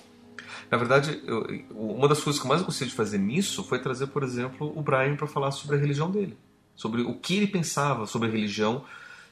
Na 0.69 0.77
verdade, 0.77 1.21
eu, 1.25 1.45
uma 1.71 2.07
das 2.07 2.21
coisas 2.21 2.39
que 2.39 2.45
eu 2.45 2.49
mais 2.49 2.61
gostei 2.61 2.87
de 2.87 2.93
fazer 2.93 3.17
nisso 3.17 3.63
foi 3.63 3.79
trazer, 3.79 4.07
por 4.07 4.23
exemplo, 4.23 4.71
o 4.75 4.81
Brian 4.81 5.15
para 5.15 5.27
falar 5.27 5.51
sobre 5.51 5.75
a 5.75 5.79
religião 5.79 6.09
dele, 6.09 6.37
sobre 6.75 7.01
o 7.01 7.15
que 7.15 7.35
ele 7.35 7.47
pensava 7.47 8.05
sobre 8.05 8.27
a 8.27 8.31
religião, 8.31 8.83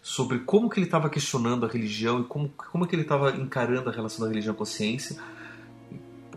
sobre 0.01 0.39
como 0.39 0.69
que 0.69 0.79
ele 0.79 0.85
estava 0.85 1.09
questionando 1.09 1.65
a 1.65 1.69
religião 1.69 2.21
e 2.21 2.23
como, 2.25 2.49
como 2.49 2.85
que 2.85 2.95
ele 2.95 3.03
estava 3.03 3.31
encarando 3.31 3.89
a 3.89 3.93
relação 3.93 4.25
da 4.25 4.29
religião 4.29 4.53
com 4.53 4.63
a 4.63 4.65
ciência. 4.65 5.17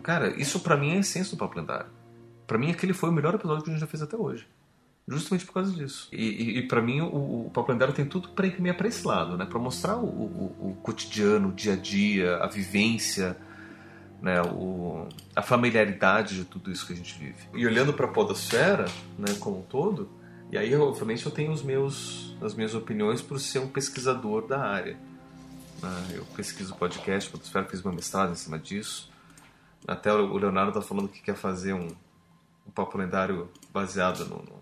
Cara, 0.01 0.29
isso 0.41 0.61
para 0.61 0.77
mim 0.77 0.91
é 0.91 0.97
a 0.97 0.99
essência 0.99 1.35
do 1.35 1.37
Papo 1.37 1.59
Lendário. 1.59 1.89
Para 2.47 2.57
mim, 2.57 2.71
aquele 2.71 2.93
foi 2.93 3.09
o 3.09 3.11
melhor 3.11 3.35
episódio 3.35 3.61
que 3.61 3.69
a 3.69 3.73
gente 3.73 3.81
já 3.81 3.87
fez 3.87 4.01
até 4.01 4.15
hoje. 4.15 4.47
Justamente 5.07 5.45
por 5.45 5.53
causa 5.53 5.71
disso. 5.71 6.09
E, 6.11 6.25
e, 6.25 6.57
e 6.59 6.67
para 6.67 6.81
mim, 6.81 6.99
o, 6.99 7.45
o 7.47 7.51
Papo 7.53 7.71
Lendário 7.71 7.93
tem 7.93 8.05
tudo 8.05 8.29
para 8.29 8.47
encaminhar 8.47 8.75
para 8.75 8.89
esse 8.89 9.07
lado, 9.07 9.37
né? 9.37 9.45
Para 9.45 9.57
mostrar 9.57 9.95
o, 9.95 10.05
o, 10.05 10.71
o, 10.71 10.75
cotidiano, 10.83 11.47
o 11.47 11.51
dia 11.53 11.73
a 11.73 11.75
dia, 11.77 12.37
a 12.37 12.47
vivência, 12.47 13.37
né? 14.21 14.41
o, 14.41 15.07
a 15.33 15.41
familiaridade 15.41 16.35
de 16.35 16.43
tudo 16.43 16.69
isso 16.69 16.85
que 16.85 16.91
a 16.91 16.95
gente 16.95 17.17
vive. 17.17 17.37
E 17.53 17.65
olhando 17.65 17.93
para 17.93 18.05
a 18.05 18.09
podosfera, 18.09 18.85
né, 19.17 19.33
como 19.39 19.59
um 19.59 19.63
todo, 19.63 20.09
e 20.51 20.57
aí, 20.57 20.75
obviamente, 20.75 21.25
eu 21.25 21.31
tenho 21.31 21.51
os 21.51 21.61
meus, 21.61 22.35
as 22.41 22.53
minhas 22.53 22.73
opiniões 22.73 23.21
por 23.21 23.39
ser 23.39 23.59
um 23.59 23.67
pesquisador 23.67 24.45
da 24.45 24.59
área. 24.59 24.97
Né? 25.81 26.07
Eu 26.15 26.25
pesquiso 26.35 26.75
podcast, 26.75 27.29
podosfera, 27.29 27.65
fiz 27.65 27.81
meu 27.81 27.93
mestrado 27.93 28.31
em 28.31 28.35
cima 28.35 28.57
disso. 28.57 29.09
Até 29.87 30.11
o 30.11 30.37
Leonardo 30.37 30.69
está 30.69 30.81
falando 30.81 31.07
que 31.07 31.21
quer 31.21 31.35
fazer 31.35 31.73
um, 31.73 31.87
um 32.65 32.71
papo 32.73 32.97
lendário 32.97 33.49
baseado 33.71 34.25
no, 34.25 34.37
no, 34.37 34.56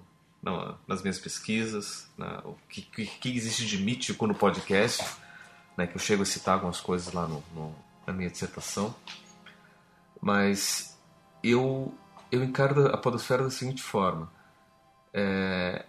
nas 0.88 1.02
minhas 1.02 1.20
pesquisas, 1.20 2.08
né? 2.18 2.40
o 2.46 2.56
que, 2.70 2.82
que, 2.82 3.06
que, 3.06 3.36
existe 3.36 3.66
de 3.66 3.80
mítico 3.80 4.28
no 4.28 4.36
podcast, 4.36 5.04
né? 5.76 5.88
que 5.88 5.96
eu 5.96 6.00
chego 6.00 6.24
a 6.24 6.26
citar 6.26 6.56
algumas 6.56 6.80
coisas 6.80 7.12
lá 7.14 7.28
no, 7.28 7.44
no, 7.54 7.76
na 8.06 8.14
minha 8.14 8.30
dissertação. 8.30 8.96
Mas 10.22 10.98
eu, 11.44 11.94
eu 12.32 12.44
encaro 12.44 12.88
a 12.88 12.98
podosfera 12.98 13.44
da 13.44 13.50
seguinte 13.50 13.82
forma 13.82 14.32
é, 15.18 15.86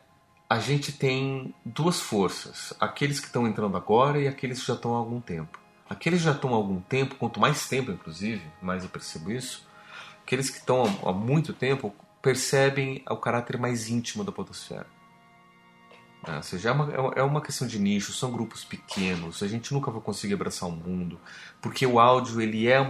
a 0.48 0.60
gente 0.60 0.92
tem 0.92 1.52
duas 1.64 2.00
forças: 2.00 2.72
aqueles 2.78 3.18
que 3.18 3.26
estão 3.26 3.46
entrando 3.46 3.76
agora 3.76 4.20
e 4.20 4.28
aqueles 4.28 4.60
que 4.60 4.68
já 4.68 4.74
estão 4.74 4.94
há 4.94 4.98
algum 4.98 5.20
tempo. 5.20 5.58
Aqueles 5.90 6.20
que 6.20 6.26
já 6.26 6.32
estão 6.32 6.50
há 6.52 6.56
algum 6.56 6.80
tempo, 6.80 7.16
quanto 7.16 7.40
mais 7.40 7.68
tempo, 7.68 7.90
inclusive, 7.90 8.42
mais 8.62 8.84
eu 8.84 8.88
percebo 8.88 9.30
isso, 9.32 9.66
aqueles 10.22 10.48
que 10.48 10.58
estão 10.58 10.84
há 11.04 11.12
muito 11.12 11.52
tempo 11.52 11.92
percebem 12.26 13.04
o 13.08 13.16
caráter 13.16 13.56
mais 13.56 13.88
íntimo 13.88 14.24
da 14.24 14.32
podosfera. 14.32 14.88
É, 16.26 16.38
ou 16.38 16.42
seja, 16.42 16.70
é 16.70 16.72
uma, 16.72 17.12
é 17.14 17.22
uma 17.22 17.40
questão 17.40 17.68
de 17.68 17.78
nicho, 17.78 18.12
são 18.12 18.32
grupos 18.32 18.64
pequenos, 18.64 19.44
a 19.44 19.46
gente 19.46 19.72
nunca 19.72 19.92
vai 19.92 20.00
conseguir 20.00 20.34
abraçar 20.34 20.68
o 20.68 20.72
mundo, 20.72 21.20
porque 21.62 21.86
o 21.86 22.00
áudio 22.00 22.40
ele 22.40 22.66
é 22.66 22.80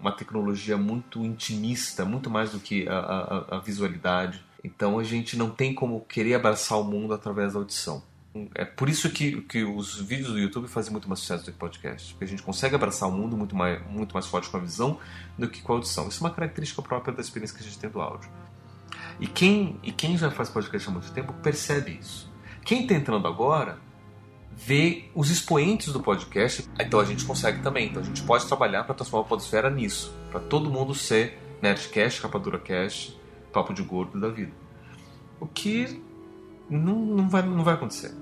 uma 0.00 0.10
tecnologia 0.10 0.76
muito 0.76 1.24
intimista, 1.24 2.04
muito 2.04 2.28
mais 2.28 2.50
do 2.50 2.58
que 2.58 2.88
a, 2.88 2.98
a, 2.98 3.56
a 3.56 3.58
visualidade. 3.60 4.44
Então 4.64 4.98
a 4.98 5.04
gente 5.04 5.36
não 5.36 5.48
tem 5.48 5.72
como 5.72 6.00
querer 6.06 6.34
abraçar 6.34 6.76
o 6.80 6.82
mundo 6.82 7.14
através 7.14 7.52
da 7.52 7.60
audição. 7.60 8.02
É 8.52 8.64
por 8.64 8.88
isso 8.88 9.10
que, 9.10 9.42
que 9.42 9.62
os 9.62 10.00
vídeos 10.00 10.30
do 10.30 10.40
YouTube 10.40 10.66
fazem 10.66 10.90
muito 10.90 11.08
mais 11.08 11.20
sucesso 11.20 11.44
do 11.44 11.52
que 11.52 11.58
podcast. 11.58 12.14
Porque 12.14 12.24
a 12.24 12.28
gente 12.28 12.42
consegue 12.42 12.74
abraçar 12.74 13.08
o 13.08 13.12
mundo 13.12 13.36
muito 13.36 13.54
mais, 13.54 13.80
muito 13.86 14.12
mais 14.12 14.26
forte 14.26 14.50
com 14.50 14.56
a 14.56 14.60
visão 14.60 14.98
do 15.38 15.48
que 15.48 15.62
com 15.62 15.72
a 15.72 15.76
audição. 15.76 16.08
Isso 16.08 16.24
é 16.24 16.26
uma 16.26 16.34
característica 16.34 16.82
própria 16.82 17.14
da 17.14 17.20
experiência 17.20 17.56
que 17.56 17.62
a 17.62 17.66
gente 17.66 17.78
tem 17.78 17.90
do 17.90 18.00
áudio. 18.00 18.28
E 19.20 19.26
quem, 19.26 19.78
e 19.82 19.92
quem 19.92 20.16
já 20.16 20.30
faz 20.30 20.48
podcast 20.48 20.88
há 20.88 20.92
muito 20.92 21.12
tempo 21.12 21.32
percebe 21.34 21.98
isso. 22.00 22.30
Quem 22.64 22.82
está 22.82 22.94
entrando 22.94 23.26
agora 23.26 23.78
vê 24.56 25.10
os 25.14 25.30
expoentes 25.30 25.92
do 25.92 26.00
podcast, 26.00 26.68
então 26.78 27.00
a 27.00 27.04
gente 27.04 27.24
consegue 27.24 27.62
também. 27.62 27.88
Então 27.88 28.02
a 28.02 28.04
gente 28.04 28.22
pode 28.22 28.46
trabalhar 28.46 28.84
para 28.84 28.94
transformar 28.94 29.26
a 29.26 29.28
podosfera 29.28 29.70
nisso. 29.70 30.14
Para 30.30 30.40
todo 30.40 30.70
mundo 30.70 30.94
ser 30.94 31.38
Nerdcast, 31.60 32.22
Rapadura 32.22 32.58
Cast, 32.58 33.18
papo 33.52 33.72
de 33.72 33.82
gordo 33.82 34.20
da 34.20 34.28
vida. 34.28 34.52
O 35.40 35.46
que 35.46 36.00
não, 36.68 36.94
não, 36.94 37.28
vai, 37.28 37.42
não 37.42 37.64
vai 37.64 37.74
acontecer. 37.74 38.12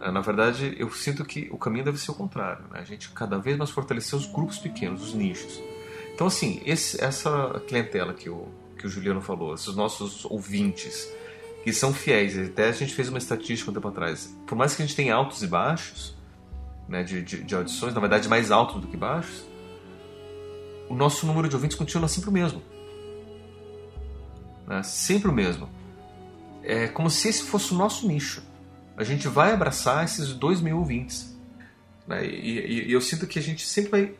É, 0.00 0.10
na 0.10 0.20
verdade, 0.20 0.74
eu 0.78 0.90
sinto 0.90 1.24
que 1.24 1.48
o 1.50 1.58
caminho 1.58 1.84
deve 1.84 1.98
ser 1.98 2.10
o 2.10 2.14
contrário. 2.14 2.64
Né? 2.70 2.80
A 2.80 2.84
gente 2.84 3.10
cada 3.10 3.38
vez 3.38 3.56
mais 3.56 3.70
fortalecer 3.70 4.18
os 4.18 4.26
grupos 4.26 4.58
pequenos, 4.58 5.02
os 5.02 5.14
nichos. 5.14 5.60
Então, 6.14 6.26
assim, 6.26 6.60
esse, 6.64 7.02
essa 7.02 7.60
clientela 7.66 8.14
que 8.14 8.28
o, 8.30 8.48
que 8.84 8.88
o 8.88 8.90
Juliano 8.90 9.22
falou, 9.22 9.54
esses 9.54 9.74
nossos 9.74 10.24
ouvintes, 10.26 11.08
que 11.62 11.72
são 11.72 11.94
fiéis, 11.94 12.38
até 12.38 12.68
a 12.68 12.72
gente 12.72 12.94
fez 12.94 13.08
uma 13.08 13.16
estatística 13.16 13.70
um 13.70 13.74
tempo 13.74 13.88
atrás. 13.88 14.36
Por 14.46 14.56
mais 14.56 14.76
que 14.76 14.82
a 14.82 14.86
gente 14.86 14.94
tenha 14.94 15.14
altos 15.14 15.42
e 15.42 15.46
baixos 15.46 16.14
né, 16.86 17.02
de, 17.02 17.22
de, 17.22 17.42
de 17.42 17.54
audições, 17.54 17.94
na 17.94 18.00
verdade 18.00 18.28
mais 18.28 18.50
altos 18.50 18.80
do 18.80 18.86
que 18.86 18.96
baixos, 18.96 19.44
o 20.88 20.94
nosso 20.94 21.26
número 21.26 21.48
de 21.48 21.54
ouvintes 21.54 21.76
continua 21.76 22.08
sempre 22.08 22.28
o 22.28 22.32
mesmo 22.32 22.62
né? 24.66 24.82
sempre 24.82 25.28
o 25.28 25.32
mesmo. 25.32 25.68
É 26.62 26.88
como 26.88 27.10
se 27.10 27.28
esse 27.28 27.42
fosse 27.42 27.72
o 27.72 27.76
nosso 27.76 28.06
nicho. 28.06 28.42
A 28.96 29.04
gente 29.04 29.28
vai 29.28 29.52
abraçar 29.52 30.04
esses 30.04 30.32
dois 30.32 30.60
mil 30.60 30.78
ouvintes. 30.78 31.36
Né? 32.06 32.26
E, 32.26 32.58
e, 32.58 32.88
e 32.88 32.92
eu 32.92 33.00
sinto 33.00 33.26
que 33.26 33.38
a 33.38 33.42
gente 33.42 33.66
sempre 33.66 33.90
vai 33.90 34.14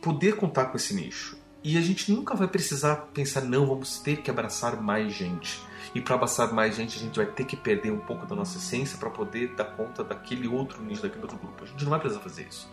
poder 0.00 0.36
contar 0.36 0.66
com 0.66 0.76
esse 0.76 0.94
nicho. 0.94 1.35
E 1.68 1.76
a 1.76 1.80
gente 1.80 2.12
nunca 2.12 2.36
vai 2.36 2.46
precisar 2.46 2.94
pensar, 3.12 3.40
não, 3.40 3.66
vamos 3.66 3.98
ter 3.98 4.18
que 4.18 4.30
abraçar 4.30 4.80
mais 4.80 5.12
gente. 5.12 5.60
E 5.92 6.00
para 6.00 6.14
abraçar 6.14 6.52
mais 6.52 6.76
gente, 6.76 6.96
a 6.96 7.00
gente 7.00 7.16
vai 7.16 7.26
ter 7.26 7.44
que 7.44 7.56
perder 7.56 7.90
um 7.90 7.98
pouco 7.98 8.24
da 8.24 8.36
nossa 8.36 8.58
essência 8.58 8.96
para 8.96 9.10
poder 9.10 9.52
dar 9.56 9.64
conta 9.64 10.04
daquele 10.04 10.46
outro 10.46 10.80
nicho, 10.80 11.02
daquele 11.02 11.22
outro 11.22 11.36
grupo. 11.36 11.64
A 11.64 11.66
gente 11.66 11.82
não 11.82 11.90
vai 11.90 11.98
precisar 11.98 12.22
fazer 12.22 12.46
isso. 12.48 12.70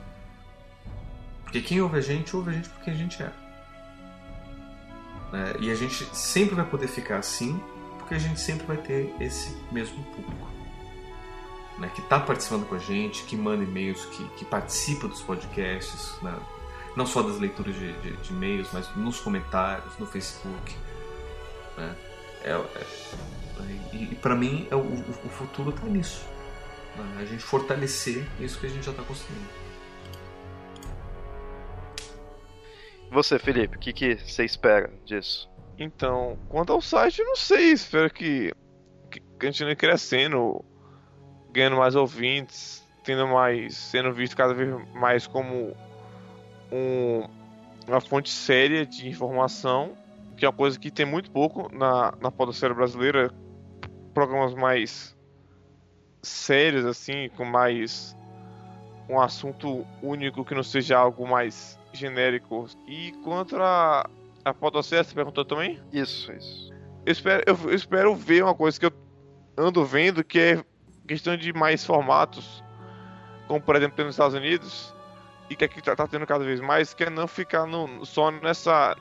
Porque 1.41 1.59
quem 1.59 1.81
ouve 1.81 1.97
a 1.97 2.01
gente, 2.01 2.35
ouve 2.35 2.51
a 2.51 2.53
gente 2.53 2.69
porque 2.69 2.91
a 2.91 2.93
gente 2.93 3.23
é. 3.23 3.33
Né? 5.31 5.55
E 5.59 5.71
a 5.71 5.75
gente 5.75 6.07
sempre 6.15 6.53
vai 6.53 6.65
poder 6.69 6.87
ficar 6.87 7.17
assim, 7.17 7.59
porque 7.97 8.13
a 8.13 8.19
gente 8.19 8.39
sempre 8.39 8.67
vai 8.67 8.77
ter 8.77 9.11
esse 9.19 9.57
mesmo 9.71 10.03
público. 10.03 10.47
Né? 11.79 11.89
Que 11.95 12.01
está 12.01 12.19
participando 12.19 12.69
com 12.69 12.75
a 12.75 12.79
gente, 12.79 13.23
que 13.23 13.35
manda 13.35 13.63
e-mails, 13.63 14.05
que, 14.05 14.23
que 14.37 14.45
participa 14.45 15.07
dos 15.07 15.23
podcasts, 15.23 16.13
né? 16.21 16.37
Não 16.95 17.05
só 17.05 17.21
das 17.21 17.39
leituras 17.39 17.75
de, 17.75 17.93
de, 17.93 18.11
de, 18.17 18.33
e-mails, 18.33 18.69
mas 18.71 18.95
nos 18.95 19.19
comentários, 19.19 19.97
no 19.97 20.05
Facebook. 20.05 20.75
Né? 21.77 21.95
É, 22.43 22.51
é, 22.51 22.85
e, 23.93 24.03
e 24.11 24.15
para 24.15 24.35
mim 24.35 24.67
é 24.69 24.75
o, 24.75 24.79
o 24.79 25.29
futuro 25.29 25.69
está 25.69 25.85
nisso. 25.85 26.25
Né? 26.95 27.21
A 27.21 27.25
gente 27.25 27.43
fortalecer 27.43 28.27
isso 28.39 28.59
que 28.59 28.67
a 28.67 28.69
gente 28.69 28.85
já 28.85 28.91
está 28.91 29.03
construindo. 29.03 29.63
Você, 33.11 33.37
Felipe, 33.37 33.77
o 33.77 33.79
que, 33.79 33.93
que 33.93 34.15
você 34.17 34.43
espera 34.43 34.91
disso? 35.05 35.49
Então, 35.77 36.37
quanto 36.49 36.73
ao 36.73 36.81
site, 36.81 37.19
eu 37.19 37.25
não 37.25 37.35
sei. 37.35 37.71
Espero 37.71 38.11
que, 38.11 38.51
que 39.11 39.19
continue 39.39 39.75
crescendo, 39.75 40.63
ganhando 41.51 41.77
mais 41.77 41.95
ouvintes, 41.95 42.83
tendo 43.03 43.27
mais, 43.27 43.77
sendo 43.77 44.11
visto 44.13 44.35
cada 44.35 44.53
vez 44.53 44.69
mais 44.93 45.27
como 45.27 45.75
um, 46.73 47.27
uma 47.87 48.01
fonte 48.01 48.29
séria 48.29 48.85
de 48.85 49.07
informação, 49.07 49.95
que 50.35 50.45
é 50.45 50.49
uma 50.49 50.55
coisa 50.55 50.79
que 50.79 50.89
tem 50.89 51.05
muito 51.05 51.29
pouco 51.29 51.73
na, 51.73 52.13
na 52.19 52.31
podosfera 52.31 52.73
brasileira. 52.73 53.31
Programas 54.13 54.53
mais 54.53 55.15
sérios, 56.21 56.85
assim, 56.85 57.29
com 57.35 57.43
mais 57.43 58.15
um 59.09 59.19
assunto 59.19 59.85
único 60.01 60.45
que 60.45 60.55
não 60.55 60.63
seja 60.63 60.97
algo 60.97 61.27
mais 61.27 61.79
genérico. 61.91 62.67
E 62.87 63.11
quanto 63.23 63.55
a, 63.57 64.09
a 64.43 64.53
Podosfera, 64.53 65.03
você 65.03 65.13
perguntou 65.13 65.45
também? 65.45 65.79
Isso, 65.91 66.31
isso. 66.31 66.71
eu 67.05 67.11
espero, 67.11 67.43
eu, 67.45 67.57
eu 67.65 67.75
espero 67.75 68.15
ver 68.15 68.43
uma 68.43 68.55
coisa 68.55 68.79
que 68.79 68.85
eu 68.85 68.93
ando 69.57 69.85
vendo, 69.85 70.23
que 70.23 70.39
é 70.39 70.65
questão 71.07 71.35
de 71.35 71.51
mais 71.53 71.85
formatos, 71.85 72.63
como 73.47 73.61
por 73.61 73.75
exemplo 73.75 74.03
nos 74.03 74.15
Estados 74.15 74.33
Unidos, 74.33 74.92
e 75.53 75.55
que 75.55 75.65
aqui 75.65 75.81
tá, 75.81 75.95
tá 75.95 76.07
tendo 76.07 76.25
cada 76.25 76.43
vez 76.43 76.59
mais, 76.59 76.93
que 76.93 77.03
é 77.03 77.09
não 77.09 77.27
ficar 77.27 77.65
no, 77.65 78.05
só 78.05 78.31
nessa 78.31 78.97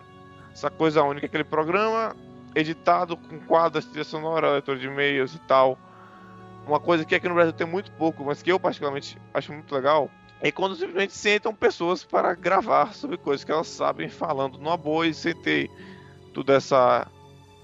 essa 0.53 0.71
coisa 0.71 1.03
única, 1.03 1.27
aquele 1.27 1.45
programa 1.45 2.15
editado 2.55 3.17
com 3.17 3.41
quadros, 3.41 3.87
trilha 3.87 4.05
sonora, 4.05 4.53
leitor 4.53 4.77
de 4.77 4.87
e-mails 4.87 5.35
e 5.35 5.39
tal. 5.41 5.79
Uma 6.67 6.79
coisa 6.79 7.07
que 7.07 7.15
aqui 7.15 7.27
no 7.27 7.35
Brasil 7.35 7.55
tem 7.55 7.67
muito 7.67 7.91
pouco, 7.93 8.23
mas 8.23 8.43
que 8.43 8.53
eu 8.53 8.61
particularmente 8.61 9.19
acho 9.33 9.51
muito 9.51 9.75
legal, 9.75 10.11
é 10.43 10.53
quando 10.53 10.77
simplesmente 10.77 11.15
sentam 11.15 11.55
pessoas 11.55 12.05
para 12.05 12.35
gravar 12.35 12.93
sobre 12.93 13.17
coisas 13.17 13.45
que 13.45 13.51
elas 13.51 13.67
sabem 13.67 14.11
falando 14.11 14.59
numa 14.59 14.77
boa 14.77 15.07
e 15.07 15.15
sem 15.15 15.35
ter 15.35 15.71
toda 16.35 16.55
essa 16.55 17.07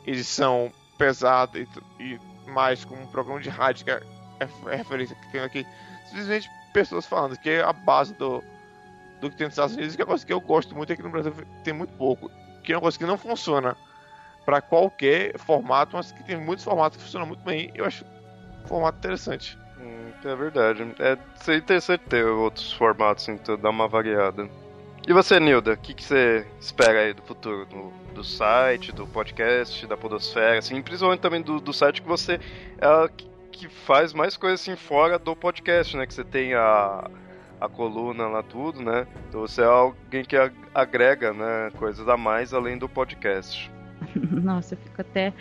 edição 0.06 0.72
pesada 0.96 1.58
e, 1.58 1.68
e 2.00 2.18
mais 2.48 2.84
como 2.86 3.02
um 3.02 3.06
programa 3.06 3.40
de 3.40 3.50
rádio 3.50 3.84
que 3.84 3.90
é, 3.90 4.00
é 4.40 4.76
referência 4.76 5.14
que 5.14 5.30
tem 5.30 5.42
aqui. 5.42 5.66
Simplesmente 6.06 6.48
pessoas 6.72 7.04
falando, 7.04 7.36
que 7.36 7.50
é 7.50 7.62
a 7.62 7.72
base 7.72 8.14
do, 8.14 8.42
do 9.20 9.30
que 9.30 9.36
tem 9.36 9.46
nos 9.46 9.54
Estados 9.54 9.76
Unidos, 9.76 9.96
que 9.96 10.02
é 10.02 10.04
uma 10.04 10.10
coisa 10.10 10.26
que 10.26 10.32
eu 10.32 10.40
gosto 10.40 10.74
muito 10.74 10.92
aqui 10.92 11.02
no 11.02 11.10
Brasil 11.10 11.32
tem 11.64 11.72
muito 11.72 11.92
pouco. 11.94 12.30
Que 12.62 12.72
é 12.72 12.76
uma 12.76 12.82
coisa 12.82 12.98
que 12.98 13.06
não 13.06 13.18
funciona 13.18 13.76
para 14.44 14.60
qualquer 14.60 15.38
formato, 15.38 15.96
mas 15.96 16.12
que 16.12 16.22
tem 16.24 16.36
muitos 16.36 16.64
formatos 16.64 16.96
que 16.96 17.04
funcionam 17.04 17.26
muito 17.26 17.44
bem. 17.44 17.70
Eu 17.74 17.84
acho 17.84 18.04
um 18.64 18.68
formato 18.68 18.98
interessante. 18.98 19.58
Hum, 19.78 20.10
é 20.24 20.34
verdade. 20.34 20.94
É 20.98 21.18
seria 21.36 21.60
interessante 21.60 22.02
ter 22.08 22.24
outros 22.24 22.72
formatos, 22.72 23.28
então 23.28 23.56
dar 23.56 23.70
uma 23.70 23.88
variada. 23.88 24.48
E 25.06 25.12
você, 25.12 25.40
Nilda, 25.40 25.72
o 25.72 25.76
que, 25.76 25.94
que, 25.94 26.04
você 26.04 26.46
espera 26.60 27.00
aí 27.00 27.14
do 27.14 27.22
futuro? 27.22 27.64
Do, 27.66 27.92
do, 28.14 28.24
site, 28.24 28.92
do 28.92 29.06
podcast, 29.06 29.86
da 29.86 29.96
podosfera, 29.96 30.58
assim, 30.58 30.82
principalmente 30.82 31.20
também 31.20 31.40
do, 31.40 31.60
do 31.60 31.72
site 31.72 32.02
que 32.02 32.08
você 32.08 32.40
é 32.78 33.10
que 33.58 33.68
faz 33.68 34.12
mais 34.12 34.36
coisas 34.36 34.60
assim 34.60 34.76
fora 34.76 35.18
do 35.18 35.34
podcast, 35.34 35.96
né? 35.96 36.06
Que 36.06 36.14
você 36.14 36.24
tem 36.24 36.54
a, 36.54 37.10
a 37.60 37.68
coluna 37.68 38.26
lá, 38.28 38.42
tudo, 38.42 38.82
né? 38.82 39.06
Então 39.28 39.40
você 39.40 39.62
é 39.62 39.64
alguém 39.64 40.24
que 40.24 40.36
agrega, 40.74 41.32
né, 41.32 41.70
coisas 41.76 42.08
a 42.08 42.16
mais 42.16 42.52
além 42.52 42.78
do 42.78 42.88
podcast. 42.88 43.70
Nossa, 44.14 44.74
eu 44.74 44.78
fico 44.78 45.00
até, 45.00 45.32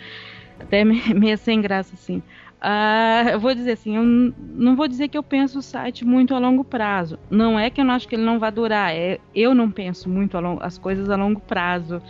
até 0.60 0.84
meio 1.14 1.38
sem 1.38 1.60
graça, 1.60 1.94
assim. 1.94 2.22
Uh, 2.58 3.28
eu 3.30 3.38
vou 3.38 3.54
dizer 3.54 3.72
assim, 3.72 3.96
eu 3.96 4.02
não 4.02 4.74
vou 4.74 4.88
dizer 4.88 5.06
que 5.06 5.16
eu 5.16 5.22
penso 5.22 5.60
o 5.60 5.62
site 5.62 6.04
muito 6.04 6.34
a 6.34 6.40
longo 6.40 6.64
prazo. 6.64 7.16
Não 7.30 7.56
é 7.58 7.70
que 7.70 7.80
eu 7.80 7.84
não 7.84 7.94
acho 7.94 8.08
que 8.08 8.16
ele 8.16 8.24
não 8.24 8.38
vai 8.40 8.50
durar, 8.50 8.92
é 8.92 9.20
eu 9.32 9.54
não 9.54 9.70
penso 9.70 10.08
muito 10.08 10.36
as 10.60 10.76
coisas 10.76 11.08
a 11.08 11.14
longo 11.14 11.40
prazo 11.40 12.02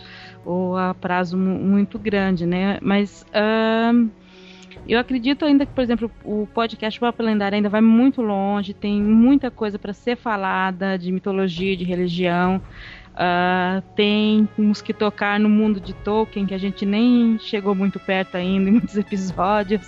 ou 0.46 0.74
a 0.76 0.94
prazo 0.94 1.36
muito 1.36 1.98
grande, 1.98 2.46
né? 2.46 2.78
Mas 2.80 3.26
uh, 3.28 4.10
eu 4.88 4.98
acredito 4.98 5.44
ainda 5.44 5.66
que, 5.66 5.72
por 5.72 5.82
exemplo, 5.82 6.10
o 6.24 6.48
podcast 6.54 6.98
Papo 6.98 7.22
Lendário 7.22 7.56
ainda 7.56 7.68
vai 7.68 7.80
muito 7.80 8.22
longe, 8.22 8.72
tem 8.72 9.02
muita 9.02 9.50
coisa 9.50 9.78
para 9.78 9.92
ser 9.92 10.16
falada 10.16 10.98
de 10.98 11.12
mitologia, 11.12 11.76
de 11.76 11.84
religião. 11.84 12.60
Uh, 13.18 13.82
tem 13.96 14.48
uns 14.56 14.80
que 14.80 14.94
tocar 14.94 15.40
no 15.40 15.48
mundo 15.48 15.80
de 15.80 15.92
Tolkien, 15.92 16.46
que 16.46 16.54
a 16.54 16.58
gente 16.58 16.86
nem 16.86 17.36
chegou 17.40 17.74
muito 17.74 17.98
perto 17.98 18.36
ainda 18.36 18.70
em 18.70 18.72
muitos 18.72 18.96
episódios. 18.96 19.86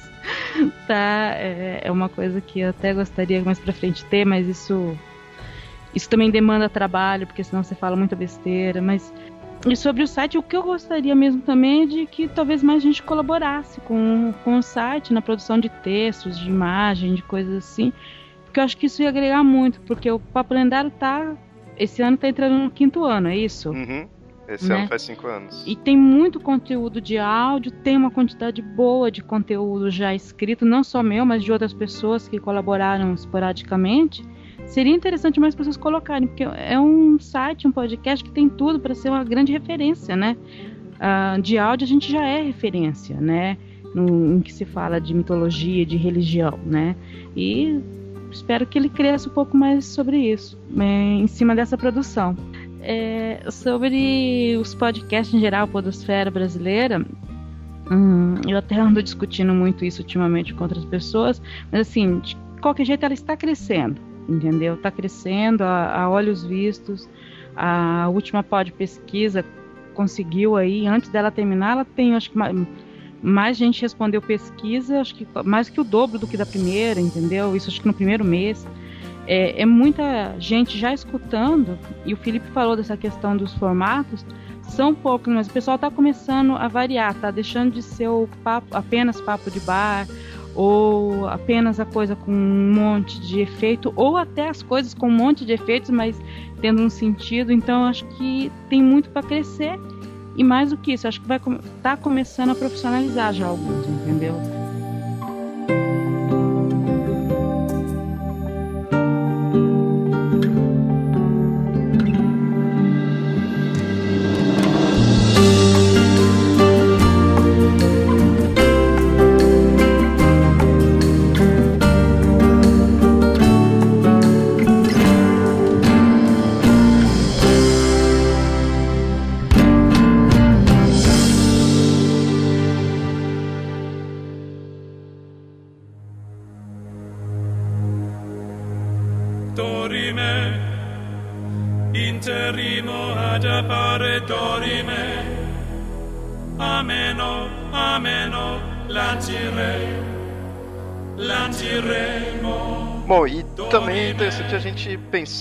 tá? 0.87 1.35
É, 1.37 1.81
é 1.85 1.91
uma 1.93 2.09
coisa 2.09 2.41
que 2.41 2.61
eu 2.61 2.71
até 2.71 2.93
gostaria 2.93 3.41
mais 3.43 3.59
pra 3.59 3.73
frente 3.73 4.05
ter, 4.07 4.27
mas 4.27 4.47
isso. 4.47 4.97
Isso 5.93 6.09
também 6.09 6.31
demanda 6.31 6.69
trabalho, 6.69 7.27
porque 7.27 7.43
senão 7.43 7.65
você 7.65 7.75
fala 7.75 7.97
muita 7.97 8.15
besteira. 8.15 8.81
Mas 8.81 9.13
e 9.67 9.77
sobre 9.77 10.03
o 10.03 10.07
site, 10.07 10.39
o 10.39 10.43
que 10.43 10.57
eu 10.57 10.63
gostaria 10.63 11.15
mesmo 11.15 11.43
também 11.43 11.83
é 11.83 11.87
de 11.87 12.07
que 12.07 12.29
talvez 12.29 12.63
mais 12.63 12.83
gente 12.83 13.03
colaborasse 13.03 13.81
com, 13.83 14.33
com 14.43 14.59
o 14.59 14.63
site 14.63 15.13
na 15.13 15.21
produção 15.21 15.59
de 15.59 15.69
textos, 15.69 16.39
de 16.39 16.49
imagem, 16.49 17.15
de 17.15 17.23
coisas 17.23 17.57
assim. 17.57 17.93
Porque 18.45 18.59
eu 18.59 18.65
acho 18.65 18.77
que 18.77 18.87
isso 18.87 19.03
ia 19.03 19.09
agregar 19.09 19.45
muito, 19.45 19.81
porque 19.83 20.11
o 20.11 20.19
Papo 20.19 20.55
Lendário 20.55 20.91
tá 20.91 21.37
esse 21.81 22.03
ano 22.03 22.17
está 22.17 22.29
entrando 22.29 22.59
no 22.59 22.71
quinto 22.71 23.05
ano, 23.05 23.29
é 23.29 23.37
isso? 23.37 23.71
Uhum. 23.71 24.07
Esse 24.47 24.69
né? 24.69 24.81
ano 24.81 24.89
faz 24.89 25.03
cinco 25.03 25.27
anos. 25.27 25.65
E 25.67 25.75
tem 25.75 25.97
muito 25.97 26.39
conteúdo 26.39 27.01
de 27.01 27.17
áudio, 27.17 27.73
tem 27.73 27.97
uma 27.97 28.11
quantidade 28.11 28.61
boa 28.61 29.11
de 29.11 29.23
conteúdo 29.23 29.91
já 29.91 30.15
escrito, 30.15 30.67
não 30.67 30.85
só 30.85 31.03
meu, 31.03 31.25
mas 31.25 31.43
de 31.43 31.51
outras 31.51 31.73
pessoas 31.73 32.29
que 32.29 32.39
colaboraram 32.39 33.15
esporadicamente. 33.15 34.23
Seria 34.71 34.95
interessante 34.95 35.41
mais 35.41 35.53
pessoas 35.53 35.77
colocarem, 35.77 36.29
porque 36.29 36.45
é 36.45 36.79
um 36.79 37.19
site, 37.19 37.67
um 37.67 37.73
podcast 37.73 38.25
que 38.25 38.31
tem 38.31 38.49
tudo 38.49 38.79
para 38.79 38.95
ser 38.95 39.09
uma 39.09 39.25
grande 39.25 39.51
referência, 39.51 40.15
né? 40.15 40.37
Uh, 40.95 41.43
de 41.43 41.59
áudio 41.59 41.85
a 41.85 41.89
gente 41.89 42.11
já 42.11 42.25
é 42.25 42.41
referência, 42.41 43.21
né? 43.21 43.59
No, 43.93 44.37
em 44.37 44.41
que 44.41 44.53
se 44.53 44.65
fala 44.65 45.01
de 45.01 45.13
mitologia, 45.13 45.85
de 45.85 45.97
religião, 45.97 46.57
né? 46.65 46.95
E 47.35 47.81
espero 48.31 48.65
que 48.65 48.79
ele 48.79 48.89
cresça 48.89 49.29
um 49.29 49.33
pouco 49.33 49.57
mais 49.57 49.85
sobre 49.87 50.19
isso, 50.19 50.57
é, 50.79 50.85
em 50.85 51.27
cima 51.27 51.57
dessa 51.57 51.77
produção. 51.77 52.37
É, 52.81 53.43
sobre 53.51 54.57
os 54.57 54.73
podcasts 54.73 55.35
em 55.35 55.41
geral, 55.41 55.67
podosfera 55.67 56.31
brasileira, 56.31 57.05
hum, 57.91 58.37
eu 58.47 58.57
até 58.57 58.79
ando 58.79 59.03
discutindo 59.03 59.53
muito 59.53 59.85
isso 59.85 60.01
ultimamente 60.01 60.55
com 60.55 60.63
outras 60.63 60.85
pessoas, 60.85 61.43
mas 61.73 61.81
assim, 61.89 62.21
de 62.21 62.37
qualquer 62.61 62.85
jeito 62.85 63.05
ela 63.05 63.15
está 63.15 63.37
crescendo, 63.37 64.01
entendeu? 64.29 64.75
Está 64.75 64.91
crescendo 64.91 65.63
a, 65.63 66.03
a 66.03 66.11
olhos 66.11 66.45
vistos. 66.45 67.09
A 67.57 68.09
última 68.09 68.43
pod 68.43 68.73
pesquisa 68.73 69.45
conseguiu 69.95 70.57
aí, 70.57 70.87
antes 70.87 71.11
dela 71.11 71.31
terminar, 71.31 71.73
ela 71.73 71.85
tem 71.85 72.15
acho 72.15 72.31
que 72.31 72.39
mais 73.23 73.57
gente 73.57 73.83
respondeu 73.83 74.23
pesquisa, 74.23 75.01
acho 75.01 75.15
que 75.15 75.27
mais 75.45 75.69
que 75.69 75.81
o 75.81 75.85
dobro 75.85 76.19
do 76.19 76.27
que 76.27 76.37
da 76.37 76.47
primeira, 76.47 77.01
entendeu? 77.01 77.55
Isso 77.55 77.69
acho 77.69 77.81
que 77.81 77.87
no 77.87 77.95
primeiro 77.95 78.25
mês. 78.25 78.67
É, 79.27 79.63
é, 79.63 79.67
muita 79.67 80.35
gente 80.41 80.79
já 80.79 80.93
escutando, 80.93 81.79
e 82.05 82.13
o 82.13 82.17
Felipe 82.17 82.49
falou 82.49 82.75
dessa 82.75 82.97
questão 82.97 83.37
dos 83.37 83.55
formatos, 83.55 84.25
são 84.63 84.95
poucos, 84.95 85.33
mas 85.33 85.47
o 85.47 85.51
pessoal 85.51 85.75
está 85.75 85.91
começando 85.91 86.53
a 86.57 86.67
variar, 86.67 87.15
tá 87.15 87.31
deixando 87.31 87.73
de 87.73 87.83
ser 87.83 88.09
o 88.09 88.29
papo, 88.43 88.75
apenas 88.75 89.21
papo 89.21 89.51
de 89.51 89.61
bar, 89.61 90.07
ou 90.55 91.29
apenas 91.29 91.79
a 91.79 91.85
coisa 91.85 92.17
com 92.17 92.33
um 92.33 92.73
monte 92.75 93.21
de 93.21 93.41
efeito, 93.41 93.93
ou 93.97 94.17
até 94.17 94.49
as 94.49 94.63
coisas 94.63 94.95
com 94.95 95.09
um 95.09 95.13
monte 95.13 95.45
de 95.45 95.53
efeitos, 95.53 95.91
mas 95.91 96.21
tendo 96.61 96.83
um 96.83 96.91
sentido. 96.91 97.53
Então 97.53 97.85
acho 97.85 98.05
que 98.07 98.51
tem 98.69 98.83
muito 98.83 99.11
para 99.11 99.23
crescer 99.23 99.79
e 100.37 100.45
mais 100.45 100.71
do 100.71 100.77
que 100.77 100.93
isso, 100.93 101.07
acho 101.07 101.21
que 101.21 101.29
vai 101.29 101.39
estar 101.39 101.61
tá 101.83 101.97
começando 101.97 102.51
a 102.51 102.55
profissionalizar 102.55 103.33
já 103.35 103.47
alguns, 103.47 103.87
entendeu? 103.87 104.60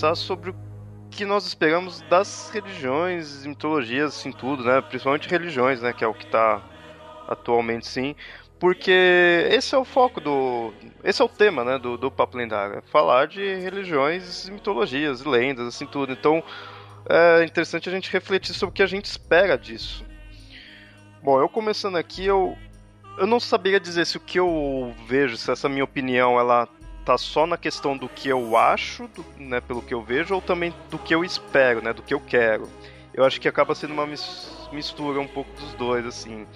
Pensar 0.00 0.14
sobre 0.14 0.48
o 0.48 0.54
que 1.10 1.26
nós 1.26 1.44
esperamos 1.44 2.00
das 2.08 2.48
religiões, 2.54 3.44
mitologias, 3.44 4.16
assim, 4.16 4.32
tudo, 4.32 4.64
né? 4.64 4.80
Principalmente 4.80 5.28
religiões, 5.28 5.82
né? 5.82 5.92
Que 5.92 6.02
é 6.02 6.06
o 6.06 6.14
que 6.14 6.24
está 6.24 6.62
atualmente, 7.28 7.86
sim. 7.86 8.16
Porque 8.58 9.46
esse 9.50 9.74
é 9.74 9.78
o 9.78 9.84
foco 9.84 10.18
do. 10.18 10.72
Esse 11.04 11.20
é 11.20 11.24
o 11.24 11.28
tema, 11.28 11.62
né? 11.64 11.78
Do, 11.78 11.98
do 11.98 12.10
Papo 12.10 12.38
Lendário. 12.38 12.78
É 12.78 12.80
falar 12.80 13.26
de 13.26 13.56
religiões, 13.56 14.48
mitologias, 14.48 15.22
lendas, 15.22 15.66
assim, 15.66 15.84
tudo. 15.84 16.12
Então, 16.12 16.42
é 17.06 17.44
interessante 17.44 17.86
a 17.86 17.92
gente 17.92 18.10
refletir 18.10 18.54
sobre 18.54 18.70
o 18.70 18.74
que 18.76 18.82
a 18.82 18.86
gente 18.86 19.04
espera 19.04 19.58
disso. 19.58 20.02
Bom, 21.22 21.38
eu 21.38 21.48
começando 21.48 21.96
aqui, 21.96 22.24
eu, 22.24 22.56
eu 23.18 23.26
não 23.26 23.38
saberia 23.38 23.78
dizer 23.78 24.06
se 24.06 24.16
o 24.16 24.20
que 24.20 24.38
eu 24.38 24.94
vejo, 25.06 25.36
se 25.36 25.50
essa 25.50 25.68
minha 25.68 25.84
opinião 25.84 26.40
ela 26.40 26.66
tá 27.10 27.18
só 27.18 27.44
na 27.44 27.56
questão 27.56 27.96
do 27.96 28.08
que 28.08 28.28
eu 28.28 28.56
acho, 28.56 29.08
do, 29.08 29.24
né, 29.36 29.60
pelo 29.60 29.82
que 29.82 29.92
eu 29.92 30.00
vejo, 30.00 30.32
ou 30.32 30.40
também 30.40 30.72
do 30.88 30.96
que 30.96 31.12
eu 31.12 31.24
espero, 31.24 31.82
né, 31.82 31.92
do 31.92 32.02
que 32.02 32.14
eu 32.14 32.20
quero. 32.20 32.68
Eu 33.12 33.24
acho 33.24 33.40
que 33.40 33.48
acaba 33.48 33.74
sendo 33.74 33.92
uma 33.92 34.06
mistura 34.06 35.18
um 35.18 35.26
pouco 35.26 35.50
dos 35.58 35.74
dois, 35.74 36.06
assim. 36.06 36.46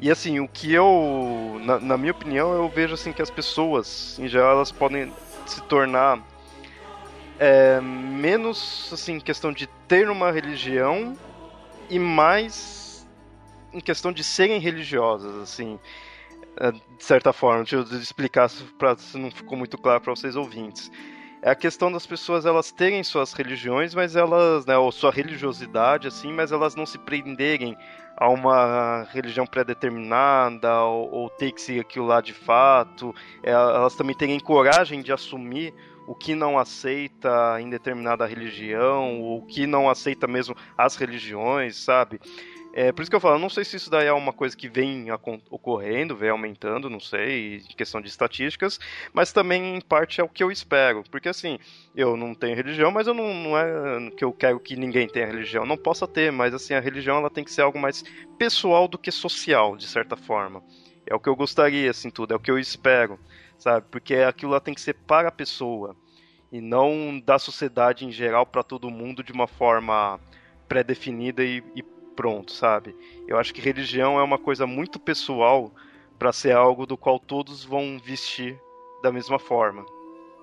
E 0.00 0.10
assim, 0.10 0.40
o 0.40 0.48
que 0.48 0.72
eu, 0.72 1.60
na, 1.62 1.78
na, 1.78 1.98
minha 1.98 2.12
opinião, 2.12 2.54
eu 2.54 2.66
vejo 2.66 2.94
assim 2.94 3.12
que 3.12 3.20
as 3.20 3.28
pessoas, 3.28 4.18
em 4.18 4.26
geral, 4.26 4.52
elas 4.52 4.72
podem 4.72 5.12
se 5.46 5.62
tornar 5.64 6.18
é, 7.38 7.78
menos 7.82 8.88
assim 8.90 9.20
questão 9.20 9.52
de 9.52 9.66
ter 9.86 10.08
uma 10.08 10.32
religião 10.32 11.14
e 11.90 11.98
mais 11.98 13.06
em 13.70 13.80
questão 13.80 14.12
de 14.12 14.24
serem 14.24 14.58
religiosas, 14.58 15.36
assim, 15.42 15.78
de 16.96 17.04
certa 17.04 17.32
forma. 17.32 17.64
Deixa 17.64 17.76
eu 17.76 17.98
explicar 17.98 18.50
para 18.78 18.96
se 18.96 19.18
não 19.18 19.30
ficou 19.30 19.56
muito 19.56 19.76
claro 19.78 20.00
para 20.00 20.14
vocês 20.14 20.36
ouvintes. 20.36 20.90
É 21.42 21.50
a 21.50 21.54
questão 21.54 21.92
das 21.92 22.06
pessoas 22.06 22.46
elas 22.46 22.72
terem 22.72 23.04
suas 23.04 23.34
religiões, 23.34 23.94
mas 23.94 24.16
elas, 24.16 24.64
né, 24.64 24.78
ou 24.78 24.90
sua 24.90 25.10
religiosidade, 25.10 26.08
assim, 26.08 26.32
mas 26.32 26.52
elas 26.52 26.74
não 26.74 26.86
se 26.86 26.96
prenderem 26.98 27.76
a 28.16 28.30
uma 28.30 29.06
religião 29.12 29.46
pré-determinada 29.46 30.82
ou, 30.84 31.10
ou, 31.12 31.30
ter 31.30 31.52
que 31.52 31.60
seguir 31.60 31.80
aquilo 31.80 32.06
lá 32.06 32.22
de 32.22 32.32
fato. 32.32 33.14
É, 33.42 33.50
elas 33.50 33.94
também 33.94 34.16
terem 34.16 34.40
coragem 34.40 35.02
de 35.02 35.12
assumir 35.12 35.74
o 36.06 36.14
que 36.14 36.34
não 36.34 36.58
aceita 36.58 37.58
em 37.60 37.68
determinada 37.68 38.26
religião, 38.26 39.20
ou 39.20 39.38
o 39.38 39.46
que 39.46 39.66
não 39.66 39.88
aceita 39.88 40.26
mesmo 40.26 40.56
as 40.76 40.96
religiões, 40.96 41.76
sabe? 41.76 42.20
É, 42.76 42.90
por 42.90 43.02
isso 43.02 43.10
que 43.10 43.14
eu 43.14 43.20
falo, 43.20 43.38
não 43.38 43.48
sei 43.48 43.64
se 43.64 43.76
isso 43.76 43.88
daí 43.88 44.08
é 44.08 44.12
uma 44.12 44.32
coisa 44.32 44.56
que 44.56 44.68
vem 44.68 45.06
ocorrendo, 45.48 46.16
vem 46.16 46.30
aumentando, 46.30 46.90
não 46.90 46.98
sei, 46.98 47.60
questão 47.76 48.00
de 48.00 48.08
estatísticas, 48.08 48.80
mas 49.12 49.32
também 49.32 49.76
em 49.76 49.80
parte 49.80 50.20
é 50.20 50.24
o 50.24 50.28
que 50.28 50.42
eu 50.42 50.50
espero. 50.50 51.04
Porque 51.08 51.28
assim, 51.28 51.56
eu 51.94 52.16
não 52.16 52.34
tenho 52.34 52.56
religião, 52.56 52.90
mas 52.90 53.06
eu 53.06 53.14
não, 53.14 53.32
não 53.32 53.56
é 53.56 54.10
que 54.10 54.24
eu 54.24 54.32
quero 54.32 54.58
que 54.58 54.74
ninguém 54.74 55.06
tenha 55.06 55.24
religião, 55.24 55.64
não 55.64 55.76
possa 55.76 56.08
ter, 56.08 56.32
mas 56.32 56.52
assim, 56.52 56.74
a 56.74 56.80
religião 56.80 57.18
ela 57.18 57.30
tem 57.30 57.44
que 57.44 57.52
ser 57.52 57.62
algo 57.62 57.78
mais 57.78 58.02
pessoal 58.36 58.88
do 58.88 58.98
que 58.98 59.12
social, 59.12 59.76
de 59.76 59.86
certa 59.86 60.16
forma. 60.16 60.60
É 61.06 61.14
o 61.14 61.20
que 61.20 61.28
eu 61.28 61.36
gostaria, 61.36 61.88
assim, 61.88 62.10
tudo, 62.10 62.34
é 62.34 62.36
o 62.36 62.40
que 62.40 62.50
eu 62.50 62.58
espero, 62.58 63.20
sabe? 63.56 63.86
Porque 63.88 64.16
aquilo 64.16 64.50
lá 64.50 64.58
tem 64.58 64.74
que 64.74 64.80
ser 64.80 64.94
para 64.94 65.28
a 65.28 65.32
pessoa 65.32 65.94
e 66.50 66.60
não 66.60 67.22
da 67.24 67.38
sociedade 67.38 68.04
em 68.04 68.10
geral 68.10 68.44
para 68.44 68.64
todo 68.64 68.90
mundo 68.90 69.22
de 69.22 69.30
uma 69.30 69.46
forma 69.46 70.18
pré-definida 70.66 71.44
e, 71.44 71.62
e 71.76 71.84
pronto, 72.14 72.52
sabe? 72.52 72.96
Eu 73.26 73.38
acho 73.38 73.52
que 73.52 73.60
religião 73.60 74.18
é 74.18 74.22
uma 74.22 74.38
coisa 74.38 74.66
muito 74.66 74.98
pessoal 74.98 75.72
para 76.18 76.32
ser 76.32 76.52
algo 76.52 76.86
do 76.86 76.96
qual 76.96 77.18
todos 77.18 77.64
vão 77.64 77.98
vestir 77.98 78.58
da 79.02 79.12
mesma 79.12 79.38
forma. 79.38 79.84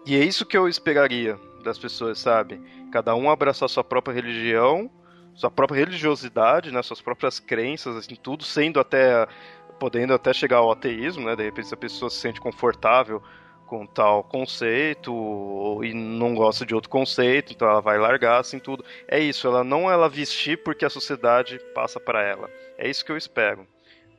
E 0.05 0.15
é 0.15 0.24
isso 0.24 0.45
que 0.45 0.57
eu 0.57 0.67
esperaria 0.67 1.39
das 1.63 1.78
pessoas, 1.78 2.19
sabe? 2.19 2.61
Cada 2.91 3.15
um 3.15 3.30
abraçar 3.30 3.69
sua 3.69 3.84
própria 3.84 4.13
religião, 4.13 4.89
sua 5.34 5.49
própria 5.49 5.80
religiosidade, 5.80 6.72
né, 6.72 6.82
suas 6.82 7.01
próprias 7.01 7.39
crenças, 7.39 7.95
assim, 7.95 8.15
tudo 8.15 8.43
sendo 8.43 8.80
até 8.80 9.28
podendo 9.80 10.13
até 10.13 10.32
chegar 10.32 10.57
ao 10.57 10.72
ateísmo, 10.72 11.26
né? 11.26 11.36
De 11.36 11.43
repente 11.43 11.67
se 11.67 11.74
a 11.74 11.78
pessoa 11.78 12.09
se 12.09 12.17
sente 12.17 12.39
confortável 12.39 13.22
com 13.72 13.86
tal 13.86 14.22
conceito 14.22 15.80
e 15.82 15.93
não 15.93 16.36
gosta 16.36 16.65
de 16.65 16.76
outro 16.76 16.89
conceito, 16.89 17.53
então 17.53 17.69
ela 17.69 17.80
vai 17.80 17.97
largar 17.97 18.41
assim 18.41 18.59
tudo. 18.59 18.84
É 19.07 19.17
isso, 19.17 19.47
ela 19.47 19.63
não 19.63 19.89
ela 19.89 20.09
vestir 20.09 20.61
porque 20.61 20.84
a 20.84 20.89
sociedade 20.89 21.57
passa 21.74 21.97
para 21.97 22.22
ela. 22.22 22.49
É 22.78 22.89
isso 22.89 23.05
que 23.05 23.13
eu 23.13 23.15
espero. 23.15 23.65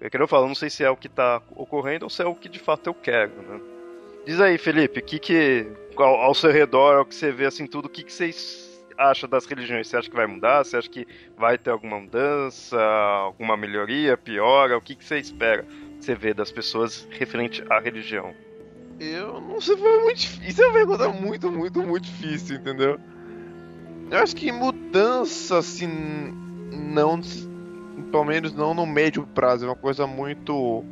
Eu 0.00 0.10
quero 0.10 0.26
falar, 0.26 0.48
não 0.48 0.54
sei 0.54 0.70
se 0.70 0.82
é 0.82 0.88
o 0.88 0.96
que 0.96 1.06
está 1.06 1.42
ocorrendo 1.54 2.06
ou 2.06 2.10
se 2.10 2.22
é 2.22 2.26
o 2.26 2.34
que 2.34 2.48
de 2.48 2.58
fato 2.58 2.86
eu 2.86 2.94
quero, 2.94 3.42
né? 3.42 3.60
Diz 4.24 4.40
aí, 4.40 4.56
Felipe, 4.56 5.00
o 5.00 5.04
que 5.04 5.18
que 5.18 5.66
ao, 5.98 6.14
ao, 6.22 6.34
seu 6.34 6.50
redor, 6.50 6.96
ao 6.96 7.04
que 7.04 7.14
você 7.14 7.30
vê 7.30 7.44
assim 7.44 7.66
tudo, 7.66 7.86
o 7.86 7.90
que 7.90 8.04
que 8.04 8.12
vocês 8.12 8.82
acham 8.96 9.28
das 9.28 9.44
religiões? 9.44 9.86
Você 9.86 9.98
acha 9.98 10.08
que 10.08 10.16
vai 10.16 10.26
mudar? 10.26 10.64
Você 10.64 10.78
acha 10.78 10.88
que 10.88 11.06
vai 11.36 11.58
ter 11.58 11.68
alguma 11.68 12.00
mudança, 12.00 12.80
alguma 12.80 13.54
melhoria, 13.54 14.16
piora? 14.16 14.78
O 14.78 14.80
que 14.80 14.94
que 14.94 15.04
você 15.04 15.18
espera? 15.18 15.66
Você 16.00 16.14
vê 16.14 16.32
das 16.32 16.50
pessoas 16.50 17.06
referente 17.10 17.62
à 17.68 17.78
religião? 17.78 18.34
Eu 19.00 19.40
não 19.40 19.60
sei, 19.60 19.76
foi 19.76 20.02
muito 20.02 20.18
difícil. 20.18 20.48
Isso 20.48 20.62
é 20.62 20.66
uma 20.66 20.74
pergunta 20.74 21.08
muito, 21.08 21.50
muito, 21.50 21.82
muito 21.82 22.04
difícil, 22.04 22.56
entendeu? 22.56 22.98
Eu 24.10 24.18
acho 24.18 24.36
que 24.36 24.52
mudança, 24.52 25.58
assim, 25.58 25.88
não. 26.70 27.20
Pelo 28.10 28.24
menos 28.24 28.52
não 28.52 28.74
no 28.74 28.86
médio 28.86 29.26
prazo. 29.26 29.64
É 29.64 29.68
uma 29.68 29.76
coisa 29.76 30.06
muito. 30.06 30.84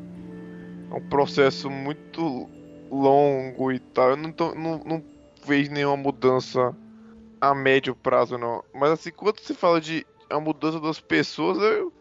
É 0.91 0.95
um 0.95 1.09
processo 1.09 1.69
muito 1.69 2.49
longo 2.91 3.71
e 3.71 3.79
tal. 3.79 4.11
Eu 4.11 4.17
não, 4.17 4.33
tô, 4.33 4.55
não, 4.55 4.79
não 4.85 5.05
vejo 5.45 5.71
nenhuma 5.71 5.97
mudança 5.97 6.75
a 7.41 7.55
médio 7.55 7.95
prazo, 7.95 8.37
não. 8.37 8.65
Mas, 8.75 8.91
assim, 8.93 9.11
quando 9.11 9.39
se 9.41 9.55
fala 9.55 9.81
de 9.81 10.07
a 10.29 10.41
mudança 10.41 10.81
das 10.81 11.01
pessoas, 11.01 11.59
eu, 11.59 11.93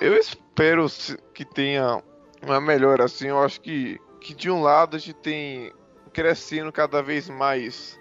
eu 0.00 0.16
espero 0.16 0.86
que 1.34 1.44
tenha 1.44 2.02
uma 2.42 2.60
melhora, 2.60 3.04
assim. 3.04 3.28
Eu 3.28 3.38
acho 3.38 3.60
que 3.60 4.00
que 4.22 4.34
de 4.34 4.48
um 4.48 4.62
lado 4.62 4.96
a 4.96 4.98
gente 4.98 5.14
tem 5.14 5.72
crescendo 6.12 6.70
cada 6.70 7.02
vez 7.02 7.28
mais, 7.28 7.98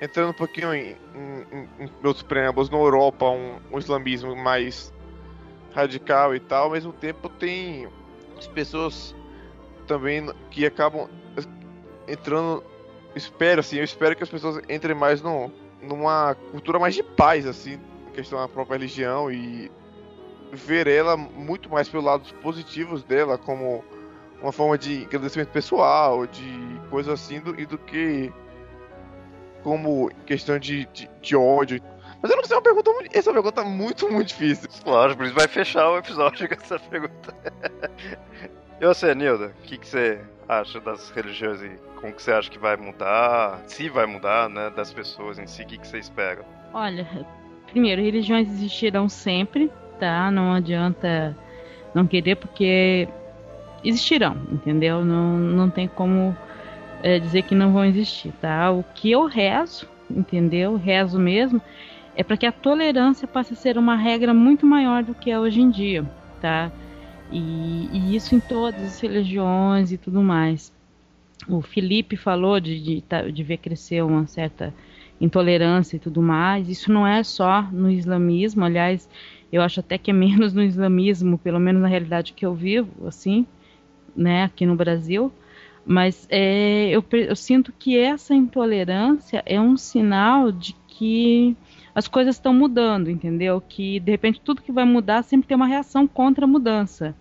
entrando 0.00 0.30
um 0.30 0.34
pouquinho 0.34 0.74
em, 0.74 0.96
em, 1.14 1.68
em 1.84 1.90
outros 2.02 2.22
preâmbulos, 2.22 2.68
na 2.68 2.76
Europa, 2.76 3.30
um, 3.30 3.60
um, 3.70 3.78
islamismo 3.78 4.34
mais 4.34 4.92
radical 5.72 6.34
e 6.34 6.40
tal, 6.40 6.64
ao 6.64 6.70
mesmo 6.70 6.92
tempo 6.92 7.28
tem 7.28 7.88
as 8.36 8.46
pessoas 8.48 9.14
também 9.86 10.26
que 10.50 10.66
acabam 10.66 11.08
entrando, 12.08 12.64
espero 13.14 13.60
assim, 13.60 13.76
eu 13.76 13.84
espero 13.84 14.16
que 14.16 14.22
as 14.22 14.28
pessoas 14.28 14.62
entrem 14.68 14.96
mais 14.96 15.22
no, 15.22 15.50
numa 15.80 16.34
cultura 16.50 16.78
mais 16.78 16.94
de 16.94 17.02
paz, 17.02 17.46
assim, 17.46 17.78
questão 18.12 18.38
da 18.38 18.48
própria 18.48 18.76
religião 18.76 19.30
e 19.30 19.70
ver 20.52 20.86
ela 20.86 21.16
muito 21.16 21.68
mais 21.68 21.88
pelos 21.88 22.06
lados 22.06 22.32
positivos 22.32 23.02
dela, 23.02 23.36
como 23.36 23.84
uma 24.40 24.52
forma 24.52 24.76
de 24.76 25.04
agradecimento 25.04 25.48
pessoal, 25.48 26.26
de 26.26 26.80
coisa 26.90 27.12
assim, 27.14 27.40
do, 27.40 27.58
e 27.58 27.66
do 27.66 27.78
que 27.78 28.32
como 29.62 30.10
questão 30.26 30.58
de, 30.58 30.86
de, 30.92 31.10
de 31.20 31.34
ódio. 31.36 31.80
Mas 32.20 32.30
eu 32.30 32.36
não 32.36 32.44
sei, 32.44 32.54
é 32.54 32.58
uma 32.58 32.62
pergunta 32.62 32.90
muito, 32.92 33.16
essa 33.16 33.32
pergunta 33.32 33.60
é 33.60 33.64
muito, 33.64 34.10
muito 34.10 34.28
difícil. 34.28 34.68
Claro, 34.82 35.16
por 35.16 35.26
isso 35.26 35.34
vai 35.34 35.48
fechar 35.48 35.90
o 35.90 35.98
episódio 35.98 36.48
com 36.48 36.54
essa 36.54 36.78
pergunta. 36.78 37.34
e 38.80 38.86
você, 38.86 39.14
Nilda, 39.14 39.46
o 39.46 39.62
que, 39.62 39.78
que 39.78 39.86
você 39.86 40.20
acha 40.48 40.80
das 40.80 41.10
religiões 41.10 41.62
e 41.62 41.70
como 42.00 42.12
que 42.12 42.22
você 42.22 42.32
acha 42.32 42.50
que 42.50 42.58
vai 42.58 42.76
mudar? 42.76 43.62
Se 43.66 43.88
vai 43.88 44.06
mudar, 44.06 44.48
né, 44.48 44.70
das 44.70 44.92
pessoas 44.92 45.38
em 45.38 45.46
si, 45.46 45.62
o 45.62 45.66
que, 45.66 45.78
que 45.78 45.86
você 45.86 45.98
espera? 45.98 46.44
Olha, 46.72 47.06
primeiro, 47.70 48.02
religiões 48.02 48.48
existirão 48.48 49.08
sempre, 49.08 49.72
tá? 49.98 50.30
Não 50.30 50.52
adianta 50.52 51.36
não 51.94 52.06
querer, 52.06 52.36
porque 52.36 53.08
existirão, 53.84 54.36
entendeu? 54.50 55.04
Não, 55.04 55.36
não 55.38 55.70
tem 55.70 55.86
como 55.86 56.36
é, 57.02 57.18
dizer 57.18 57.42
que 57.42 57.54
não 57.54 57.72
vão 57.72 57.84
existir, 57.84 58.32
tá? 58.40 58.70
O 58.70 58.82
que 58.82 59.10
eu 59.10 59.26
rezo, 59.26 59.86
entendeu? 60.10 60.76
Rezo 60.76 61.18
mesmo, 61.18 61.60
é 62.16 62.22
para 62.24 62.36
que 62.36 62.46
a 62.46 62.52
tolerância 62.52 63.28
passe 63.28 63.52
a 63.52 63.56
ser 63.56 63.76
uma 63.76 63.94
regra 63.94 64.32
muito 64.32 64.66
maior 64.66 65.02
do 65.02 65.14
que 65.14 65.30
é 65.30 65.38
hoje 65.38 65.60
em 65.60 65.70
dia, 65.70 66.04
tá? 66.40 66.72
E, 67.30 67.88
e 67.92 68.16
isso 68.16 68.34
em 68.34 68.40
todas 68.40 68.82
as 68.82 69.00
religiões 69.00 69.92
e 69.92 69.98
tudo 69.98 70.22
mais. 70.22 70.72
O 71.48 71.60
Felipe 71.60 72.16
falou 72.16 72.58
de, 72.60 72.80
de, 72.80 73.00
tá, 73.02 73.22
de 73.22 73.42
ver 73.42 73.58
crescer 73.58 74.02
uma 74.02 74.26
certa 74.26 74.72
intolerância 75.20 75.96
e 75.96 75.98
tudo 75.98 76.22
mais. 76.22 76.68
Isso 76.68 76.90
não 76.92 77.06
é 77.06 77.22
só 77.22 77.62
no 77.70 77.90
islamismo, 77.90 78.64
aliás, 78.64 79.08
eu 79.52 79.60
acho 79.60 79.80
até 79.80 79.98
que 79.98 80.10
é 80.10 80.14
menos 80.14 80.54
no 80.54 80.62
islamismo, 80.62 81.36
pelo 81.36 81.60
menos 81.60 81.82
na 81.82 81.88
realidade 81.88 82.32
que 82.32 82.46
eu 82.46 82.54
vivo, 82.54 83.06
assim 83.06 83.46
né, 84.16 84.44
aqui 84.44 84.64
no 84.66 84.76
Brasil, 84.76 85.32
mas 85.84 86.26
é, 86.30 86.88
eu, 86.90 87.04
eu 87.12 87.36
sinto 87.36 87.72
que 87.72 87.98
essa 87.98 88.34
intolerância 88.34 89.42
é 89.44 89.60
um 89.60 89.76
sinal 89.76 90.50
de 90.50 90.74
que 90.86 91.56
as 91.94 92.08
coisas 92.08 92.36
estão 92.36 92.52
mudando, 92.52 93.10
entendeu? 93.10 93.60
Que 93.60 94.00
de 94.00 94.10
repente 94.10 94.40
tudo 94.40 94.62
que 94.62 94.72
vai 94.72 94.84
mudar 94.84 95.22
sempre 95.22 95.46
tem 95.46 95.56
uma 95.56 95.66
reação 95.66 96.06
contra 96.06 96.44
a 96.44 96.48
mudança. 96.48 97.14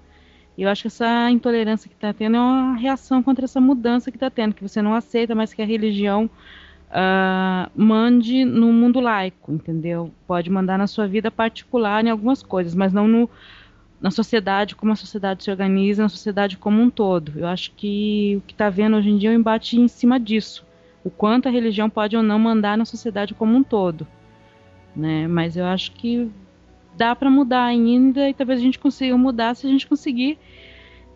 E 0.57 0.63
eu 0.63 0.69
acho 0.69 0.83
que 0.83 0.87
essa 0.87 1.29
intolerância 1.29 1.89
que 1.89 1.95
está 1.95 2.13
tendo 2.13 2.37
é 2.37 2.39
uma 2.39 2.75
reação 2.75 3.21
contra 3.21 3.45
essa 3.45 3.59
mudança 3.59 4.11
que 4.11 4.17
está 4.17 4.29
tendo, 4.29 4.53
que 4.53 4.61
você 4.61 4.81
não 4.81 4.93
aceita 4.93 5.35
mais 5.35 5.53
que 5.53 5.61
a 5.61 5.65
religião 5.65 6.29
uh, 6.89 7.69
mande 7.75 8.45
no 8.45 8.71
mundo 8.71 8.99
laico, 8.99 9.51
entendeu? 9.51 10.11
Pode 10.27 10.49
mandar 10.49 10.77
na 10.77 10.87
sua 10.87 11.07
vida 11.07 11.31
particular 11.31 12.05
em 12.05 12.09
algumas 12.09 12.43
coisas, 12.43 12.75
mas 12.75 12.93
não 12.93 13.07
no, 13.07 13.29
na 14.03 14.11
sociedade, 14.11 14.75
como 14.75 14.91
a 14.91 14.97
sociedade 14.97 15.45
se 15.45 15.49
organiza, 15.49 16.03
na 16.03 16.09
sociedade 16.09 16.57
como 16.57 16.81
um 16.81 16.89
todo. 16.89 17.31
Eu 17.37 17.47
acho 17.47 17.71
que 17.71 18.35
o 18.35 18.41
que 18.41 18.51
está 18.51 18.69
vendo 18.69 18.97
hoje 18.97 19.09
em 19.09 19.17
dia 19.17 19.29
é 19.29 19.31
um 19.31 19.39
embate 19.39 19.79
em 19.79 19.87
cima 19.87 20.19
disso. 20.19 20.65
O 21.05 21.09
quanto 21.09 21.47
a 21.47 21.51
religião 21.51 21.89
pode 21.89 22.17
ou 22.17 22.21
não 22.21 22.37
mandar 22.37 22.77
na 22.77 22.83
sociedade 22.83 23.33
como 23.33 23.55
um 23.55 23.63
todo. 23.63 24.05
Né? 24.93 25.25
Mas 25.25 25.55
eu 25.55 25.63
acho 25.63 25.93
que 25.93 26.29
dá 26.97 27.15
para 27.15 27.29
mudar 27.29 27.63
ainda 27.63 28.27
e 28.27 28.33
talvez 28.33 28.59
a 28.59 28.61
gente 28.61 28.77
consiga 28.77 29.17
mudar 29.17 29.55
se 29.55 29.65
a 29.65 29.69
gente 29.69 29.87
conseguir 29.87 30.37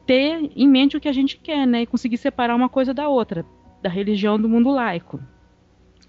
ter 0.06 0.50
em 0.56 0.68
mente 0.70 0.96
o 0.96 1.02
que 1.02 1.10
a 1.10 1.14
gente 1.14 1.38
quer, 1.38 1.68
né? 1.68 1.82
E 1.82 1.86
conseguir 1.86 2.18
separar 2.18 2.56
uma 2.56 2.70
coisa 2.70 2.94
da 2.94 3.10
outra, 3.10 3.46
da 3.82 3.90
religião 3.90 4.40
do 4.40 4.48
mundo 4.48 4.72
laico. 4.72 5.20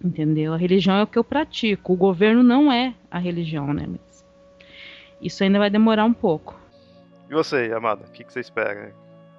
Entendeu? 0.03 0.55
A 0.55 0.57
religião 0.57 0.95
é 0.95 1.03
o 1.03 1.09
que 1.09 1.18
eu 1.18 1.24
pratico, 1.24 1.93
o 1.93 1.97
governo 1.97 2.45
não 2.45 2.70
é 2.70 2.95
a 3.11 3.18
religião, 3.18 3.74
né? 3.74 3.85
Mas 3.89 4.24
isso 5.20 5.43
ainda 5.43 5.59
vai 5.59 5.68
demorar 5.68 6.05
um 6.05 6.12
pouco. 6.12 6.57
E 7.29 7.35
você, 7.35 7.70
Amada, 7.74 8.07
o 8.07 8.11
que, 8.11 8.24
que 8.24 8.33
você 8.33 8.41
espera? 8.41 8.95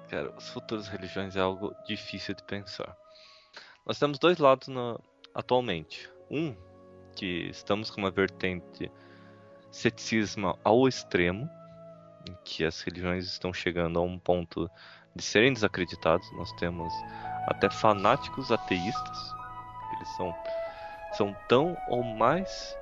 Cara, 0.08 0.32
os 0.36 0.48
futuros 0.48 0.86
religiões 0.86 1.34
é 1.36 1.40
algo 1.40 1.74
difícil 1.86 2.34
de 2.34 2.42
pensar. 2.44 2.96
Nós 3.84 3.98
temos 3.98 4.18
dois 4.18 4.38
lados 4.38 4.68
no, 4.68 5.00
atualmente. 5.34 6.08
Um, 6.30 6.54
que 7.16 7.48
estamos 7.50 7.90
com 7.90 8.00
uma 8.00 8.10
vertente 8.10 8.90
ceticismo 9.70 10.56
ao 10.62 10.86
extremo, 10.86 11.50
em 12.28 12.36
que 12.44 12.64
as 12.64 12.80
religiões 12.80 13.26
estão 13.26 13.52
chegando 13.52 13.98
a 13.98 14.02
um 14.02 14.18
ponto 14.18 14.70
de 15.14 15.22
serem 15.22 15.52
desacreditados. 15.52 16.30
Nós 16.32 16.52
temos 16.52 16.92
até 17.48 17.68
fanáticos 17.68 18.52
ateístas. 18.52 19.34
Eles 19.96 20.08
são, 20.16 20.34
são 21.12 21.36
tão 21.48 21.76
ou 21.88 22.04
mais 22.04 22.76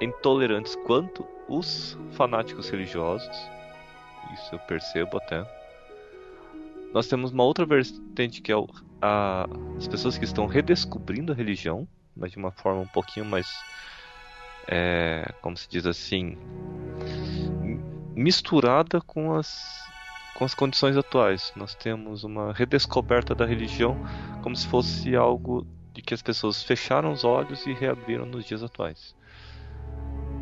intolerantes 0.00 0.76
quanto 0.86 1.26
os 1.46 1.98
fanáticos 2.12 2.70
religiosos. 2.70 3.59
Isso 4.32 4.54
eu 4.54 4.58
percebo 4.60 5.18
até. 5.18 5.44
Nós 6.92 7.06
temos 7.06 7.30
uma 7.30 7.44
outra 7.44 7.64
vertente 7.64 8.42
que 8.42 8.52
é 8.52 8.56
a, 9.00 9.46
as 9.76 9.86
pessoas 9.86 10.18
que 10.18 10.24
estão 10.24 10.46
redescobrindo 10.46 11.32
a 11.32 11.34
religião, 11.34 11.86
mas 12.16 12.32
de 12.32 12.38
uma 12.38 12.50
forma 12.50 12.80
um 12.80 12.86
pouquinho 12.86 13.24
mais, 13.24 13.48
é, 14.66 15.32
como 15.40 15.56
se 15.56 15.68
diz 15.68 15.86
assim, 15.86 16.36
misturada 18.14 19.00
com 19.00 19.34
as 19.34 19.88
com 20.40 20.44
as 20.46 20.54
condições 20.54 20.96
atuais. 20.96 21.52
Nós 21.54 21.74
temos 21.74 22.24
uma 22.24 22.50
redescoberta 22.54 23.34
da 23.34 23.44
religião 23.44 23.94
como 24.42 24.56
se 24.56 24.66
fosse 24.66 25.14
algo 25.14 25.66
de 25.92 26.00
que 26.00 26.14
as 26.14 26.22
pessoas 26.22 26.62
fecharam 26.62 27.12
os 27.12 27.24
olhos 27.24 27.66
e 27.66 27.74
reabriram 27.74 28.24
nos 28.24 28.46
dias 28.46 28.62
atuais. 28.62 29.14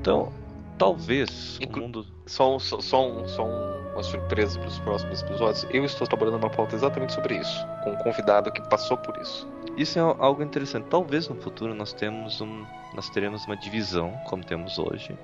Então, 0.01 0.33
talvez 0.79 1.59
Inclu 1.61 1.83
o 1.83 1.87
mundo. 1.87 2.07
Só 2.29 2.59
uma 2.59 4.03
surpresa 4.03 4.59
para 4.59 4.69
os 4.69 4.79
próximos 4.81 5.23
episódios. 5.23 5.67
Eu 5.71 5.85
estou 5.85 6.07
trabalhando 6.07 6.37
uma 6.37 6.51
pauta 6.51 6.77
exatamente 6.77 7.15
sobre 7.15 7.39
isso, 7.39 7.67
com 7.83 7.93
um 7.93 7.97
convidado 7.97 8.53
que 8.53 8.61
passou 8.69 8.99
por 8.99 9.17
isso. 9.17 9.49
Isso 9.79 9.99
é 9.99 10.03
algo 10.03 10.43
interessante. 10.43 10.85
Talvez 10.91 11.27
no 11.29 11.37
futuro 11.37 11.75
nós 11.75 11.93
temos 11.95 12.41
um, 12.41 12.67
nós 12.95 13.09
teremos 13.09 13.47
uma 13.47 13.57
divisão 13.57 14.13
como 14.27 14.45
temos 14.45 14.79
hoje. 14.79 15.17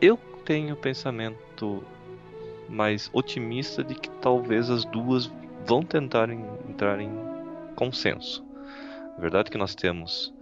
Eu 0.00 0.18
tenho 0.44 0.74
o 0.74 0.76
pensamento 0.76 1.84
mais 2.68 3.08
otimista 3.12 3.84
de 3.84 3.94
que 3.94 4.10
talvez 4.20 4.70
as 4.70 4.84
duas 4.84 5.30
vão 5.64 5.84
tentar 5.84 6.28
entrar 6.30 7.00
em 7.00 7.12
consenso. 7.76 8.44
A 9.16 9.20
verdade 9.20 9.48
é 9.48 9.52
que 9.52 9.58
nós 9.58 9.74
temos 9.76 10.34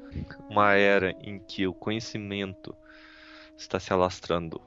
uma 0.48 0.72
era 0.72 1.14
em 1.20 1.38
que 1.38 1.66
o 1.66 1.74
conhecimento 1.74 2.74
está 3.56 3.78
se 3.78 3.92
alastrando 3.92 4.60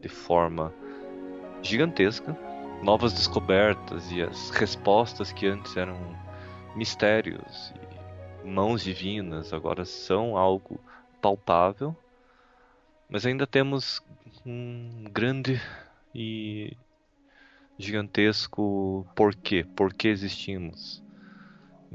de 0.00 0.08
forma 0.08 0.72
gigantesca, 1.62 2.36
novas 2.82 3.12
descobertas 3.12 4.10
e 4.10 4.22
as 4.22 4.50
respostas 4.50 5.32
que 5.32 5.46
antes 5.46 5.76
eram 5.76 5.98
mistérios 6.74 7.74
e 8.44 8.48
mãos 8.48 8.82
divinas 8.82 9.52
agora 9.52 9.84
são 9.84 10.36
algo 10.36 10.80
palpável, 11.20 11.94
mas 13.08 13.26
ainda 13.26 13.46
temos 13.46 14.02
um 14.46 15.04
grande 15.12 15.60
e 16.14 16.76
gigantesco 17.78 19.06
porquê, 19.14 19.66
por 19.76 19.92
que 19.92 20.08
existimos. 20.08 21.02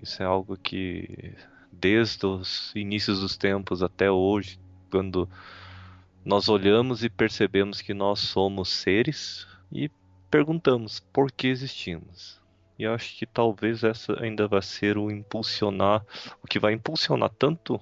Isso 0.02 0.22
é 0.22 0.26
algo 0.26 0.58
que 0.58 1.36
desde 1.72 2.26
os 2.26 2.74
inícios 2.76 3.22
dos 3.22 3.38
tempos 3.38 3.82
até 3.82 4.10
hoje, 4.12 4.60
quando 4.92 5.30
nós 6.26 6.50
olhamos 6.50 7.04
e 7.04 7.10
percebemos 7.10 7.82
que 7.82 7.94
nós 7.94 8.20
somos 8.20 8.70
seres 8.70 9.48
e 9.72 9.90
perguntamos 10.30 11.00
por 11.00 11.32
que 11.32 11.48
existimos. 11.48 12.42
E 12.78 12.86
acho 12.86 13.16
que 13.16 13.28
talvez 13.28 13.84
essa 13.84 14.20
ainda 14.20 14.48
vai 14.48 14.62
ser 14.62 14.98
o 14.98 15.12
impulsionar, 15.12 16.04
o 16.44 16.48
que 16.48 16.60
vai 16.60 16.74
impulsionar 16.74 17.30
tanto 17.30 17.80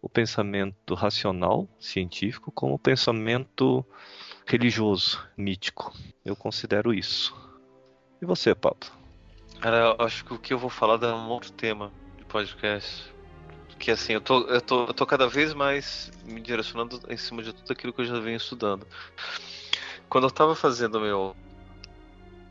o 0.00 0.08
pensamento 0.08 0.94
racional, 0.94 1.68
científico, 1.78 2.50
como 2.52 2.74
o 2.74 2.78
pensamento 2.78 3.84
religioso, 4.46 5.22
mítico. 5.36 5.92
Eu 6.24 6.34
considero 6.36 6.94
isso. 6.94 7.36
E 8.20 8.24
você, 8.24 8.54
Pablo? 8.54 8.90
Cara, 9.60 9.96
acho 9.98 10.24
que 10.24 10.32
o 10.32 10.38
que 10.38 10.54
eu 10.54 10.58
vou 10.58 10.70
falar 10.70 11.02
é 11.02 11.12
um 11.12 11.28
outro 11.28 11.52
tema 11.52 11.92
de 12.16 12.24
podcast. 12.24 13.11
Que 13.82 13.90
assim, 13.90 14.12
eu 14.12 14.20
tô, 14.20 14.42
eu, 14.42 14.60
tô, 14.60 14.84
eu 14.84 14.94
tô 14.94 15.04
cada 15.04 15.26
vez 15.26 15.52
mais 15.52 16.08
me 16.24 16.40
direcionando 16.40 17.00
em 17.08 17.16
cima 17.16 17.42
de 17.42 17.52
tudo 17.52 17.72
aquilo 17.72 17.92
que 17.92 18.00
eu 18.02 18.04
já 18.04 18.20
venho 18.20 18.36
estudando. 18.36 18.86
Quando 20.08 20.28
eu 20.28 20.30
tava 20.30 20.54
fazendo 20.54 21.00
meu 21.00 21.34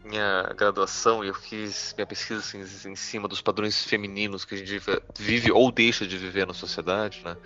minha 0.04 0.44
graduação 0.58 1.24
e 1.24 1.30
eu 1.30 1.34
fiz 1.34 1.94
minha 1.96 2.06
pesquisa 2.06 2.42
assim, 2.42 2.90
em 2.90 2.98
cima 2.98 3.30
dos 3.30 3.40
padrões 3.40 3.82
femininos 3.82 4.44
que 4.44 4.56
a 4.56 4.58
gente 4.58 4.78
vive 5.18 5.54
ou 5.54 5.72
deixa 5.72 6.06
de 6.06 6.18
viver 6.18 6.46
na 6.46 6.54
sociedade, 6.54 7.22
né? 7.24 7.38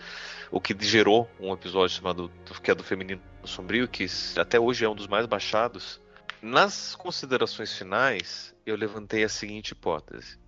O 0.49 0.59
que 0.59 0.75
gerou 0.79 1.29
um 1.39 1.53
episódio 1.53 1.95
chamado 1.95 2.31
que 2.63 2.71
é 2.71 2.73
do 2.73 2.83
feminino 2.83 3.21
sombrio, 3.43 3.87
que 3.87 4.07
até 4.35 4.59
hoje 4.59 4.83
é 4.83 4.89
um 4.89 4.95
dos 4.95 5.05
mais 5.05 5.27
baixados. 5.27 6.01
Nas 6.41 6.95
considerações 6.95 7.71
finais, 7.77 8.51
eu 8.65 8.75
levantei 8.75 9.23
a 9.23 9.29
seguinte 9.29 9.73
hipótese. 9.73 10.43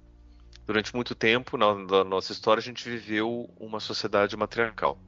Durante 0.67 0.93
muito 0.93 1.15
tempo, 1.15 1.55
na, 1.57 1.73
na 1.73 2.03
nossa 2.03 2.33
história, 2.33 2.59
a 2.59 2.63
gente 2.63 2.87
viveu 2.87 3.49
uma 3.57 3.79
sociedade 3.79 4.35
matriarcal. 4.35 4.99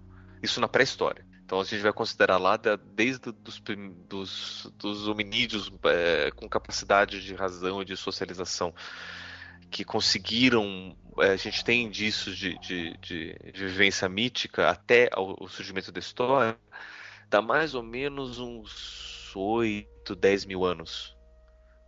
Isso 0.42 0.62
na 0.62 0.70
pré-história. 0.70 1.26
Então 1.44 1.60
a 1.60 1.66
gente 1.66 1.82
vai 1.82 1.92
considerar 1.92 2.38
lá 2.38 2.56
desde 2.56 3.32
dos, 3.34 3.62
dos, 4.08 4.72
dos 4.78 5.08
hominídeos 5.08 5.70
é, 5.84 6.32
com 6.32 6.48
capacidade 6.48 7.22
de 7.22 7.34
razão 7.34 7.82
e 7.82 7.86
de 7.86 7.98
socialização 7.98 8.74
que 9.70 9.84
conseguiram. 9.84 10.96
É, 11.20 11.32
a 11.32 11.36
gente 11.36 11.66
tem 11.66 11.84
indícios 11.84 12.38
de, 12.38 12.58
de, 12.60 12.98
de, 13.00 13.34
de 13.52 13.68
vivência 13.68 14.08
mítica 14.08 14.70
até 14.70 15.10
o, 15.18 15.48
surgimento 15.50 15.92
da 15.92 16.00
história, 16.00 16.58
dá 17.30 17.42
mais 17.42 17.76
ou 17.76 17.84
menos 17.84 18.40
uns 18.40 19.36
8, 19.36 20.16
10 20.16 20.46
mil 20.46 20.64
anos. 20.64 21.18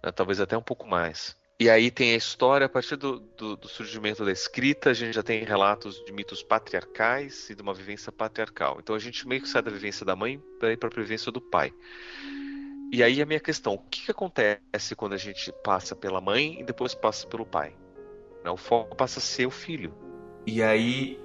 Né? 0.03 0.11
Talvez 0.11 0.41
até 0.41 0.57
um 0.57 0.61
pouco 0.61 0.86
mais. 0.86 1.39
E 1.62 1.70
aí 1.70 1.91
tem 1.91 2.14
a 2.14 2.18
história, 2.18 2.66
a 2.66 2.70
partir 2.70 2.95
do, 2.95 3.20
do, 3.38 3.55
do, 3.55 3.68
surgimento 3.68 4.26
da 4.26 4.32
escrita, 4.32 4.89
a 4.89 4.93
gente 4.95 5.14
já 5.14 5.22
tem 5.22 5.43
relatos 5.43 6.03
de 6.03 6.12
mitos 6.12 6.41
patriarcais 6.41 7.51
e 7.51 7.55
de 7.55 7.62
uma 7.62 7.72
vivência 7.72 8.12
patriarcal. 8.12 8.80
Então 8.80 8.95
a 8.95 8.97
gente 8.97 9.28
meio 9.28 9.43
que 9.43 9.47
sai 9.47 9.62
da 9.62 9.70
vivência 9.70 10.03
da 10.03 10.16
mãe 10.16 10.41
para 10.59 10.72
ir 10.72 10.78
para 10.78 10.89
a 10.89 10.95
vivência 10.99 11.32
do 11.32 11.39
pai. 11.39 11.72
E 12.91 13.03
aí 13.03 13.22
a 13.22 13.28
minha 13.28 13.39
questão, 13.39 13.76
o 13.76 13.78
que, 13.78 14.05
que 14.05 14.09
acontece 14.09 14.95
quando 14.95 15.14
a 15.14 15.18
gente 15.18 15.53
passa 15.64 15.95
pela 15.95 16.20
mãe 16.20 16.62
e 16.62 16.64
depois 16.64 16.95
passa 16.95 17.28
pelo 17.28 17.45
pai? 17.45 17.76
Né, 18.43 18.49
o 18.49 18.57
foco 18.57 18.95
passa 18.95 19.20
a 19.20 19.22
ser 19.22 19.45
o 19.45 19.51
filho. 19.51 19.93
E 20.47 20.64
aí 20.64 21.20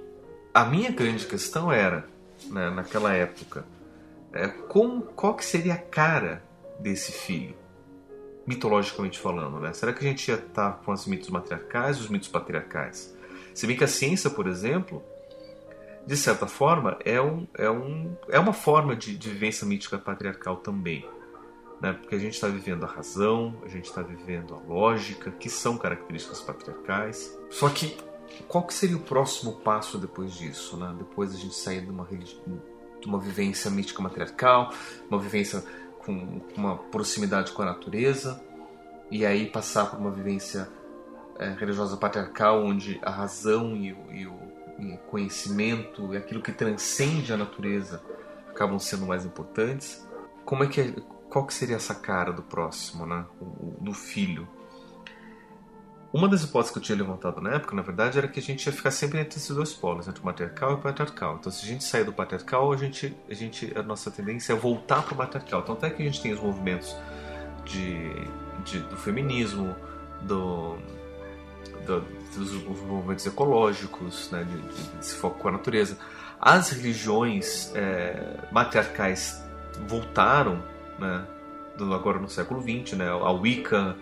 a 0.53 0.65
minha 0.65 0.91
grande 0.91 1.25
questão 1.25 1.71
era, 1.71 2.07
né, 2.45 2.69
naquela 2.69 3.11
época, 3.11 3.65
é, 4.31 4.47
como, 4.47 5.01
qual 5.01 5.33
que 5.33 5.43
seria 5.43 5.73
a 5.73 5.79
cara 5.79 6.43
desse 6.79 7.11
filho? 7.11 7.55
Mitologicamente 8.47 9.19
falando, 9.19 9.59
né? 9.59 9.73
Será 9.73 9.91
que 9.91 9.99
a 9.99 10.07
gente 10.07 10.27
ia 10.29 10.35
estar 10.35 10.71
com 10.85 10.93
os 10.93 11.05
mitos 11.05 11.29
matriarcais 11.29 11.99
os 11.99 12.07
mitos 12.07 12.29
patriarcais? 12.29 13.13
Se 13.53 13.67
bem 13.67 13.75
que 13.75 13.83
a 13.83 13.87
ciência, 13.87 14.29
por 14.29 14.47
exemplo, 14.47 15.03
de 16.05 16.15
certa 16.15 16.47
forma, 16.47 16.97
é, 17.03 17.21
um, 17.21 17.45
é, 17.55 17.69
um, 17.69 18.15
é 18.29 18.39
uma 18.39 18.53
forma 18.53 18.95
de, 18.95 19.17
de 19.17 19.29
vivência 19.29 19.67
mítica 19.67 19.97
patriarcal 19.97 20.55
também. 20.57 21.05
Né? 21.81 21.91
Porque 21.91 22.15
a 22.15 22.17
gente 22.17 22.35
está 22.35 22.47
vivendo 22.47 22.85
a 22.85 22.87
razão, 22.87 23.53
a 23.65 23.67
gente 23.67 23.85
está 23.85 24.01
vivendo 24.01 24.55
a 24.55 24.57
lógica, 24.57 25.29
que 25.29 25.49
são 25.49 25.77
características 25.77 26.39
patriarcais. 26.39 27.37
Só 27.49 27.67
que 27.67 27.97
qual 28.47 28.65
que 28.65 28.73
seria 28.73 28.95
o 28.95 29.01
próximo 29.01 29.57
passo 29.57 29.97
depois 29.97 30.33
disso? 30.33 30.77
Né? 30.77 30.95
Depois 30.97 31.33
a 31.35 31.37
gente 31.37 31.55
sair 31.55 31.81
de 31.81 31.91
uma, 31.91 32.05
de 32.05 33.05
uma 33.05 33.19
vivência 33.19 33.69
mítica 33.69 34.01
matriarcal, 34.01 34.71
uma 35.09 35.19
vivência 35.19 35.63
com 36.07 36.41
uma 36.55 36.77
proximidade 36.77 37.51
com 37.51 37.61
a 37.61 37.65
natureza 37.65 38.41
e 39.11 39.25
aí 39.25 39.45
passar 39.45 39.91
por 39.91 39.99
uma 39.99 40.11
vivência 40.11 40.69
é, 41.37 41.49
religiosa 41.49 41.97
patriarcal 41.97 42.63
onde 42.63 42.99
a 43.03 43.11
razão 43.11 43.75
e 43.75 43.93
o, 43.93 44.11
e 44.11 44.25
o 44.25 44.57
e 44.79 44.97
conhecimento 45.09 46.13
e 46.13 46.17
aquilo 46.17 46.41
que 46.41 46.51
transcende 46.51 47.33
a 47.33 47.37
natureza 47.37 48.01
acabam 48.49 48.79
sendo 48.79 49.05
mais 49.05 49.25
importantes. 49.25 50.07
Como 50.45 50.63
é 50.63 50.67
que 50.67 50.81
é, 50.81 50.93
qual 51.29 51.45
que 51.45 51.53
seria 51.53 51.75
essa 51.75 51.95
cara 51.95 52.31
do 52.31 52.43
próximo, 52.43 53.05
né? 53.05 53.25
O, 53.41 53.77
do 53.81 53.93
filho? 53.93 54.47
Uma 56.13 56.29
das 56.29 56.43
hipóteses 56.43 56.71
que 56.71 56.79
eu 56.79 56.83
tinha 56.83 56.97
levantado 56.97 57.41
na 57.41 57.51
época, 57.55 57.75
na 57.75 57.81
verdade, 57.81 58.17
era 58.17 58.27
que 58.27 58.39
a 58.39 58.43
gente 58.43 58.65
ia 58.65 58.71
ficar 58.71 58.91
sempre 58.91 59.19
entre 59.19 59.37
esses 59.37 59.53
dois 59.53 59.73
polos, 59.73 60.07
entre 60.07 60.21
o 60.21 60.25
matriarcal 60.25 60.71
e 60.71 60.73
o 60.75 60.77
patriarcal. 60.77 61.37
Então, 61.39 61.51
se 61.51 61.65
a 61.65 61.67
gente 61.67 61.83
sair 61.83 62.05
do 62.05 62.13
patriarcal, 62.13 62.71
a 62.71 62.77
gente, 62.77 63.15
a 63.29 63.33
gente, 63.33 63.73
a 63.77 63.83
nossa 63.83 64.09
tendência 64.09 64.53
é 64.53 64.55
voltar 64.55 65.01
para 65.03 65.13
o 65.13 65.17
matriarcal. 65.17 65.61
Então, 65.61 65.75
até 65.75 65.89
que 65.89 66.01
a 66.01 66.05
gente 66.05 66.21
tem 66.21 66.31
os 66.31 66.39
movimentos 66.39 66.95
de, 67.65 68.13
de 68.63 68.79
do 68.79 68.95
feminismo, 68.95 69.75
do, 70.21 70.77
do, 71.85 72.01
dos 72.35 72.53
movimentos 72.81 73.25
ecológicos, 73.25 74.31
né, 74.31 74.45
de, 74.45 74.61
de, 74.61 74.89
desse 74.97 75.15
foco 75.15 75.39
com 75.39 75.49
a 75.49 75.51
natureza. 75.51 75.97
As 76.39 76.69
religiões 76.69 77.71
é, 77.75 78.47
matriarcais 78.51 79.43
voltaram, 79.87 80.63
né, 80.97 81.25
agora 81.93 82.17
no 82.17 82.29
século 82.29 82.61
XX, 82.61 82.97
né? 82.97 83.07
A 83.07 83.31
Wicca, 83.31 83.95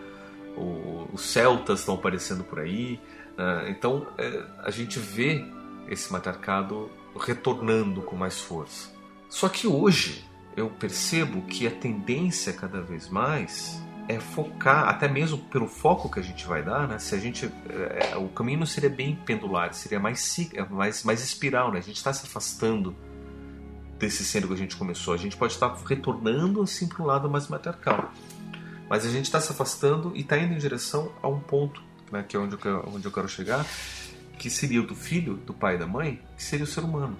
o, 0.57 1.07
os 1.13 1.21
celtas 1.21 1.79
estão 1.79 1.95
aparecendo 1.95 2.43
por 2.43 2.59
aí. 2.59 2.99
Né? 3.37 3.69
Então 3.69 4.07
é, 4.17 4.43
a 4.63 4.71
gente 4.71 4.99
vê 4.99 5.45
esse 5.87 6.11
matriarcado 6.11 6.89
retornando 7.19 8.01
com 8.01 8.15
mais 8.15 8.39
força. 8.39 8.89
Só 9.29 9.49
que 9.49 9.67
hoje 9.67 10.25
eu 10.55 10.69
percebo 10.69 11.41
que 11.43 11.67
a 11.67 11.71
tendência 11.71 12.53
cada 12.53 12.81
vez 12.81 13.09
mais 13.09 13.81
é 14.07 14.19
focar, 14.19 14.87
até 14.87 15.07
mesmo 15.07 15.37
pelo 15.37 15.67
foco 15.67 16.09
que 16.09 16.19
a 16.19 16.23
gente 16.23 16.45
vai 16.45 16.63
dar, 16.63 16.87
né? 16.87 16.99
Se 16.99 17.15
a 17.15 17.17
gente, 17.17 17.51
é, 17.69 18.15
o 18.15 18.29
caminho 18.29 18.59
não 18.59 18.65
seria 18.65 18.89
bem 18.89 19.15
pendular, 19.15 19.73
seria 19.73 19.99
mais 19.99 20.35
mais 20.69 21.03
mais 21.03 21.23
espiral, 21.23 21.71
né? 21.71 21.79
A 21.79 21.81
gente 21.81 21.97
está 21.97 22.13
se 22.13 22.25
afastando 22.25 22.95
desse 23.97 24.23
centro 24.23 24.47
que 24.49 24.53
a 24.53 24.57
gente 24.57 24.75
começou. 24.75 25.13
A 25.13 25.17
gente 25.17 25.35
pode 25.35 25.53
estar 25.53 25.73
retornando 25.85 26.61
assim 26.61 26.87
para 26.87 27.01
um 27.01 27.05
lado 27.05 27.29
mais 27.29 27.47
matriarcal, 27.47 28.11
mas 28.89 29.05
a 29.05 29.09
gente 29.09 29.25
está 29.25 29.39
se 29.39 29.51
afastando 29.51 30.15
e 30.15 30.21
está 30.21 30.37
indo 30.37 30.53
em 30.53 30.57
direção 30.57 31.11
a 31.21 31.27
um 31.27 31.39
ponto, 31.39 31.81
né? 32.11 32.23
Que 32.27 32.35
é 32.35 32.39
onde 32.39 32.53
eu, 32.53 32.59
quero, 32.59 32.89
onde 32.89 33.05
eu 33.05 33.11
quero 33.11 33.27
chegar, 33.27 33.65
que 34.37 34.49
seria 34.49 34.81
o 34.81 34.85
do 34.85 34.95
filho, 34.95 35.35
do 35.37 35.53
pai 35.53 35.75
e 35.75 35.77
da 35.77 35.87
mãe, 35.87 36.21
que 36.35 36.43
seria 36.43 36.65
o 36.65 36.67
ser 36.67 36.81
humano. 36.81 37.17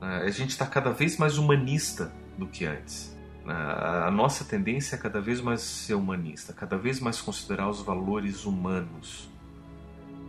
É, 0.00 0.26
a 0.26 0.30
gente 0.30 0.50
está 0.50 0.66
cada 0.66 0.90
vez 0.90 1.16
mais 1.16 1.38
humanista 1.38 2.12
do 2.36 2.46
que 2.46 2.64
antes. 2.64 3.16
A 3.46 4.10
nossa 4.10 4.44
tendência 4.44 4.94
é 4.94 4.98
cada 4.98 5.22
vez 5.22 5.40
mais 5.40 5.62
ser 5.62 5.94
humanista, 5.94 6.52
cada 6.52 6.76
vez 6.76 7.00
mais 7.00 7.18
considerar 7.18 7.70
os 7.70 7.80
valores 7.80 8.44
humanos, 8.44 9.30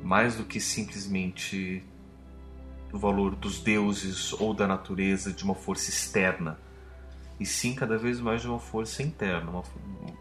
mais 0.01 0.35
do 0.35 0.45
que 0.45 0.61
simplesmente 0.61 1.83
o 2.93 2.97
valor 2.97 3.35
dos 3.35 3.59
deuses 3.59 4.31
ou 4.31 4.53
da 4.53 4.65
natureza 4.65 5.33
de 5.33 5.43
uma 5.43 5.53
força 5.53 5.89
externa, 5.89 6.57
e 7.39 7.45
sim 7.45 7.73
cada 7.73 7.97
vez 7.97 8.19
mais 8.19 8.41
de 8.41 8.47
uma 8.47 8.59
força 8.59 9.01
interna, 9.01 9.49
uma, 9.49 9.63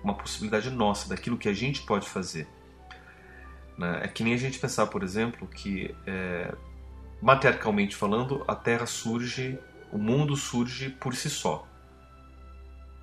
uma 0.03 0.15
possibilidade 0.15 0.71
nossa, 0.71 1.09
daquilo 1.09 1.37
que 1.37 1.49
a 1.49 1.55
gente 1.55 1.83
pode 1.83 2.09
fazer. 2.09 2.47
Né? 3.77 4.01
É 4.05 4.09
que 4.09 4.23
nem 4.23 4.35
a 4.35 4.37
gente 4.37 4.59
pensar, 4.59 4.87
por 4.87 5.03
exemplo, 5.03 5.47
que 5.47 5.95
é, 6.07 6.55
matriarcalmente 7.21 7.97
falando, 7.97 8.45
a 8.47 8.55
Terra 8.55 8.87
surge, 8.87 9.59
o 9.93 9.99
mundo 9.99 10.37
surge 10.37 10.91
por 10.91 11.15
si 11.15 11.29
só. 11.29 11.67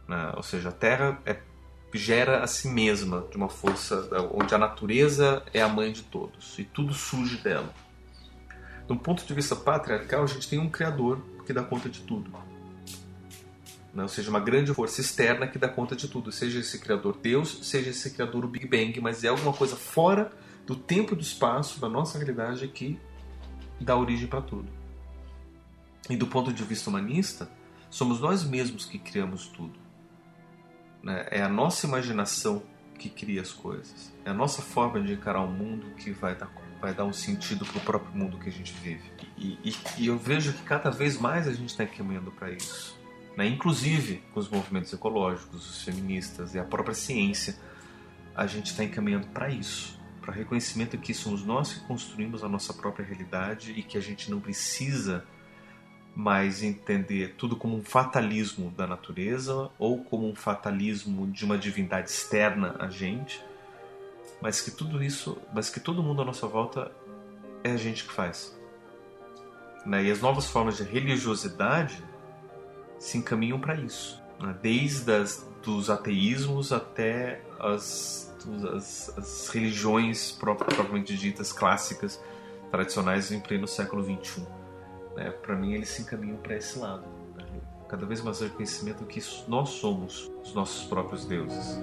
Né? 0.07 0.33
Ou 0.35 0.43
seja, 0.43 0.69
a 0.69 0.71
Terra 0.71 1.19
é, 1.25 1.37
gera 1.93 2.43
a 2.43 2.47
si 2.47 2.67
mesma 2.67 3.25
de 3.29 3.37
uma 3.37 3.49
força 3.49 4.09
onde 4.33 4.53
a 4.53 4.57
natureza 4.57 5.43
é 5.53 5.61
a 5.61 5.67
mãe 5.67 5.91
de 5.91 6.03
todos 6.03 6.57
e 6.59 6.63
tudo 6.63 6.93
surge 6.93 7.37
dela. 7.37 7.73
Do 8.87 8.95
ponto 8.95 9.25
de 9.25 9.33
vista 9.33 9.55
patriarcal, 9.55 10.23
a 10.23 10.27
gente 10.27 10.47
tem 10.47 10.59
um 10.59 10.69
Criador 10.69 11.19
que 11.45 11.53
dá 11.53 11.63
conta 11.63 11.89
de 11.89 12.01
tudo. 12.01 12.31
Né? 13.95 14.03
Ou 14.03 14.09
seja, 14.09 14.29
uma 14.29 14.41
grande 14.41 14.73
força 14.73 14.99
externa 14.99 15.47
que 15.47 15.57
dá 15.57 15.69
conta 15.69 15.95
de 15.95 16.09
tudo. 16.09 16.29
Seja 16.29 16.59
esse 16.59 16.77
Criador 16.79 17.17
Deus, 17.17 17.59
seja 17.63 17.89
esse 17.89 18.11
Criador 18.11 18.43
o 18.43 18.47
Big 18.47 18.67
Bang, 18.67 18.99
mas 18.99 19.23
é 19.23 19.29
alguma 19.29 19.53
coisa 19.53 19.77
fora 19.77 20.33
do 20.67 20.75
tempo 20.75 21.13
e 21.13 21.15
do 21.15 21.21
espaço, 21.21 21.79
da 21.79 21.87
nossa 21.87 22.17
realidade, 22.17 22.67
que 22.67 22.99
dá 23.79 23.95
origem 23.95 24.27
para 24.27 24.41
tudo. 24.41 24.67
E 26.09 26.17
do 26.17 26.27
ponto 26.27 26.51
de 26.51 26.63
vista 26.63 26.89
humanista, 26.89 27.49
somos 27.89 28.19
nós 28.19 28.43
mesmos 28.43 28.85
que 28.85 28.99
criamos 28.99 29.47
tudo. 29.47 29.79
Né? 31.01 31.27
É 31.31 31.41
a 31.41 31.49
nossa 31.49 31.87
imaginação 31.87 32.61
que 32.99 33.09
cria 33.09 33.41
as 33.41 33.53
coisas. 33.53 34.13
É 34.25 34.29
a 34.29 34.33
nossa 34.33 34.61
forma 34.61 35.01
de 35.01 35.13
encarar 35.13 35.41
o 35.41 35.47
mundo 35.47 35.95
que 35.95 36.11
vai 36.11 36.35
dar, 36.35 36.51
vai 36.81 36.93
dar 36.93 37.05
um 37.05 37.13
sentido 37.13 37.65
para 37.65 37.77
o 37.77 37.81
próprio 37.81 38.13
mundo 38.13 38.37
que 38.37 38.49
a 38.49 38.51
gente 38.51 38.73
vive. 38.73 39.09
E, 39.37 39.57
e, 39.63 39.75
e 39.99 40.07
eu 40.07 40.17
vejo 40.17 40.51
que 40.53 40.63
cada 40.63 40.89
vez 40.89 41.17
mais 41.17 41.47
a 41.47 41.53
gente 41.53 41.69
está 41.69 41.85
caminhando 41.85 42.31
para 42.31 42.51
isso. 42.51 42.94
Né? 43.37 43.47
Inclusive 43.47 44.23
com 44.33 44.39
os 44.39 44.49
movimentos 44.49 44.91
ecológicos, 44.93 45.69
os 45.69 45.83
feministas 45.83 46.53
e 46.55 46.59
a 46.59 46.63
própria 46.63 46.95
ciência, 46.95 47.57
a 48.35 48.47
gente 48.47 48.67
está 48.67 48.83
encaminhando 48.83 49.27
para 49.27 49.49
isso. 49.49 49.99
Para 50.21 50.33
reconhecimento 50.33 50.97
que 50.97 51.13
somos 51.13 51.43
nós 51.45 51.73
que 51.73 51.79
construímos 51.87 52.43
a 52.43 52.49
nossa 52.49 52.73
própria 52.73 53.05
realidade 53.05 53.71
e 53.71 53.83
que 53.83 53.97
a 53.97 54.01
gente 54.01 54.31
não 54.31 54.39
precisa 54.39 55.25
mas 56.15 56.63
entender 56.63 57.35
tudo 57.37 57.57
como 57.57 57.75
um 57.75 57.83
fatalismo 57.83 58.71
da 58.71 58.87
natureza 58.87 59.69
ou 59.77 60.01
como 60.01 60.29
um 60.29 60.33
fatalismo 60.33 61.27
de 61.27 61.43
uma 61.43 61.57
divindade 61.57 62.09
externa 62.09 62.77
a 62.79 62.87
gente, 62.87 63.43
mas 64.41 64.61
que 64.61 64.71
tudo 64.71 65.03
isso, 65.03 65.37
mas 65.53 65.69
que 65.69 65.79
todo 65.79 66.01
mundo 66.01 66.21
à 66.21 66.25
nossa 66.25 66.47
volta 66.47 66.89
é 67.65 67.71
a 67.71 67.77
gente 67.77 68.05
que 68.05 68.13
faz. 68.13 68.57
Né? 69.85 70.05
E 70.05 70.11
as 70.11 70.21
novas 70.21 70.49
formas 70.49 70.77
de 70.77 70.83
religiosidade 70.83 72.01
se 73.05 73.19
encaminham 73.19 73.59
para 73.59 73.75
isso, 73.75 74.19
né? 74.41 74.55
desde 74.63 75.11
as, 75.13 75.47
dos 75.63 75.91
ateísmos 75.91 76.71
até 76.71 77.39
as, 77.59 78.35
as, 78.73 79.15
as 79.15 79.49
religiões 79.49 80.31
propriamente 80.31 81.15
ditas 81.15 81.53
clássicas 81.53 82.19
tradicionais 82.71 83.31
em 83.31 83.39
pleno 83.39 83.67
século 83.67 84.03
XXI. 84.03 84.47
Né? 85.15 85.29
Para 85.29 85.55
mim, 85.55 85.73
eles 85.73 85.89
se 85.89 86.01
encaminham 86.01 86.37
para 86.37 86.57
esse 86.57 86.79
lado. 86.79 87.05
Né? 87.37 87.45
Cada 87.87 88.07
vez 88.07 88.21
mais 88.21 88.39
reconhecimento 88.39 89.05
que 89.05 89.21
nós 89.47 89.69
somos 89.69 90.31
os 90.43 90.55
nossos 90.55 90.87
próprios 90.87 91.25
deuses. 91.25 91.79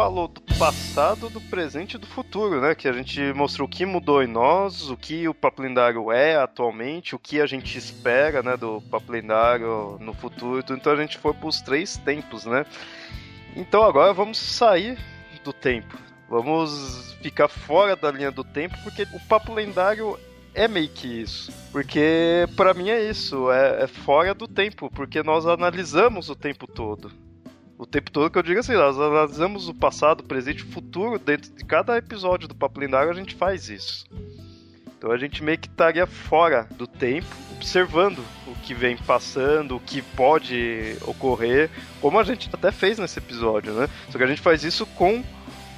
Falou 0.00 0.28
do 0.28 0.40
passado, 0.58 1.28
do 1.28 1.42
presente 1.42 1.96
e 1.96 1.98
do 1.98 2.06
futuro, 2.06 2.58
né? 2.58 2.74
Que 2.74 2.88
a 2.88 2.92
gente 2.92 3.20
mostrou 3.34 3.68
o 3.68 3.70
que 3.70 3.84
mudou 3.84 4.22
em 4.22 4.26
nós, 4.26 4.88
o 4.88 4.96
que 4.96 5.28
o 5.28 5.34
papo 5.34 5.60
lendário 5.60 6.10
é 6.10 6.36
atualmente, 6.36 7.14
o 7.14 7.18
que 7.18 7.38
a 7.38 7.44
gente 7.44 7.76
espera, 7.76 8.42
né, 8.42 8.56
do 8.56 8.80
papo 8.90 9.12
lendário 9.12 9.98
no 10.00 10.14
futuro. 10.14 10.64
Então 10.70 10.94
a 10.94 10.96
gente 10.96 11.18
foi 11.18 11.34
para 11.34 11.46
os 11.46 11.60
três 11.60 11.98
tempos, 11.98 12.46
né? 12.46 12.64
Então 13.54 13.82
agora 13.82 14.14
vamos 14.14 14.38
sair 14.38 14.98
do 15.44 15.52
tempo. 15.52 15.98
Vamos 16.30 17.14
ficar 17.20 17.48
fora 17.48 17.94
da 17.94 18.10
linha 18.10 18.30
do 18.30 18.42
tempo, 18.42 18.78
porque 18.82 19.02
o 19.12 19.20
papo 19.28 19.52
lendário 19.52 20.18
é 20.54 20.66
meio 20.66 20.88
que 20.88 21.08
isso. 21.08 21.52
Porque 21.70 22.48
para 22.56 22.72
mim 22.72 22.88
é 22.88 23.02
isso, 23.02 23.52
é, 23.52 23.82
é, 23.82 23.86
fora 23.86 24.32
do 24.32 24.48
tempo, 24.48 24.90
porque 24.90 25.22
nós 25.22 25.44
analisamos 25.44 26.30
o 26.30 26.34
tempo 26.34 26.66
todo 26.66 27.12
o 27.80 27.86
tempo 27.86 28.10
todo 28.10 28.30
que 28.30 28.36
eu 28.36 28.42
digo 28.42 28.60
assim, 28.60 28.74
nós 28.74 28.98
analisamos 28.98 29.66
o 29.66 29.72
passado, 29.72 30.20
o 30.20 30.24
presente 30.24 30.60
e 30.60 30.64
o 30.64 30.70
futuro 30.70 31.18
dentro 31.18 31.50
de 31.50 31.64
cada 31.64 31.96
episódio 31.96 32.46
do 32.46 32.54
Papo 32.54 32.78
Lendário, 32.78 33.10
a 33.10 33.14
gente 33.14 33.34
faz 33.34 33.70
isso. 33.70 34.04
Então 34.98 35.10
a 35.10 35.16
gente 35.16 35.42
meio 35.42 35.56
que 35.56 35.66
estaria 35.66 36.06
fora 36.06 36.68
do 36.76 36.86
tempo, 36.86 37.26
observando 37.56 38.22
o 38.46 38.54
que 38.62 38.74
vem 38.74 38.98
passando, 38.98 39.76
o 39.76 39.80
que 39.80 40.02
pode 40.02 40.94
ocorrer, 41.06 41.70
como 42.02 42.18
a 42.18 42.22
gente 42.22 42.50
até 42.52 42.70
fez 42.70 42.98
nesse 42.98 43.18
episódio, 43.18 43.72
né? 43.72 43.88
Só 44.10 44.18
que 44.18 44.24
a 44.24 44.26
gente 44.26 44.42
faz 44.42 44.62
isso 44.62 44.84
com 44.84 45.24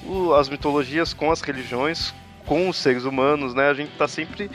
o, 0.05 0.34
as 0.34 0.48
mitologias, 0.48 1.14
com 1.14 1.30
as 1.30 1.40
religiões, 1.40 2.12
com 2.44 2.68
os 2.68 2.78
seres 2.78 3.05
humanos, 3.05 3.55
né? 3.55 3.68
A 3.68 3.74
gente 3.74 3.92
tá 3.96 4.09
sempre 4.09 4.50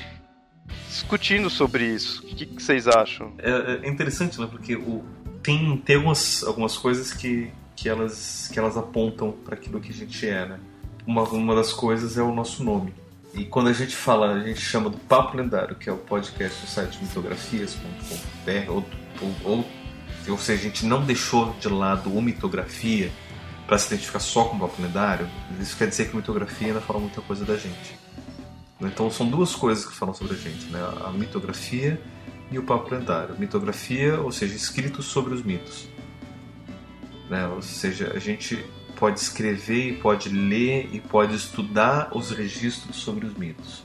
discutindo 0.89 1.49
sobre 1.49 1.85
isso. 1.85 2.21
O 2.23 2.25
que, 2.25 2.45
que 2.45 2.61
vocês 2.61 2.89
acham? 2.89 3.33
É, 3.37 3.85
é 3.85 3.89
interessante, 3.89 4.37
né? 4.37 4.47
Porque 4.51 4.75
o, 4.75 5.05
tem, 5.47 5.77
tem 5.77 5.95
algumas, 5.95 6.43
algumas 6.43 6.77
coisas 6.77 7.13
que, 7.13 7.49
que, 7.73 7.87
elas, 7.87 8.49
que 8.51 8.59
elas 8.59 8.75
apontam 8.75 9.31
para 9.31 9.55
aquilo 9.55 9.79
que 9.79 9.93
a 9.93 9.95
gente 9.95 10.27
é, 10.27 10.45
né? 10.45 10.59
Uma, 11.05 11.23
uma 11.23 11.55
das 11.55 11.71
coisas 11.71 12.17
é 12.17 12.21
o 12.21 12.35
nosso 12.35 12.65
nome. 12.65 12.93
E 13.33 13.45
quando 13.45 13.69
a 13.69 13.73
gente 13.73 13.95
fala, 13.95 14.33
a 14.33 14.43
gente 14.43 14.59
chama 14.59 14.89
do 14.89 14.97
Papo 14.97 15.37
Lendário, 15.37 15.73
que 15.75 15.89
é 15.89 15.93
o 15.93 15.97
podcast 15.97 16.59
do 16.59 16.67
site 16.67 16.99
mitografias.com.br, 17.01 18.69
ou, 18.69 18.85
ou, 19.45 19.65
ou, 20.27 20.37
seja, 20.37 20.59
a 20.59 20.63
gente 20.65 20.85
não 20.85 21.05
deixou 21.05 21.53
de 21.61 21.69
lado 21.69 22.13
o 22.13 22.21
mitografia 22.21 23.09
para 23.65 23.77
se 23.77 23.87
identificar 23.87 24.19
só 24.19 24.43
com 24.43 24.57
o 24.57 24.59
Papo 24.59 24.81
Lendário, 24.81 25.29
isso 25.61 25.77
quer 25.77 25.87
dizer 25.87 26.09
que 26.09 26.15
mitografia 26.17 26.67
ainda 26.67 26.81
fala 26.81 26.99
muita 26.99 27.21
coisa 27.21 27.45
da 27.45 27.55
gente. 27.55 27.97
Então 28.81 29.09
são 29.09 29.29
duas 29.29 29.55
coisas 29.55 29.85
que 29.85 29.95
falam 29.95 30.13
sobre 30.13 30.33
a 30.33 30.37
gente, 30.37 30.65
né? 30.65 30.79
A 31.05 31.11
mitografia 31.11 31.97
e 32.51 32.57
o 32.57 32.63
papo 32.63 32.93
lendário. 32.93 33.35
Mitografia, 33.37 34.19
ou 34.19 34.31
seja, 34.31 34.55
escritos 34.55 35.05
sobre 35.05 35.33
os 35.33 35.43
mitos. 35.43 35.87
Né? 37.29 37.47
Ou 37.47 37.61
seja, 37.61 38.13
a 38.15 38.19
gente 38.19 38.63
pode 38.95 39.19
escrever, 39.19 39.89
e 39.89 39.97
pode 39.97 40.29
ler 40.29 40.89
e 40.91 40.99
pode 40.99 41.35
estudar 41.35 42.09
os 42.15 42.31
registros 42.31 42.95
sobre 42.97 43.25
os 43.25 43.33
mitos. 43.35 43.83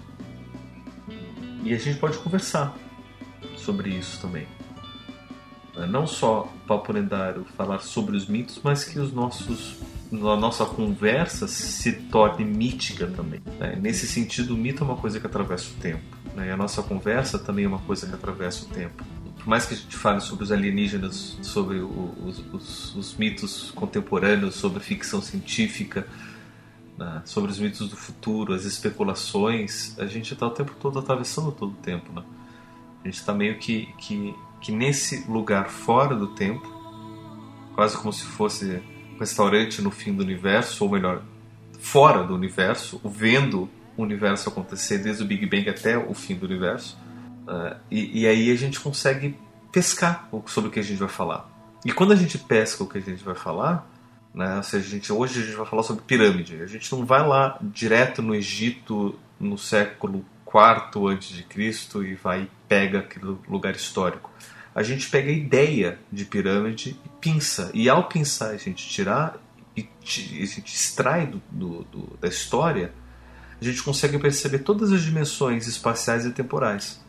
E 1.65 1.73
a 1.73 1.79
gente 1.79 1.99
pode 1.99 2.19
conversar 2.19 2.77
sobre 3.57 3.91
isso 3.91 4.21
também. 4.21 4.47
Não 5.89 6.07
só 6.07 6.43
o 6.43 6.67
papo 6.67 6.93
lendário 6.93 7.45
falar 7.57 7.81
sobre 7.81 8.17
os 8.17 8.27
mitos, 8.27 8.61
mas 8.63 8.85
que 8.85 8.99
os 8.99 9.13
nossos 9.13 9.77
a 10.13 10.37
nossa 10.37 10.67
conversa 10.67 11.49
se 11.49 11.93
torne 11.93 12.45
mítica 12.45 13.07
também. 13.07 13.41
Né? 13.59 13.79
Nesse 13.81 14.07
sentido, 14.07 14.55
o 14.55 14.57
mito 14.57 14.85
é 14.85 14.87
uma 14.87 14.97
coisa 14.97 15.19
que 15.19 15.27
atravessa 15.27 15.71
o 15.71 15.81
tempo. 15.81 16.03
Né? 16.35 16.49
E 16.49 16.51
a 16.51 16.57
nossa 16.57 16.83
conversa 16.83 17.39
também 17.39 17.65
é 17.65 17.69
uma 17.69 17.79
coisa 17.79 18.07
que 18.07 18.15
atravessa 18.15 18.67
o 18.67 18.69
tempo. 18.69 19.03
Por 19.39 19.49
mais 19.49 19.65
que 19.65 19.75
a 19.75 19.77
gente 19.77 19.97
fale 19.97 20.21
sobre 20.21 20.45
os 20.45 20.53
alienígenas, 20.53 21.39
sobre 21.41 21.79
os, 21.79 22.45
os, 22.53 22.95
os 22.95 23.17
mitos 23.17 23.73
contemporâneos, 23.75 24.55
sobre 24.55 24.81
ficção 24.81 25.23
científica, 25.23 26.07
né? 26.99 27.23
sobre 27.25 27.51
os 27.51 27.59
mitos 27.59 27.89
do 27.89 27.97
futuro, 27.97 28.53
as 28.53 28.65
especulações, 28.65 29.99
a 29.99 30.07
gente 30.07 30.35
está 30.35 30.47
o 30.47 30.51
tempo 30.51 30.75
todo 30.79 30.99
atravessando 30.99 31.51
todo 31.51 31.73
o 31.73 31.77
tempo. 31.77 32.13
Né? 32.13 32.23
A 33.03 33.09
gente 33.09 33.17
está 33.17 33.33
meio 33.33 33.59
que, 33.59 33.89
que, 33.97 34.35
que 34.61 34.71
nesse 34.71 35.25
lugar 35.27 35.71
fora 35.71 36.15
do 36.15 36.29
tempo, 36.29 36.71
quase 37.75 37.97
como 37.97 38.13
se 38.13 38.25
fosse 38.25 38.83
restaurante 39.23 39.81
no 39.81 39.91
fim 39.91 40.12
do 40.12 40.23
universo, 40.23 40.85
ou 40.85 40.91
melhor, 40.91 41.23
fora 41.81 42.25
do 42.25 42.35
universo, 42.35 43.01
vendo 43.05 43.68
o 43.97 44.03
universo 44.03 44.49
acontecer 44.49 44.99
desde 44.99 45.23
o 45.23 45.27
Big 45.27 45.47
Bang 45.47 45.68
até 45.68 45.97
o 45.97 46.12
fim 46.12 46.35
do 46.35 46.47
universo. 46.47 46.99
Uh, 47.47 47.77
e, 47.91 48.23
e, 48.23 48.27
aí 48.27 48.51
a 48.51 48.57
gente 48.57 48.79
consegue 48.79 49.37
pescar 49.70 50.29
sobre 50.47 50.68
o 50.68 50.73
que 50.73 50.81
a 50.81 50.83
gente 50.83 50.99
vai 50.99 51.09
falar. 51.09 51.49
E 51.85 51.93
quando 51.93 52.12
a 52.12 52.16
gente 52.16 52.39
pesca 52.39 52.85
o 52.85 52.89
que 52.89 52.99
a 52.99 53.01
gente 53.01 53.25
vai 53.25 53.35
falar, 53.35 53.89
né, 54.35 54.61
seja, 54.62 54.87
a 54.87 54.91
gente, 54.91 55.12
hoje 55.12 55.41
a 55.41 55.45
gente 55.45 55.57
vai 55.57 55.66
falar 55.66 55.83
sobre 55.83 56.05
pirâmide. 56.05 56.62
A 56.62 56.66
gente 56.66 56.91
não 56.93 57.05
vai 57.05 57.27
lá 57.27 57.59
direto 57.61 58.23
no 58.23 58.35
Egito 58.35 59.18
no 59.39 59.59
século 59.59 60.25
IV 60.47 61.45
Cristo 61.49 62.05
e 62.05 62.14
vai 62.14 62.43
e 62.43 62.51
pega 62.68 63.01
aquele 63.01 63.37
lugar 63.49 63.75
histórico 63.75 64.31
a 64.75 64.83
gente 64.83 65.09
pega 65.11 65.29
a 65.29 65.33
ideia 65.33 65.99
de 66.11 66.25
pirâmide 66.25 66.97
e 67.05 67.09
pinça. 67.23 67.70
E 67.73 67.89
ao 67.89 68.09
pinçar, 68.09 68.51
a 68.51 68.57
gente 68.57 68.87
tirar 68.87 69.41
e 69.75 69.89
a 70.43 70.47
gente 70.47 70.75
extrai 70.75 71.27
do, 71.27 71.41
do, 71.51 71.85
do, 71.85 72.18
da 72.20 72.29
história, 72.29 72.93
a 73.59 73.64
gente 73.64 73.83
consegue 73.83 74.18
perceber 74.18 74.59
todas 74.59 74.93
as 74.93 75.01
dimensões 75.03 75.66
espaciais 75.66 76.27
e 76.27 76.33
temporais. 76.33 77.01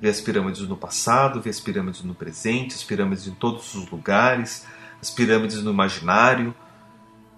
Ver 0.00 0.08
as 0.08 0.20
pirâmides 0.20 0.62
no 0.62 0.76
passado, 0.76 1.40
ver 1.40 1.50
as 1.50 1.60
pirâmides 1.60 2.02
no 2.02 2.14
presente, 2.14 2.74
as 2.74 2.82
pirâmides 2.82 3.28
em 3.28 3.34
todos 3.34 3.74
os 3.74 3.88
lugares, 3.88 4.66
as 5.00 5.10
pirâmides 5.10 5.62
no 5.62 5.70
imaginário. 5.70 6.54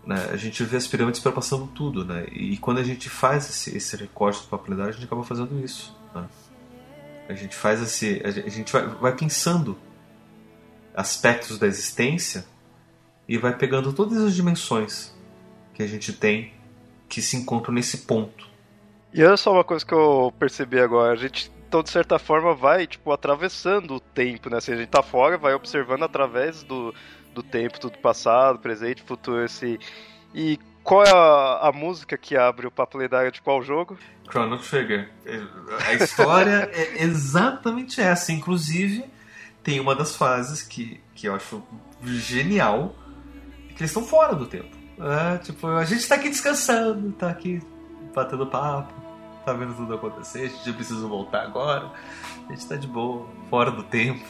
Né? 0.07 0.29
A 0.33 0.37
gente 0.37 0.63
vê 0.63 0.77
as 0.77 0.87
pirâmides 0.87 1.21
perpassando 1.21 1.67
tudo. 1.67 2.05
Né? 2.05 2.27
E 2.33 2.57
quando 2.57 2.79
a 2.79 2.85
gente 2.85 3.11
faz 3.11 3.51
esse, 3.51 3.77
esse 3.77 3.97
recorte 3.97 4.43
do 4.43 4.47
papo 4.47 4.73
a 4.73 4.93
gente 4.93 5.05
acaba 5.05 5.25
fazendo 5.25 5.63
isso. 5.63 5.95
Né? 6.15 6.25
A 7.29 7.35
gente 7.35 7.57
faz 7.57 7.83
esse. 7.83 8.23
A 8.25 8.31
gente 8.31 8.73
vai, 8.73 8.87
vai 8.87 9.17
pensando 9.17 9.77
aspectos 10.97 11.59
da 11.59 11.67
existência 11.67 12.47
e 13.29 13.37
vai 13.37 13.57
pegando 13.57 13.93
todas 13.93 14.19
as 14.19 14.35
dimensões 14.35 15.15
que 15.75 15.83
a 15.83 15.87
gente 15.87 16.13
tem 16.13 16.53
que 17.09 17.21
se 17.21 17.37
encontram 17.37 17.75
nesse 17.75 17.99
ponto. 17.99 18.49
E 19.13 19.23
olha 19.23 19.37
só 19.37 19.53
uma 19.53 19.65
coisa 19.65 19.85
que 19.85 19.93
eu 19.93 20.33
percebi 20.39 20.81
agora, 20.81 21.13
a 21.13 21.17
gente 21.17 21.55
então 21.69 21.83
de 21.83 21.91
certa 21.91 22.19
forma 22.19 22.55
vai 22.55 22.87
tipo 22.87 23.11
atravessando 23.13 23.97
o 23.97 24.01
tempo, 24.01 24.49
né? 24.49 24.61
Se 24.61 24.73
a 24.73 24.77
gente 24.77 24.89
tá 24.89 25.03
fora, 25.03 25.37
vai 25.37 25.53
observando 25.53 26.05
através 26.05 26.63
do, 26.63 26.95
do 27.35 27.43
tempo, 27.43 27.81
tudo 27.81 27.99
passado, 27.99 28.59
presente, 28.59 29.03
futuro, 29.03 29.45
esse 29.45 29.79
e 30.33 30.59
qual 30.83 31.03
é 31.03 31.11
a, 31.11 31.69
a, 31.69 31.73
música 31.73 32.17
que 32.17 32.37
abre 32.37 32.67
o 32.67 32.71
Papo 32.71 32.97
Lendário 32.97 33.33
de 33.33 33.43
qual 33.43 33.61
jogo? 33.61 33.99
Chrono 34.31 34.59
Trigger. 34.59 35.11
A 35.85 35.95
história 35.95 36.71
é 36.73 37.03
exatamente 37.03 38.01
essa. 38.01 38.31
Inclusive, 38.33 39.05
tem 39.67 39.81
uma 39.81 39.97
das 39.97 40.15
fases 40.15 40.63
que, 40.63 41.01
que 41.13 41.27
eu 41.27 41.35
acho 41.35 41.61
genial, 42.05 42.95
que 43.71 43.83
eles 43.83 43.91
estão 43.91 44.05
fora 44.05 44.33
do 44.33 44.47
tempo. 44.47 44.71
É, 45.01 45.39
tipo, 45.39 45.67
a 45.67 45.85
gente 45.85 46.07
tá 46.07 46.15
aqui 46.15 46.29
descansando, 46.29 47.11
tá 47.11 47.29
aqui 47.29 47.61
batendo 48.15 48.47
papo, 48.47 48.95
tá 49.45 49.53
vendo 49.53 49.75
tudo 49.75 49.93
acontecer, 49.93 50.45
a 50.45 50.49
gente 50.49 50.73
precisa 50.73 51.05
voltar 51.09 51.43
agora, 51.43 51.91
a 52.49 52.53
gente 52.53 52.65
tá 52.65 52.77
de 52.77 52.87
boa, 52.87 53.27
fora 53.51 53.73
do 53.73 53.83
tempo. 53.83 54.25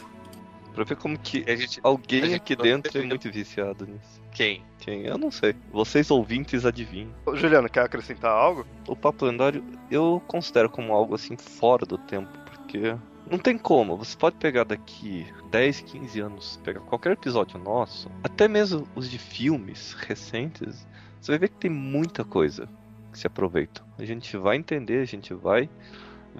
Pra 0.73 0.83
ver 0.83 0.95
como 0.95 1.15
que 1.19 1.45
a 1.47 1.55
gente, 1.55 1.79
alguém 1.83 2.23
a 2.23 2.25
gente 2.25 2.35
aqui 2.37 2.55
dentro 2.55 2.99
é 2.99 3.03
muito 3.03 3.31
viciado 3.31 3.85
nisso. 3.85 4.19
Quem? 4.31 4.63
Quem? 4.79 5.05
Eu 5.05 5.19
não 5.19 5.29
sei. 5.29 5.55
Vocês 5.71 6.09
ouvintes 6.09 6.65
adivinham. 6.65 7.13
Ô, 7.27 7.35
Juliano, 7.35 7.69
quer 7.69 7.81
acrescentar 7.81 8.31
algo? 8.31 8.65
O 8.87 8.95
Papo 8.95 9.25
Lendário 9.25 9.63
eu 9.91 10.19
considero 10.25 10.67
como 10.67 10.93
algo 10.93 11.13
assim 11.13 11.37
fora 11.37 11.85
do 11.85 11.99
tempo, 11.99 12.29
porque 12.45 12.97
não 13.29 13.37
tem 13.37 13.57
como. 13.57 13.97
Você 13.97 14.17
pode 14.17 14.37
pegar 14.37 14.63
daqui 14.63 15.25
10, 15.51 15.81
15 15.81 16.19
anos, 16.19 16.59
pegar 16.63 16.79
qualquer 16.81 17.13
episódio 17.13 17.59
nosso, 17.59 18.09
até 18.23 18.47
mesmo 18.47 18.87
os 18.95 19.09
de 19.09 19.17
filmes 19.17 19.93
recentes, 19.93 20.87
você 21.19 21.31
vai 21.31 21.39
ver 21.39 21.49
que 21.49 21.57
tem 21.57 21.71
muita 21.71 22.23
coisa 22.23 22.69
que 23.11 23.19
se 23.19 23.27
aproveita. 23.27 23.83
A 23.97 24.05
gente 24.05 24.37
vai 24.37 24.55
entender, 24.55 25.01
a 25.01 25.05
gente 25.05 25.33
vai 25.33 25.69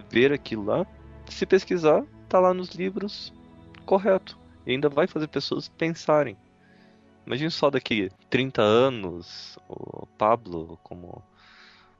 ver 0.09 0.31
aquilo 0.31 0.65
lá. 0.65 0.85
Se 1.27 1.45
pesquisar, 1.45 2.05
tá 2.29 2.39
lá 2.39 2.53
nos 2.53 2.69
livros, 2.69 3.33
correto. 3.85 4.37
E 4.65 4.71
ainda 4.71 4.89
vai 4.89 5.07
fazer 5.07 5.27
pessoas 5.27 5.67
pensarem. 5.67 6.37
Imagine 7.25 7.51
só 7.51 7.69
daqui 7.69 8.09
30 8.29 8.61
anos 8.61 9.59
o 9.67 10.05
Pablo 10.17 10.79
como 10.83 11.21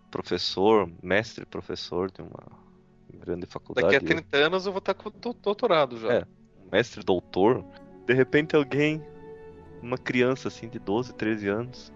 professor, 0.09 0.89
mestre 1.03 1.45
professor 1.45 2.09
de 2.09 2.21
uma 2.21 2.66
grande 3.13 3.45
faculdade. 3.45 3.87
Daqui 3.87 4.05
a 4.05 4.07
30 4.07 4.37
anos 4.37 4.65
eu 4.65 4.71
vou 4.71 4.79
estar 4.79 4.93
com 4.93 5.11
doutorado 5.41 5.97
já. 5.99 6.13
É, 6.13 6.23
mestre 6.71 7.03
doutor. 7.03 7.63
De 8.05 8.13
repente 8.13 8.55
alguém, 8.55 9.03
uma 9.81 9.97
criança 9.97 10.47
assim 10.47 10.67
de 10.67 10.79
12, 10.79 11.13
13 11.13 11.47
anos, 11.47 11.93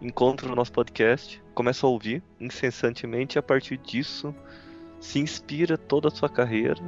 encontra 0.00 0.50
o 0.50 0.54
nosso 0.54 0.72
podcast, 0.72 1.42
começa 1.54 1.86
a 1.86 1.90
ouvir 1.90 2.22
incessantemente 2.40 3.36
e 3.36 3.38
a 3.38 3.42
partir 3.42 3.78
disso 3.78 4.34
se 5.00 5.18
inspira 5.18 5.78
toda 5.78 6.08
a 6.08 6.10
sua 6.10 6.28
carreira. 6.28 6.82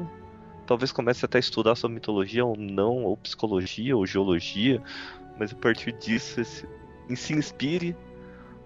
Talvez 0.66 0.92
comece 0.92 1.24
até 1.24 1.38
a 1.38 1.40
estudar 1.40 1.74
sobre 1.76 1.94
mitologia 1.94 2.44
ou 2.44 2.56
não, 2.56 3.04
ou 3.04 3.16
psicologia, 3.16 3.96
ou 3.96 4.04
geologia, 4.04 4.82
mas 5.38 5.52
a 5.52 5.56
partir 5.56 5.92
disso 5.92 6.44
se 6.44 7.32
inspire 7.32 7.96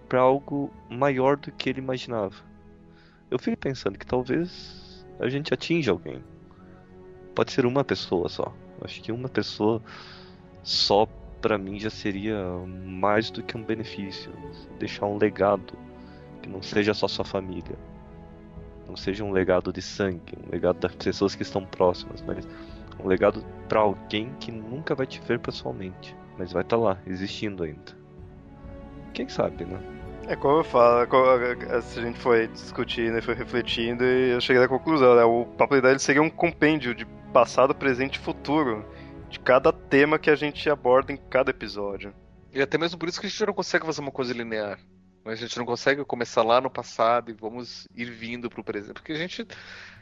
para 0.09 0.21
algo 0.21 0.71
maior 0.91 1.37
do 1.37 1.53
que 1.53 1.71
ele 1.71 1.81
imaginava. 1.81 2.52
Eu 3.33 3.39
fico 3.39 3.57
pensando 3.57 3.99
que 3.99 4.07
talvez 4.07 5.07
a 5.19 5.29
gente 5.29 5.55
atinja 5.55 5.91
alguém. 5.91 6.23
Pode 7.35 7.53
ser 7.53 7.65
uma 7.65 7.83
pessoa 7.83 8.29
só. 8.29 8.53
Acho 8.83 9.01
que 9.01 9.11
uma 9.11 9.29
pessoa 9.29 9.83
só 10.63 11.07
para 11.41 11.57
mim 11.57 11.81
já 11.81 11.91
seria 11.91 12.37
mais 12.85 13.31
do 13.31 13.43
que 13.43 13.57
um 13.57 13.65
benefício. 13.65 14.31
Deixar 14.79 15.07
um 15.07 15.17
legado 15.17 15.73
que 16.43 16.49
não 16.49 16.61
seja 16.61 16.93
só 16.93 17.09
sua 17.09 17.25
família. 17.25 17.79
Não 18.87 18.97
seja 18.97 19.25
um 19.25 19.33
legado 19.33 19.73
de 19.73 19.81
sangue, 19.81 20.37
um 20.47 20.51
legado 20.51 20.79
das 20.81 20.95
pessoas 20.95 21.35
que 21.35 21.43
estão 21.43 21.65
próximas, 21.65 22.21
mas 22.21 22.47
um 23.03 23.09
legado 23.09 23.43
para 23.67 23.81
alguém 23.81 24.31
que 24.39 24.53
nunca 24.53 24.95
vai 24.95 25.07
te 25.07 25.21
ver 25.23 25.39
pessoalmente 25.39 26.15
mas 26.39 26.53
vai 26.53 26.63
estar 26.63 26.77
tá 26.77 26.83
lá, 26.83 26.99
existindo 27.07 27.63
ainda. 27.63 27.97
Quem 29.13 29.29
sabe, 29.29 29.65
né? 29.65 29.79
É 30.29 30.37
como 30.37 30.59
eu 30.59 30.65
falo, 30.65 31.07
a 31.71 31.81
gente 31.81 32.19
foi 32.19 32.47
discutindo 32.47 33.19
e 33.19 33.23
foi 33.23 33.35
refletindo 33.35 34.05
e 34.05 34.31
eu 34.31 34.41
cheguei 34.41 34.63
à 34.63 34.69
conclusão, 34.69 35.17
né? 35.17 35.25
O 35.25 35.45
Papo 35.45 35.77
Idade 35.77 36.01
seria 36.01 36.23
um 36.23 36.31
compêndio 36.31 36.95
de 36.95 37.05
passado, 37.33 37.75
presente 37.75 38.17
e 38.17 38.19
futuro 38.21 38.85
de 39.29 39.41
cada 39.41 39.73
tema 39.73 40.19
que 40.19 40.31
a 40.31 40.37
gente 40.37 40.71
aborda 40.71 41.13
em 41.13 41.17
cada 41.17 41.51
episódio. 41.51 42.15
E 42.53 42.63
até 42.63 42.79
mesmo 42.79 42.99
por 42.99 43.09
isso 43.09 43.21
que 43.21 43.27
a 43.27 43.29
gente 43.29 43.47
não 43.47 43.53
consegue 43.53 43.85
fazer 43.85 44.01
uma 44.01 44.13
coisa 44.13 44.33
linear. 44.33 44.79
A 45.25 45.35
gente 45.35 45.57
não 45.59 45.65
consegue 45.65 46.05
começar 46.05 46.43
lá 46.43 46.61
no 46.61 46.71
passado 46.71 47.31
e 47.31 47.35
vamos 47.35 47.89
ir 47.95 48.11
vindo 48.11 48.51
pro 48.51 48.65
presente. 48.65 48.95
Porque 48.95 49.13
a 49.13 49.17
gente 49.17 49.45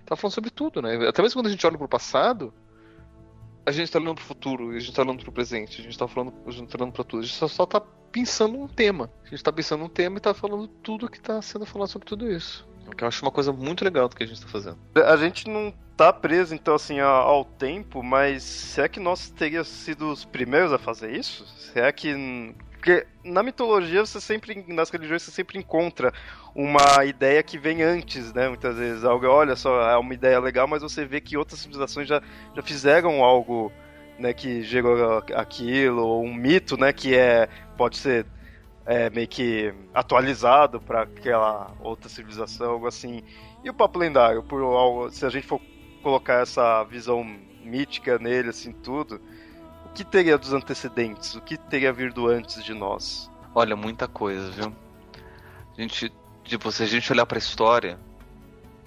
tá 0.05 0.16
falando 0.16 0.35
sobre 0.35 0.51
tudo, 0.51 0.83
né? 0.83 0.97
Até 1.09 1.23
mesmo 1.23 1.39
quando 1.39 1.47
a 1.47 1.51
gente 1.51 1.66
olha 1.66 1.79
pro 1.79 1.89
passado, 1.89 2.53
a 3.65 3.73
gente 3.73 3.91
tá 3.91 3.99
olhando 3.99 4.15
pro 4.17 4.25
futuro, 4.25 4.71
a 4.71 4.79
gente 4.79 4.93
tá 4.93 5.03
olhando 5.03 5.23
pro 5.23 5.33
presente, 5.33 5.81
a 5.81 5.85
gente 5.85 5.99
tá 5.99 6.09
falando, 6.09 6.33
a 6.47 6.51
gente 6.51 6.69
tá 6.69 6.79
olhando 6.79 6.93
pra 6.93 7.05
tudo. 7.05 7.21
A 7.21 7.27
gente 7.27 7.35
só, 7.35 7.49
só 7.49 7.67
tá 7.67 7.81
pensando 8.11 8.59
um 8.59 8.67
tema. 8.67 9.11
A 9.25 9.29
gente 9.29 9.43
tá 9.43 9.53
pensando 9.53 9.85
um 9.85 9.89
tema 9.89 10.19
e 10.19 10.21
tá 10.21 10.35
falando 10.35 10.67
tudo 10.67 11.09
que 11.09 11.21
tá 11.21 11.41
sendo 11.41 11.67
falado 11.67 11.89
sobre 11.89 12.07
tudo 12.07 12.31
isso. 12.31 12.69
O 12.87 12.97
que 12.97 13.05
eu 13.05 13.09
acho 13.09 13.25
uma 13.25 13.31
coisa 13.31 13.53
muito 13.53 13.85
legal 13.85 14.09
do 14.09 14.17
que 14.17 14.25
a 14.25 14.27
gente 14.27 14.41
tá 14.41 14.49
fazendo. 14.49 14.79
A 15.07 15.17
gente 15.17 15.49
não 15.49 15.73
tá 15.97 16.13
preso, 16.13 16.55
então, 16.55 16.75
assim, 16.75 16.99
ao 16.99 17.45
tempo, 17.45 18.03
mas 18.03 18.43
será 18.43 18.89
que 18.89 18.99
nós 18.99 19.31
teríamos 19.31 19.69
sido 19.69 20.11
os 20.11 20.25
primeiros 20.25 20.73
a 20.73 20.79
fazer 20.79 21.15
isso? 21.15 21.47
Será 21.73 21.93
que 21.93 22.55
porque 22.81 23.07
na 23.22 23.43
mitologia 23.43 24.07
você 24.07 24.18
sempre, 24.18 24.64
nas 24.66 24.89
religiões, 24.89 25.22
você 25.22 25.31
sempre 25.31 25.59
encontra 25.59 26.14
uma 26.55 27.05
ideia 27.05 27.43
que 27.43 27.59
vem 27.59 27.83
antes, 27.83 28.33
né? 28.33 28.49
Muitas 28.49 28.74
vezes. 28.74 29.05
Algo, 29.05 29.26
olha 29.26 29.55
só, 29.55 29.91
é 29.91 29.99
uma 29.99 30.14
ideia 30.14 30.41
legal, 30.41 30.66
mas 30.66 30.81
você 30.81 31.05
vê 31.05 31.20
que 31.20 31.37
outras 31.37 31.61
civilizações 31.61 32.09
já, 32.09 32.22
já 32.57 32.62
fizeram 32.62 33.22
algo 33.22 33.70
né, 34.18 34.33
que 34.33 34.62
gerou 34.62 35.22
aquilo, 35.37 36.03
ou 36.03 36.24
um 36.24 36.33
mito, 36.33 36.78
né? 36.78 36.91
Que 36.91 37.14
é. 37.14 37.51
Pode 37.76 37.99
ser 37.99 38.24
é, 38.87 39.11
meio 39.11 39.28
que 39.28 39.74
atualizado 39.93 40.81
para 40.81 41.03
aquela 41.03 41.76
outra 41.81 42.09
civilização, 42.09 42.70
algo 42.70 42.87
assim. 42.87 43.22
E 43.62 43.68
o 43.68 43.74
papo 43.74 43.99
lendário, 43.99 44.43
por 44.43 44.62
algo, 44.62 45.11
se 45.11 45.26
a 45.26 45.28
gente 45.28 45.47
for 45.47 45.61
colocar 46.03 46.41
essa 46.41 46.83
visão 46.85 47.22
mítica 47.62 48.18
nele, 48.18 48.49
assim, 48.49 48.72
tudo, 48.72 49.20
que 49.95 50.05
teria 50.05 50.38
dos 50.38 50.53
antecedentes? 50.53 51.34
O 51.34 51.41
que 51.41 51.57
teria 51.57 51.93
vindo 51.93 52.28
antes 52.28 52.62
de 52.64 52.74
nós? 52.74 53.30
Olha, 53.55 53.74
muita 53.74 54.07
coisa, 54.07 54.51
viu? 54.51 54.74
A 55.76 55.80
gente, 55.80 56.12
tipo, 56.45 56.70
se 56.70 56.82
a 56.82 56.86
gente 56.86 57.11
olhar 57.12 57.26
para 57.26 57.38
a 57.38 57.41
história, 57.41 57.99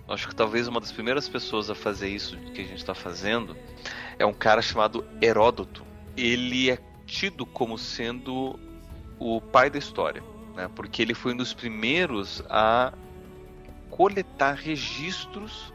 acho 0.07 0.27
que 0.27 0.35
talvez 0.35 0.67
uma 0.67 0.79
das 0.79 0.91
primeiras 0.91 1.27
pessoas 1.27 1.69
a 1.69 1.75
fazer 1.75 2.09
isso 2.09 2.37
que 2.37 2.61
a 2.61 2.65
gente 2.65 2.77
está 2.77 2.93
fazendo 2.93 3.57
é 4.17 4.25
um 4.25 4.33
cara 4.33 4.61
chamado 4.61 5.05
Heródoto. 5.21 5.83
Ele 6.15 6.69
é 6.69 6.77
tido 7.05 7.45
como 7.45 7.77
sendo 7.77 8.59
o 9.19 9.41
pai 9.41 9.69
da 9.69 9.77
história, 9.77 10.23
né? 10.55 10.69
porque 10.75 11.01
ele 11.01 11.13
foi 11.13 11.33
um 11.33 11.37
dos 11.37 11.53
primeiros 11.53 12.43
a 12.49 12.93
coletar 13.89 14.53
registros 14.53 15.73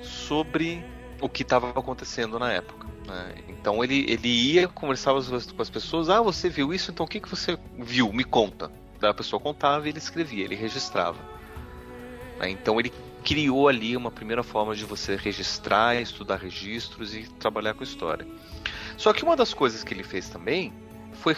sobre 0.00 0.84
o 1.20 1.28
que 1.28 1.42
estava 1.42 1.70
acontecendo 1.70 2.38
na 2.38 2.52
época. 2.52 2.86
Né? 3.06 3.34
Então 3.48 3.82
ele, 3.82 4.04
ele 4.08 4.28
ia 4.28 4.68
conversar 4.68 5.12
com 5.12 5.62
as 5.62 5.70
pessoas, 5.70 6.08
ah, 6.08 6.20
você 6.20 6.48
viu 6.48 6.74
isso, 6.74 6.90
então 6.90 7.06
o 7.06 7.08
que, 7.08 7.20
que 7.20 7.28
você 7.28 7.58
viu? 7.78 8.12
Me 8.12 8.24
conta. 8.24 8.70
Daí 9.00 9.10
a 9.10 9.14
pessoa 9.14 9.40
contava 9.40 9.86
e 9.86 9.90
ele 9.90 9.98
escrevia, 9.98 10.44
ele 10.44 10.54
registrava. 10.54 11.18
Né? 12.38 12.50
Então 12.50 12.80
ele 12.80 12.92
criou 13.24 13.68
ali 13.68 13.96
uma 13.96 14.10
primeira 14.10 14.42
forma 14.42 14.74
de 14.74 14.84
você 14.84 15.16
registrar, 15.16 16.00
estudar 16.00 16.36
registros 16.36 17.14
e 17.14 17.28
trabalhar 17.38 17.74
com 17.74 17.82
história. 17.82 18.26
Só 18.96 19.12
que 19.12 19.22
uma 19.22 19.36
das 19.36 19.52
coisas 19.52 19.84
que 19.84 19.92
ele 19.92 20.04
fez 20.04 20.28
também 20.28 20.72
foi 21.12 21.34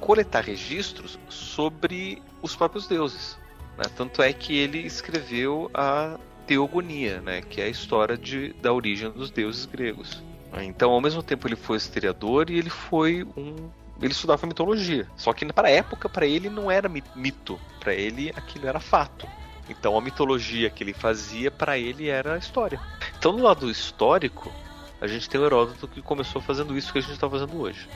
coletar 0.00 0.44
registros 0.44 1.18
sobre 1.28 2.22
os 2.42 2.54
próprios 2.54 2.86
deuses. 2.86 3.38
Né? 3.76 3.84
Tanto 3.96 4.22
é 4.22 4.32
que 4.32 4.56
ele 4.56 4.78
escreveu 4.78 5.70
a 5.72 6.18
Teogonia, 6.46 7.20
né? 7.20 7.42
que 7.42 7.60
é 7.60 7.64
a 7.64 7.68
história 7.68 8.16
de, 8.16 8.52
da 8.54 8.72
origem 8.72 9.10
dos 9.10 9.30
deuses 9.30 9.64
gregos. 9.64 10.22
Então, 10.62 10.90
ao 10.90 11.00
mesmo 11.00 11.22
tempo, 11.22 11.46
ele 11.46 11.56
foi 11.56 11.76
historiador 11.76 12.50
e 12.50 12.58
ele 12.58 12.70
foi 12.70 13.26
um. 13.36 13.70
Ele 14.00 14.12
estudava 14.12 14.46
mitologia. 14.46 15.08
Só 15.16 15.32
que 15.32 15.44
para 15.52 15.68
a 15.68 15.70
época, 15.70 16.08
para 16.08 16.24
ele 16.24 16.48
não 16.48 16.70
era 16.70 16.88
mito. 16.88 17.58
Para 17.80 17.94
ele, 17.94 18.32
aquilo 18.36 18.68
era 18.68 18.78
fato. 18.78 19.26
Então, 19.68 19.96
a 19.96 20.00
mitologia 20.00 20.70
que 20.70 20.82
ele 20.82 20.94
fazia, 20.94 21.50
para 21.50 21.76
ele, 21.76 22.08
era 22.08 22.38
história. 22.38 22.80
Então, 23.18 23.32
no 23.32 23.42
lado 23.42 23.70
histórico, 23.70 24.52
a 25.00 25.06
gente 25.06 25.28
tem 25.28 25.40
o 25.40 25.44
Heródoto 25.44 25.86
que 25.88 26.00
começou 26.00 26.40
fazendo 26.40 26.76
isso 26.78 26.92
que 26.92 26.98
a 26.98 27.02
gente 27.02 27.12
está 27.12 27.28
fazendo 27.28 27.60
hoje. 27.60 27.88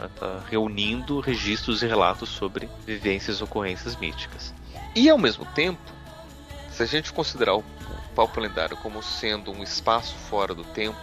Né? 0.00 0.08
reunindo 0.48 1.20
registros 1.20 1.82
e 1.82 1.86
relatos 1.86 2.30
sobre 2.30 2.68
vivências 2.86 3.38
e 3.38 3.44
ocorrências 3.44 3.96
míticas. 3.96 4.54
E 4.94 5.08
ao 5.10 5.18
mesmo 5.18 5.44
tempo, 5.46 5.80
se 6.70 6.82
a 6.82 6.86
gente 6.86 7.12
considerar 7.12 7.54
o 7.54 7.64
palco 8.14 8.40
lendário 8.40 8.76
como 8.78 9.02
sendo 9.02 9.52
um 9.52 9.62
espaço 9.62 10.14
fora 10.14 10.54
do 10.54 10.64
tempo, 10.64 10.98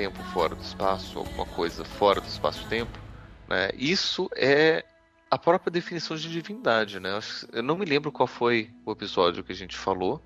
tempo 0.00 0.22
fora 0.32 0.54
do 0.54 0.62
espaço, 0.62 1.18
alguma 1.18 1.44
coisa 1.44 1.84
fora 1.84 2.22
do 2.22 2.26
espaço-tempo, 2.26 2.98
né, 3.46 3.68
isso 3.74 4.30
é 4.34 4.82
a 5.30 5.36
própria 5.36 5.70
definição 5.70 6.16
de 6.16 6.30
divindade. 6.30 6.98
Né? 6.98 7.10
Eu 7.52 7.62
não 7.62 7.76
me 7.76 7.84
lembro 7.84 8.10
qual 8.10 8.26
foi 8.26 8.70
o 8.86 8.92
episódio 8.92 9.44
que 9.44 9.52
a 9.52 9.54
gente 9.54 9.76
falou. 9.76 10.22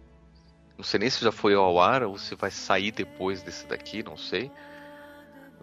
Não 0.78 0.84
sei 0.84 1.00
nem 1.00 1.10
se 1.10 1.24
já 1.24 1.32
foi 1.32 1.54
ao 1.54 1.80
ar 1.80 2.04
ou 2.04 2.16
se 2.16 2.36
vai 2.36 2.52
sair 2.52 2.92
depois 2.92 3.42
desse 3.42 3.66
daqui, 3.66 4.00
não 4.04 4.16
sei. 4.16 4.44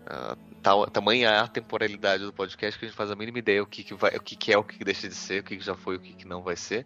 Uh, 0.02 0.38
tal, 0.62 0.86
tamanha 0.88 1.30
é 1.30 1.40
a 1.40 1.48
temporalidade 1.48 2.26
do 2.26 2.34
podcast 2.34 2.78
que 2.78 2.84
a 2.84 2.90
gente 2.90 2.98
faz 2.98 3.12
a 3.12 3.16
mínima 3.16 3.40
ideia 3.40 3.64
o 3.64 3.66
que, 3.66 3.82
que, 3.82 3.94
vai, 3.94 4.14
o 4.18 4.22
que, 4.22 4.36
que 4.36 4.52
é, 4.52 4.58
o 4.58 4.64
que, 4.64 4.78
que 4.78 4.84
deixa 4.84 5.08
de 5.08 5.16
ser, 5.16 5.40
o 5.40 5.44
que, 5.46 5.56
que 5.56 5.64
já 5.64 5.76
foi, 5.76 5.96
o 5.96 6.00
que, 6.02 6.16
que 6.16 6.28
não 6.28 6.42
vai 6.42 6.58
ser. 6.58 6.86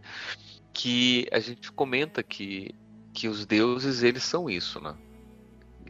Que 0.71 1.28
a 1.32 1.39
gente 1.39 1.71
comenta 1.71 2.21
que, 2.21 2.76
que 3.11 3.28
os 3.28 3.47
deuses 3.47 4.03
eles 4.03 4.23
são 4.23 4.47
isso, 4.47 4.80
né? 4.80 4.95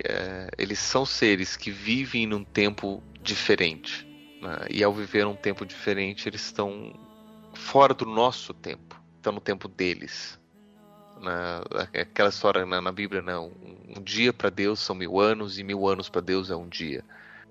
É, 0.04 0.50
eles 0.58 0.80
são 0.80 1.06
seres 1.06 1.56
que 1.56 1.72
vivem 1.72 2.28
num 2.28 2.44
tempo 2.44 3.02
diferente. 3.22 4.08
Né? 4.42 4.68
E 4.70 4.84
ao 4.84 4.94
viver 4.94 5.26
um 5.26 5.36
tempo 5.36 5.66
diferente, 5.66 6.28
eles 6.28 6.42
estão 6.42 6.94
fora 7.54 7.94
do 7.94 8.06
nosso 8.06 8.54
tempo, 8.54 9.02
estão 9.18 9.34
no 9.34 9.42
tempo 9.42 9.68
deles. 9.68 10.40
Né? 11.22 11.62
Aquela 12.02 12.30
história 12.30 12.66
na, 12.66 12.82
na 12.82 12.92
Bíblia, 12.92 13.22
né? 13.22 13.38
um, 13.38 13.52
um 13.98 14.02
dia 14.04 14.34
para 14.34 14.50
Deus 14.50 14.80
são 14.80 14.96
mil 14.96 15.20
anos 15.20 15.58
e 15.58 15.64
mil 15.64 15.88
anos 15.88 16.10
para 16.10 16.22
Deus 16.22 16.50
é 16.50 16.56
um 16.56 16.68
dia. 16.68 17.04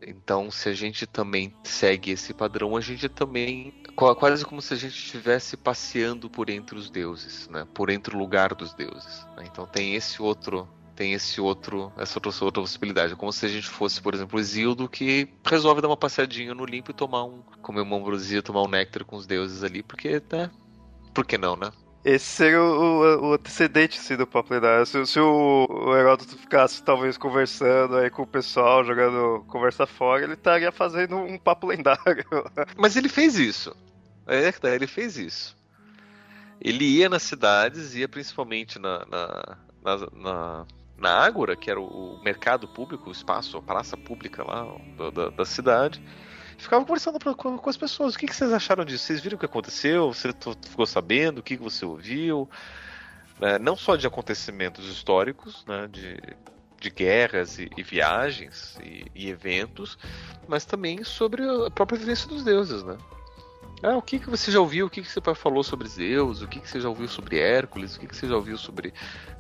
Então, 0.07 0.51
se 0.51 0.69
a 0.69 0.75
gente 0.75 1.07
também 1.07 1.55
segue 1.63 2.11
esse 2.11 2.35
padrão, 2.35 2.77
a 2.77 2.81
gente 2.81 3.09
também 3.09 3.73
quase 3.97 4.45
como 4.45 4.61
se 4.61 4.75
a 4.75 4.77
gente 4.77 4.99
estivesse 4.99 5.57
passeando 5.57 6.29
por 6.29 6.51
entre 6.51 6.77
os 6.77 6.91
deuses, 6.91 7.49
né? 7.49 7.67
Por 7.73 7.89
entre 7.89 8.15
o 8.15 8.19
lugar 8.19 8.55
dos 8.55 8.75
deuses. 8.75 9.27
Né? 9.37 9.45
Então 9.47 9.67
tem 9.67 9.95
esse 9.95 10.21
outro 10.21 10.69
tem 10.95 11.13
esse 11.13 11.41
outro 11.41 11.93
essa 11.97 12.19
outra, 12.19 12.45
outra 12.45 12.63
possibilidade, 12.63 13.17
como 13.17 13.33
se 13.33 13.47
a 13.47 13.49
gente 13.49 13.69
fosse, 13.69 14.01
por 14.01 14.15
exemplo, 14.15 14.39
o 14.39 14.41
Isildo 14.41 14.89
que 14.89 15.29
resolve 15.45 15.81
dar 15.81 15.89
uma 15.89 15.97
passeadinha 15.97 16.55
no 16.55 16.65
limpo 16.65 16.91
e 16.91 16.95
tomar 16.95 17.25
um 17.25 17.43
comer 17.63 17.81
uma 17.81 17.97
ambrosia, 17.97 18.43
tomar 18.43 18.63
um 18.63 18.69
néctar 18.69 19.05
com 19.05 19.17
os 19.17 19.27
deuses 19.27 19.63
ali, 19.63 19.83
porque, 19.83 20.23
né? 20.31 20.51
Por 21.13 21.25
que 21.25 21.39
não, 21.39 21.57
né? 21.57 21.71
Esse 22.05 22.27
seria 22.27 22.61
o, 22.61 22.67
o, 22.67 23.29
o 23.29 23.33
antecedente 23.33 23.99
assim, 23.99 24.15
do 24.15 24.27
papo 24.27 24.53
lendário. 24.53 24.85
Se, 24.85 25.07
se 25.07 25.19
o, 25.19 25.67
o 25.71 25.97
Heródoto 25.97 26.37
ficasse 26.37 26.83
talvez 26.83 27.17
conversando 27.17 27.97
aí 27.97 28.11
com 28.11 28.23
o 28.23 28.27
pessoal, 28.27 28.85
jogando 28.85 29.43
conversa 29.49 29.87
fora, 29.87 30.25
ele 30.25 30.35
estaria 30.35 30.71
fazendo 30.71 31.17
um 31.17 31.39
papo 31.39 31.67
lendário. 31.67 32.27
Mas 32.77 32.95
ele 32.97 33.09
fez 33.09 33.37
isso. 33.37 33.75
É, 34.27 34.53
ele 34.75 34.87
fez 34.87 35.17
isso. 35.17 35.57
Ele 36.61 36.85
ia 36.85 37.09
nas 37.09 37.23
cidades, 37.23 37.95
ia 37.95 38.09
principalmente 38.09 38.79
na, 38.79 39.07
na, 39.07 39.59
na, 39.83 39.97
na, 40.13 40.67
na 40.97 41.11
Ágora, 41.11 41.57
que 41.57 41.71
era 41.71 41.81
o, 41.81 42.21
mercado 42.23 42.69
público, 42.69 43.09
o 43.09 43.13
espaço, 43.13 43.57
a 43.57 43.63
praça 43.63 43.97
pública 43.97 44.45
lá 44.45 44.67
da, 44.97 45.11
da, 45.11 45.29
da 45.31 45.45
cidade 45.45 46.03
ficava 46.59 46.85
conversando 46.85 47.19
pra, 47.19 47.35
com, 47.35 47.59
com, 47.59 47.71
as 47.71 47.77
pessoas. 47.77 48.15
O 48.15 48.19
que, 48.19 48.27
que, 48.27 48.35
vocês 48.35 48.53
acharam 48.53 48.85
disso? 48.85 49.05
Vocês 49.05 49.21
viram 49.21 49.37
o 49.37 49.39
que 49.39 49.47
aconteceu? 49.47 50.13
Você 50.13 50.31
ficou 50.69 50.87
sabendo? 50.87 51.39
O 51.39 51.43
que, 51.43 51.57
que 51.57 51.63
você 51.63 51.85
ouviu? 51.85 52.49
É, 53.41 53.59
não 53.59 53.77
só 53.77 53.97
de 53.97 54.07
acontecimentos 54.07 54.89
históricos, 54.89 55.65
né, 55.67 55.89
de, 55.91 56.21
de 56.81 56.91
guerras 56.91 57.59
e, 57.59 57.69
e 57.77 57.83
viagens 57.83 58.79
e, 58.83 59.07
e, 59.15 59.29
eventos, 59.29 59.99
mas 60.47 60.65
também 60.65 61.03
sobre 61.03 61.43
a 61.43 61.71
própria 61.71 61.99
vivência 61.99 62.29
dos 62.29 62.45
deuses, 62.45 62.85
né? 62.85 62.97
Ah, 63.85 63.97
o 63.97 64.03
que, 64.03 64.19
que 64.19 64.31
você 64.31 64.51
já 64.51 64.61
ouviu? 64.61 64.87
O 64.87 64.91
que, 64.91 65.03
que 65.03 65.11
você 65.11 65.21
falou 65.35 65.63
sobre 65.63 65.87
Zeus? 65.89 66.43
O 66.43 66.49
que, 66.49 66.59
que 66.59 66.69
você 66.69 66.81
já 66.81 66.89
ouviu 66.89 67.07
sobre 67.07 67.39
Hércules? 67.39 67.97
O 67.97 68.01
que, 68.01 68.07
que 68.07 68.17
você 68.17 68.27
já 68.27 68.35
ouviu 68.35 68.57
sobre 68.57 68.95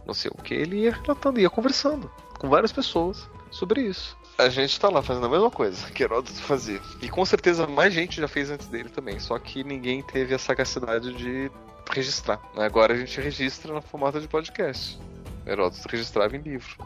não 0.06 0.12
sei 0.12 0.30
o 0.32 0.42
que? 0.42 0.54
Ele 0.54 0.82
ia 0.82 0.92
relatando, 0.92 1.40
ia 1.40 1.48
conversando 1.48 2.10
com 2.38 2.48
várias 2.48 2.70
pessoas 2.70 3.28
sobre 3.50 3.80
isso 3.80 4.16
a 4.36 4.48
gente 4.48 4.78
tá 4.78 4.88
lá 4.88 5.02
fazendo 5.02 5.26
a 5.26 5.28
mesma 5.28 5.50
coisa 5.50 5.90
que 5.90 6.02
Heródoto 6.02 6.40
fazia. 6.42 6.80
E 7.00 7.08
com 7.08 7.24
certeza 7.24 7.66
mais 7.66 7.92
gente 7.92 8.20
já 8.20 8.28
fez 8.28 8.50
antes 8.50 8.66
dele 8.66 8.88
também, 8.88 9.18
só 9.18 9.38
que 9.38 9.62
ninguém 9.62 10.02
teve 10.02 10.34
a 10.34 10.38
sagacidade 10.38 11.12
de 11.14 11.50
registrar. 11.90 12.40
Agora 12.56 12.94
a 12.94 12.96
gente 12.96 13.20
registra 13.20 13.72
no 13.72 13.80
formato 13.80 14.20
de 14.20 14.26
podcast. 14.26 14.98
Heródoto 15.46 15.86
registrava 15.88 16.36
em 16.36 16.40
livro. 16.40 16.76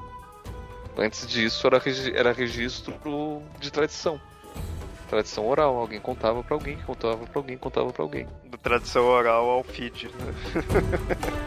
Antes 0.97 1.27
disso 1.27 1.67
era, 1.67 1.81
era 2.15 2.33
registro 2.33 2.95
de 3.59 3.71
tradição. 3.71 4.21
Tradição 5.09 5.49
oral, 5.49 5.77
alguém 5.77 6.01
contava 6.01 6.43
para 6.45 6.55
alguém, 6.55 6.77
contava 6.79 7.17
para 7.17 7.41
alguém, 7.41 7.57
contava 7.57 7.93
para 7.93 8.03
alguém. 8.03 8.27
Do 8.45 8.59
tradição 8.59 9.07
oral 9.07 9.49
ao 9.49 9.65
feed. 9.65 10.07
Né? 10.09 10.35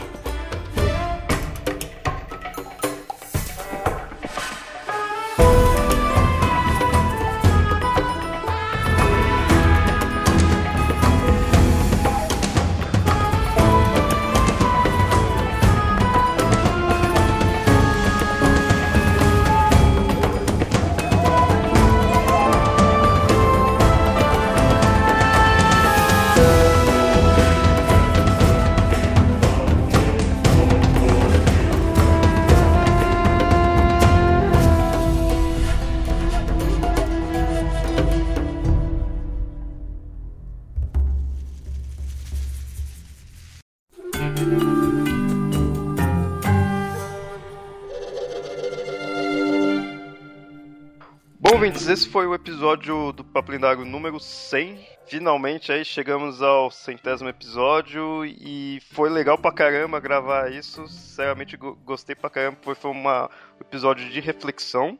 ouvintes, 51.62 51.88
esse 51.88 52.10
foi 52.10 52.26
o 52.26 52.34
episódio 52.34 53.12
do 53.12 53.24
Papo 53.24 53.52
Lendário 53.52 53.86
número 53.86 54.20
100. 54.20 54.80
Finalmente 55.06 55.72
aí 55.72 55.86
chegamos 55.86 56.42
ao 56.42 56.72
centésimo 56.72 57.30
episódio 57.30 58.26
e 58.26 58.82
foi 58.94 59.12
legal 59.12 59.38
pra 59.38 59.52
caramba 59.52 60.00
gravar 60.00 60.52
isso. 60.52 60.88
Sinceramente 60.88 61.56
gostei 61.86 62.16
pra 62.16 62.32
caramba, 62.32 62.58
foi, 62.64 62.74
foi 62.74 62.90
uma, 62.90 63.26
um 63.60 63.62
episódio 63.62 64.10
de 64.10 64.20
reflexão. 64.20 64.98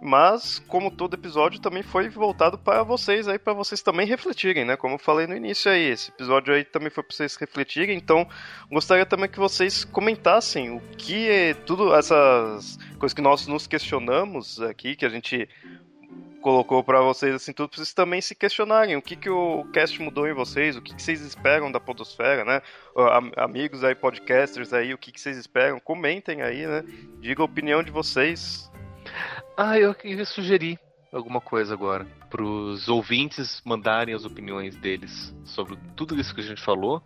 Mas, 0.00 0.58
como 0.68 0.90
todo 0.90 1.14
episódio, 1.14 1.60
também 1.60 1.82
foi 1.82 2.08
voltado 2.08 2.58
para 2.58 2.82
vocês 2.82 3.26
aí, 3.26 3.38
para 3.38 3.54
vocês 3.54 3.80
também 3.80 4.06
refletirem, 4.06 4.64
né? 4.64 4.76
Como 4.76 4.94
eu 4.94 4.98
falei 4.98 5.26
no 5.26 5.34
início 5.34 5.70
aí, 5.70 5.90
esse 5.90 6.10
episódio 6.10 6.54
aí 6.54 6.64
também 6.64 6.90
foi 6.90 7.02
para 7.02 7.16
vocês 7.16 7.34
refletirem. 7.36 7.96
Então, 7.96 8.28
gostaria 8.70 9.06
também 9.06 9.28
que 9.28 9.38
vocês 9.38 9.84
comentassem 9.84 10.70
o 10.70 10.80
que 10.98 11.28
é 11.28 11.54
tudo 11.54 11.94
essas 11.94 12.76
coisas 12.98 13.14
que 13.14 13.22
nós 13.22 13.46
nos 13.46 13.66
questionamos 13.66 14.60
aqui, 14.60 14.94
que 14.94 15.06
a 15.06 15.08
gente 15.08 15.48
colocou 16.42 16.84
para 16.84 17.00
vocês 17.00 17.34
assim 17.34 17.52
tudo, 17.52 17.70
para 17.70 17.78
vocês 17.78 17.92
também 17.92 18.20
se 18.20 18.32
questionarem 18.32 18.96
o 18.96 19.02
que 19.02 19.16
que 19.16 19.28
o 19.28 19.64
cast 19.72 20.00
mudou 20.00 20.28
em 20.28 20.32
vocês, 20.32 20.76
o 20.76 20.82
que, 20.82 20.94
que 20.94 21.02
vocês 21.02 21.20
esperam 21.20 21.72
da 21.72 21.80
podosfera, 21.80 22.44
né? 22.44 22.62
Amigos 23.36 23.82
aí, 23.82 23.96
podcasters 23.96 24.72
aí, 24.72 24.94
o 24.94 24.98
que, 24.98 25.10
que 25.10 25.20
vocês 25.20 25.36
esperam? 25.36 25.80
Comentem 25.80 26.42
aí, 26.42 26.64
né? 26.64 26.84
Diga 27.18 27.42
a 27.42 27.44
opinião 27.44 27.82
de 27.82 27.90
vocês 27.90 28.70
ah, 29.56 29.78
eu 29.78 29.94
queria 29.94 30.24
sugerir 30.24 30.78
alguma 31.12 31.40
coisa 31.40 31.74
agora. 31.74 32.06
Para 32.28 32.42
os 32.42 32.88
ouvintes 32.88 33.62
mandarem 33.64 34.14
as 34.14 34.24
opiniões 34.24 34.76
deles 34.76 35.34
sobre 35.44 35.78
tudo 35.94 36.18
isso 36.18 36.34
que 36.34 36.40
a 36.40 36.44
gente 36.44 36.62
falou, 36.62 37.02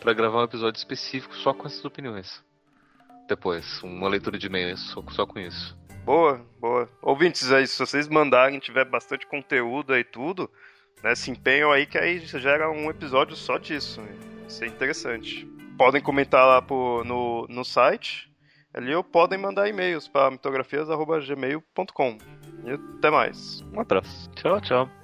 para 0.00 0.12
gravar 0.12 0.40
um 0.40 0.44
episódio 0.44 0.78
específico 0.78 1.34
só 1.36 1.54
com 1.54 1.66
essas 1.66 1.84
opiniões. 1.84 2.42
Depois, 3.28 3.82
uma 3.82 4.08
leitura 4.08 4.36
de 4.36 4.46
e-mails 4.46 4.80
só, 4.90 5.02
só 5.10 5.26
com 5.26 5.38
isso. 5.38 5.76
Boa, 6.04 6.44
boa. 6.60 6.88
Ouvintes 7.00 7.50
aí, 7.50 7.66
se 7.66 7.78
vocês 7.78 8.08
mandarem, 8.08 8.58
tiver 8.58 8.84
bastante 8.84 9.26
conteúdo 9.26 9.94
aí 9.94 10.04
tudo, 10.04 10.50
né, 11.02 11.14
se 11.14 11.30
empenham 11.30 11.72
aí 11.72 11.86
que 11.86 11.96
aí 11.96 12.18
gera 12.18 12.70
um 12.70 12.90
episódio 12.90 13.34
só 13.34 13.56
disso. 13.56 14.02
Isso 14.46 14.62
é 14.62 14.66
interessante. 14.66 15.46
Podem 15.78 16.02
comentar 16.02 16.46
lá 16.46 16.64
no, 17.04 17.46
no 17.48 17.64
site, 17.64 18.30
ali 18.74 18.94
ou 18.94 19.04
podem 19.04 19.38
mandar 19.38 19.68
e-mails 19.68 20.08
para 20.08 20.30
mitografias.gmail.com. 20.30 22.18
E 22.64 22.72
até 22.72 23.10
mais. 23.10 23.62
Um 23.72 23.80
abraço. 23.80 24.30
Tchau, 24.34 24.60
tchau. 24.60 25.03